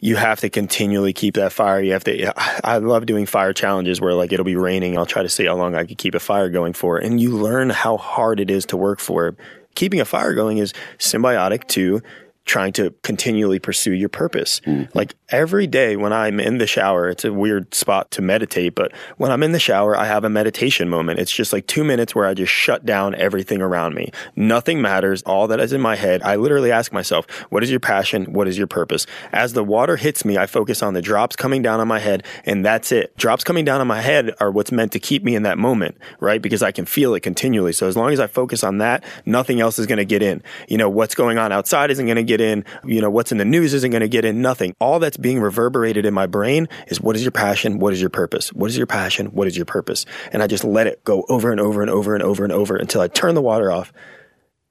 you 0.00 0.16
have 0.16 0.40
to 0.40 0.50
continually 0.50 1.12
keep 1.12 1.34
that 1.34 1.52
fire. 1.52 1.80
You 1.80 1.92
have 1.92 2.02
to. 2.04 2.32
I 2.66 2.78
love 2.78 3.06
doing 3.06 3.24
fire 3.24 3.52
challenges 3.52 4.00
where 4.00 4.14
like 4.14 4.32
it'll 4.32 4.44
be 4.44 4.56
raining. 4.56 4.98
I'll 4.98 5.06
try 5.06 5.22
to 5.22 5.28
see 5.28 5.46
how 5.46 5.54
long 5.54 5.76
I 5.76 5.84
can 5.84 5.94
keep 5.94 6.16
a 6.16 6.20
fire 6.20 6.50
going 6.50 6.72
for, 6.72 6.98
and 6.98 7.20
you 7.20 7.36
learn 7.36 7.70
how 7.70 7.98
hard 7.98 8.40
it 8.40 8.50
is 8.50 8.66
to 8.66 8.76
work 8.76 8.98
for. 8.98 9.36
Keeping 9.76 10.00
a 10.00 10.04
fire 10.04 10.34
going 10.34 10.58
is 10.58 10.72
symbiotic 10.98 11.68
to 11.68 12.02
trying 12.48 12.72
to 12.72 12.92
continually 13.02 13.58
pursue 13.58 13.92
your 13.92 14.08
purpose. 14.08 14.60
Mm-hmm. 14.60 14.90
Like 14.96 15.14
every 15.28 15.66
day 15.66 15.96
when 15.96 16.12
I'm 16.12 16.40
in 16.40 16.58
the 16.58 16.66
shower, 16.66 17.08
it's 17.08 17.24
a 17.24 17.32
weird 17.32 17.74
spot 17.74 18.10
to 18.12 18.22
meditate, 18.22 18.74
but 18.74 18.90
when 19.18 19.30
I'm 19.30 19.42
in 19.42 19.52
the 19.52 19.60
shower, 19.60 19.96
I 19.96 20.06
have 20.06 20.24
a 20.24 20.30
meditation 20.30 20.88
moment. 20.88 21.20
It's 21.20 21.30
just 21.30 21.52
like 21.52 21.66
two 21.66 21.84
minutes 21.84 22.14
where 22.14 22.26
I 22.26 22.34
just 22.34 22.52
shut 22.52 22.86
down 22.86 23.14
everything 23.14 23.60
around 23.60 23.94
me. 23.94 24.10
Nothing 24.34 24.80
matters. 24.80 25.22
All 25.22 25.46
that 25.48 25.60
is 25.60 25.72
in 25.72 25.80
my 25.80 25.94
head. 25.94 26.22
I 26.22 26.36
literally 26.36 26.72
ask 26.72 26.90
myself, 26.90 27.28
what 27.50 27.62
is 27.62 27.70
your 27.70 27.80
passion? 27.80 28.32
What 28.32 28.48
is 28.48 28.56
your 28.56 28.66
purpose? 28.66 29.06
As 29.30 29.52
the 29.52 29.62
water 29.62 29.96
hits 29.96 30.24
me, 30.24 30.38
I 30.38 30.46
focus 30.46 30.82
on 30.82 30.94
the 30.94 31.02
drops 31.02 31.36
coming 31.36 31.62
down 31.62 31.80
on 31.80 31.86
my 31.86 31.98
head 31.98 32.24
and 32.44 32.64
that's 32.64 32.90
it. 32.90 33.14
Drops 33.18 33.44
coming 33.44 33.64
down 33.64 33.80
on 33.80 33.86
my 33.86 34.00
head 34.00 34.32
are 34.40 34.50
what's 34.50 34.72
meant 34.72 34.92
to 34.92 34.98
keep 34.98 35.22
me 35.22 35.36
in 35.36 35.42
that 35.42 35.58
moment, 35.58 35.98
right? 36.18 36.40
Because 36.40 36.62
I 36.62 36.72
can 36.72 36.86
feel 36.86 37.14
it 37.14 37.20
continually. 37.20 37.72
So 37.72 37.86
as 37.86 37.96
long 37.96 38.12
as 38.12 38.20
I 38.20 38.26
focus 38.26 38.64
on 38.64 38.78
that, 38.78 39.04
nothing 39.26 39.60
else 39.60 39.78
is 39.78 39.86
going 39.86 39.98
to 39.98 40.06
get 40.06 40.22
in. 40.22 40.42
You 40.66 40.78
know, 40.78 40.88
what's 40.88 41.14
going 41.14 41.36
on 41.36 41.52
outside 41.52 41.90
isn't 41.90 42.06
going 42.06 42.16
to 42.16 42.22
get 42.22 42.37
in. 42.40 42.64
You 42.84 43.00
know, 43.00 43.10
what's 43.10 43.32
in 43.32 43.38
the 43.38 43.44
news 43.44 43.74
isn't 43.74 43.90
going 43.90 44.00
to 44.00 44.08
get 44.08 44.24
in. 44.24 44.42
Nothing. 44.42 44.74
All 44.80 44.98
that's 44.98 45.16
being 45.16 45.40
reverberated 45.40 46.06
in 46.06 46.14
my 46.14 46.26
brain 46.26 46.68
is 46.88 47.00
what 47.00 47.16
is 47.16 47.22
your 47.22 47.32
passion? 47.32 47.78
What 47.78 47.92
is 47.92 48.00
your 48.00 48.10
purpose? 48.10 48.52
What 48.52 48.70
is 48.70 48.76
your 48.76 48.86
passion? 48.86 49.26
What 49.26 49.46
is 49.46 49.56
your 49.56 49.66
purpose? 49.66 50.06
And 50.32 50.42
I 50.42 50.46
just 50.46 50.64
let 50.64 50.86
it 50.86 51.02
go 51.04 51.24
over 51.28 51.50
and 51.50 51.60
over 51.60 51.82
and 51.82 51.90
over 51.90 52.14
and 52.14 52.22
over 52.22 52.44
and 52.44 52.52
over 52.52 52.76
until 52.76 53.00
I 53.00 53.08
turn 53.08 53.34
the 53.34 53.42
water 53.42 53.70
off 53.70 53.92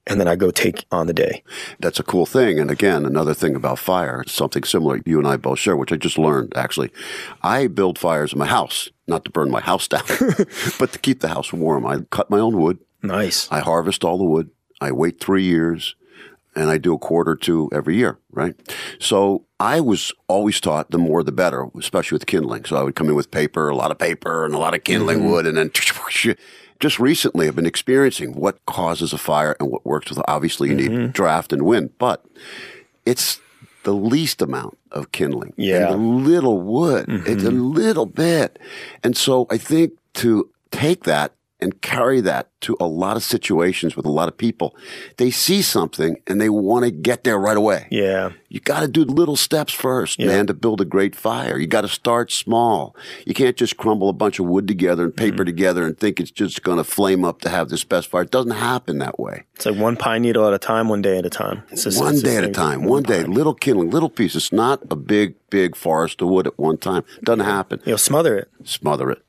and 0.08 0.18
then 0.18 0.26
I 0.26 0.36
go 0.36 0.50
take 0.50 0.86
on 0.90 1.06
the 1.06 1.12
day. 1.12 1.42
That's 1.78 2.00
a 2.00 2.02
cool 2.02 2.26
thing. 2.26 2.58
And 2.58 2.70
again, 2.70 3.04
another 3.04 3.34
thing 3.34 3.54
about 3.54 3.78
fire, 3.78 4.24
something 4.26 4.64
similar 4.64 5.00
you 5.04 5.18
and 5.18 5.28
I 5.28 5.36
both 5.36 5.58
share, 5.58 5.76
which 5.76 5.92
I 5.92 5.96
just 5.96 6.18
learned 6.18 6.56
actually. 6.56 6.90
I 7.42 7.66
build 7.66 7.98
fires 7.98 8.32
in 8.32 8.38
my 8.38 8.46
house, 8.46 8.88
not 9.06 9.24
to 9.26 9.30
burn 9.30 9.50
my 9.50 9.60
house 9.60 9.86
down, 9.86 10.02
but 10.78 10.92
to 10.92 10.98
keep 11.00 11.20
the 11.20 11.28
house 11.28 11.52
warm. 11.52 11.86
I 11.86 11.98
cut 12.10 12.30
my 12.30 12.38
own 12.38 12.58
wood. 12.58 12.78
Nice. 13.02 13.48
I 13.52 13.60
harvest 13.60 14.02
all 14.02 14.18
the 14.18 14.24
wood. 14.24 14.50
I 14.80 14.92
wait 14.92 15.20
three 15.20 15.44
years 15.44 15.94
and 16.58 16.70
I 16.70 16.78
do 16.78 16.94
a 16.94 16.98
quarter 16.98 17.32
or 17.32 17.36
two 17.36 17.68
every 17.72 17.96
year, 17.96 18.18
right? 18.32 18.54
So 18.98 19.44
I 19.60 19.80
was 19.80 20.12
always 20.26 20.60
taught 20.60 20.90
the 20.90 20.98
more 20.98 21.22
the 21.22 21.32
better, 21.32 21.66
especially 21.78 22.16
with 22.16 22.26
kindling. 22.26 22.64
So 22.64 22.76
I 22.76 22.82
would 22.82 22.94
come 22.94 23.08
in 23.08 23.14
with 23.14 23.30
paper, 23.30 23.68
a 23.68 23.76
lot 23.76 23.90
of 23.90 23.98
paper 23.98 24.44
and 24.44 24.54
a 24.54 24.58
lot 24.58 24.74
of 24.74 24.84
kindling 24.84 25.20
mm-hmm. 25.20 25.30
wood 25.30 25.46
and 25.46 25.56
then 25.56 25.70
just 26.80 26.98
recently 26.98 27.48
I've 27.48 27.56
been 27.56 27.66
experiencing 27.66 28.34
what 28.34 28.64
causes 28.66 29.12
a 29.12 29.18
fire 29.18 29.56
and 29.58 29.70
what 29.70 29.84
works 29.84 30.10
with 30.10 30.20
obviously 30.28 30.68
you 30.68 30.74
need 30.74 30.90
mm-hmm. 30.90 31.10
draft 31.10 31.52
and 31.52 31.62
wind, 31.62 31.90
but 31.98 32.24
it's 33.04 33.40
the 33.82 33.94
least 33.94 34.42
amount 34.42 34.76
of 34.92 35.12
kindling 35.12 35.54
Yeah. 35.56 35.90
little 35.90 36.60
wood. 36.60 37.06
It's 37.08 37.42
a 37.42 37.48
mm-hmm. 37.48 37.72
little 37.72 38.06
bit. 38.06 38.58
And 39.02 39.16
so 39.16 39.46
I 39.50 39.58
think 39.58 39.92
to 40.14 40.50
take 40.70 41.04
that 41.04 41.32
and 41.60 41.80
carry 41.82 42.20
that 42.20 42.50
to 42.60 42.76
a 42.80 42.86
lot 42.86 43.16
of 43.16 43.22
situations 43.22 43.96
with 43.96 44.04
a 44.06 44.10
lot 44.10 44.28
of 44.28 44.36
people, 44.36 44.76
they 45.16 45.30
see 45.30 45.62
something 45.62 46.20
and 46.26 46.40
they 46.40 46.48
want 46.48 46.84
to 46.84 46.90
get 46.90 47.24
there 47.24 47.38
right 47.38 47.56
away. 47.56 47.86
Yeah. 47.90 48.32
You 48.48 48.60
got 48.60 48.80
to 48.80 48.88
do 48.88 49.04
little 49.04 49.36
steps 49.36 49.72
first, 49.72 50.18
man, 50.18 50.46
to 50.46 50.54
build 50.54 50.80
a 50.80 50.84
great 50.84 51.14
fire. 51.14 51.58
You 51.58 51.66
got 51.66 51.82
to 51.82 51.88
start 51.88 52.32
small. 52.32 52.96
You 53.26 53.34
can't 53.34 53.56
just 53.56 53.76
crumble 53.76 54.08
a 54.08 54.12
bunch 54.12 54.38
of 54.38 54.46
wood 54.46 54.66
together 54.66 55.04
and 55.04 55.14
paper 55.14 55.38
mm-hmm. 55.38 55.44
together 55.44 55.84
and 55.84 55.98
think 55.98 56.18
it's 56.18 56.30
just 56.30 56.62
going 56.62 56.78
to 56.78 56.84
flame 56.84 57.24
up 57.24 57.40
to 57.42 57.48
have 57.48 57.68
this 57.68 57.84
best 57.84 58.08
fire. 58.08 58.22
It 58.22 58.30
doesn't 58.30 58.52
happen 58.52 58.98
that 58.98 59.20
way. 59.20 59.44
It's 59.54 59.66
like 59.66 59.76
one 59.76 59.96
pine 59.96 60.22
needle 60.22 60.46
at 60.46 60.54
a 60.54 60.58
time, 60.58 60.88
one 60.88 61.02
day 61.02 61.18
at 61.18 61.26
a 61.26 61.30
time. 61.30 61.62
It's 61.70 61.84
just- 61.84 62.00
one 62.00 62.18
day 62.20 62.36
at 62.36 62.44
a 62.44 62.50
time, 62.50 62.80
thing. 62.80 62.88
one 62.88 63.02
day, 63.02 63.24
little 63.24 63.54
kindling, 63.54 63.90
little 63.90 64.10
pieces. 64.10 64.44
It's 64.44 64.52
not 64.52 64.80
a 64.90 64.96
big, 64.96 65.34
big 65.50 65.76
forest 65.76 66.22
of 66.22 66.28
wood 66.28 66.46
at 66.46 66.58
one 66.58 66.78
time. 66.78 67.04
Doesn't 67.22 67.44
happen. 67.44 67.80
You'll 67.84 67.98
smother 67.98 68.36
it. 68.36 68.48
Smother 68.64 69.10
it. 69.10 69.22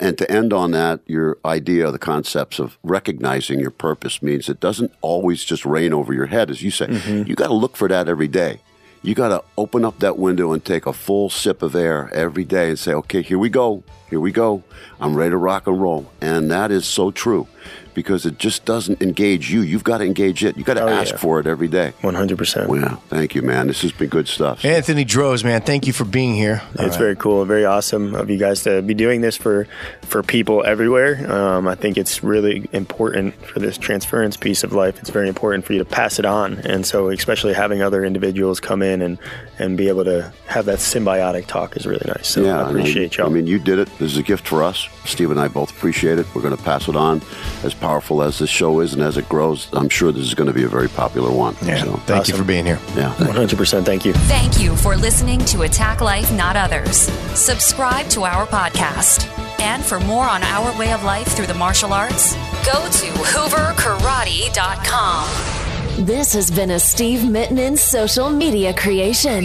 And 0.00 0.18
to 0.18 0.30
end 0.30 0.52
on 0.52 0.70
that, 0.72 1.00
your 1.06 1.38
idea, 1.44 1.90
the 1.90 1.98
concepts 1.98 2.58
of 2.58 2.78
recognizing 2.82 3.60
your 3.60 3.70
purpose 3.70 4.22
means 4.22 4.48
it 4.48 4.58
doesn't 4.58 4.92
always 5.00 5.44
just 5.44 5.64
rain 5.64 5.92
over 5.92 6.12
your 6.12 6.26
head, 6.26 6.50
as 6.50 6.62
you 6.62 6.70
say. 6.70 6.86
Mm-hmm. 6.86 7.28
You 7.28 7.34
got 7.34 7.48
to 7.48 7.54
look 7.54 7.76
for 7.76 7.88
that 7.88 8.08
every 8.08 8.28
day. 8.28 8.60
You 9.02 9.14
got 9.14 9.28
to 9.28 9.42
open 9.58 9.84
up 9.84 9.98
that 9.98 10.16
window 10.16 10.52
and 10.52 10.64
take 10.64 10.86
a 10.86 10.92
full 10.92 11.28
sip 11.28 11.62
of 11.62 11.74
air 11.74 12.08
every 12.12 12.44
day 12.44 12.68
and 12.68 12.78
say, 12.78 12.94
okay, 12.94 13.20
here 13.20 13.38
we 13.38 13.50
go. 13.50 13.82
Here 14.08 14.20
we 14.20 14.30
go. 14.30 14.62
I'm 15.00 15.14
ready 15.14 15.30
to 15.30 15.36
rock 15.36 15.66
and 15.66 15.80
roll. 15.80 16.10
And 16.20 16.50
that 16.50 16.70
is 16.70 16.86
so 16.86 17.10
true 17.10 17.48
because 17.94 18.26
it 18.26 18.38
just 18.38 18.64
doesn't 18.64 19.00
engage 19.02 19.50
you. 19.52 19.60
You've 19.60 19.84
got 19.84 19.98
to 19.98 20.04
engage 20.04 20.44
it. 20.44 20.56
You've 20.56 20.66
got 20.66 20.74
to 20.74 20.82
Oh, 20.84 20.88
ask 20.88 21.12
yeah. 21.12 21.16
for 21.18 21.40
it 21.40 21.46
every 21.46 21.68
day. 21.68 21.92
100%. 22.02 22.66
Well, 22.68 23.02
thank 23.08 23.34
you, 23.34 23.42
man. 23.42 23.66
This 23.68 23.82
has 23.82 23.92
been 23.92 24.08
good 24.08 24.28
stuff. 24.28 24.64
Anthony 24.64 25.04
Droz, 25.04 25.44
man, 25.44 25.60
thank 25.62 25.86
you 25.86 25.92
for 25.92 26.04
being 26.04 26.34
here. 26.34 26.62
It's 26.78 26.96
very 26.96 27.16
cool, 27.16 27.44
very 27.44 27.64
awesome 27.64 28.14
of 28.14 28.30
you 28.30 28.38
guys 28.38 28.62
to 28.64 28.82
be 28.82 28.94
doing 28.94 29.20
this 29.20 29.36
for 29.36 29.66
for 30.02 30.22
people 30.22 30.62
everywhere. 30.66 31.30
Um, 31.32 31.66
I 31.68 31.74
think 31.74 31.96
it's 31.96 32.22
really 32.22 32.68
important 32.72 33.34
for 33.46 33.60
this 33.60 33.78
transference 33.78 34.36
piece 34.36 34.62
of 34.64 34.72
life. 34.72 34.98
It's 34.98 35.10
very 35.10 35.28
important 35.28 35.64
for 35.64 35.72
you 35.72 35.78
to 35.78 35.84
pass 35.84 36.18
it 36.18 36.24
on, 36.26 36.58
and 36.58 36.84
so 36.84 37.08
especially 37.10 37.54
having 37.54 37.82
other 37.82 38.04
individuals 38.04 38.60
come 38.60 38.82
in 38.82 39.00
and 39.02 39.18
and 39.62 39.76
be 39.76 39.88
able 39.88 40.04
to 40.04 40.32
have 40.46 40.64
that 40.66 40.78
symbiotic 40.78 41.46
talk 41.46 41.76
is 41.76 41.86
really 41.86 42.04
nice. 42.06 42.26
So 42.28 42.44
I 42.44 42.68
and 42.68 42.78
appreciate 42.78 43.16
y'all. 43.16 43.26
I 43.26 43.30
mean, 43.30 43.46
you 43.46 43.58
did 43.60 43.78
it. 43.78 43.86
This 43.98 44.10
is 44.12 44.18
a 44.18 44.22
gift 44.22 44.46
for 44.48 44.62
us. 44.64 44.88
Steve 45.04 45.30
and 45.30 45.38
I 45.38 45.46
both 45.48 45.70
appreciate 45.70 46.18
it. 46.18 46.26
We're 46.34 46.42
going 46.42 46.56
to 46.56 46.62
pass 46.62 46.88
it 46.88 46.96
on. 46.96 47.22
As 47.62 47.72
powerful 47.72 48.22
as 48.22 48.38
this 48.40 48.50
show 48.50 48.80
is 48.80 48.92
and 48.94 49.02
as 49.02 49.16
it 49.16 49.28
grows, 49.28 49.68
I'm 49.72 49.88
sure 49.88 50.10
this 50.10 50.26
is 50.26 50.34
going 50.34 50.48
to 50.48 50.52
be 50.52 50.64
a 50.64 50.68
very 50.68 50.88
popular 50.88 51.30
one. 51.30 51.54
Yeah, 51.62 51.84
So, 51.84 51.92
thank 52.06 52.26
you 52.28 52.34
for 52.36 52.42
being 52.44 52.66
here. 52.66 52.80
yeah. 52.96 53.14
100%. 53.18 53.84
Thank 53.84 54.04
you. 54.04 54.12
Thank 54.12 54.60
you 54.60 54.74
for 54.76 54.96
listening 54.96 55.38
to 55.46 55.62
Attack 55.62 56.00
Life, 56.00 56.32
Not 56.32 56.56
Others. 56.56 56.96
Subscribe 57.38 58.08
to 58.10 58.24
our 58.24 58.46
podcast. 58.46 59.28
And 59.60 59.84
for 59.84 60.00
more 60.00 60.24
on 60.24 60.42
our 60.42 60.76
way 60.76 60.92
of 60.92 61.04
life 61.04 61.28
through 61.28 61.46
the 61.46 61.54
martial 61.54 61.92
arts, 61.92 62.34
go 62.66 62.72
to 62.72 63.06
hooverkarate.com. 63.30 65.61
This 65.98 66.32
has 66.32 66.50
been 66.50 66.70
a 66.70 66.80
Steve 66.80 67.20
Mittman 67.20 67.76
social 67.76 68.30
media 68.30 68.72
creation. 68.72 69.44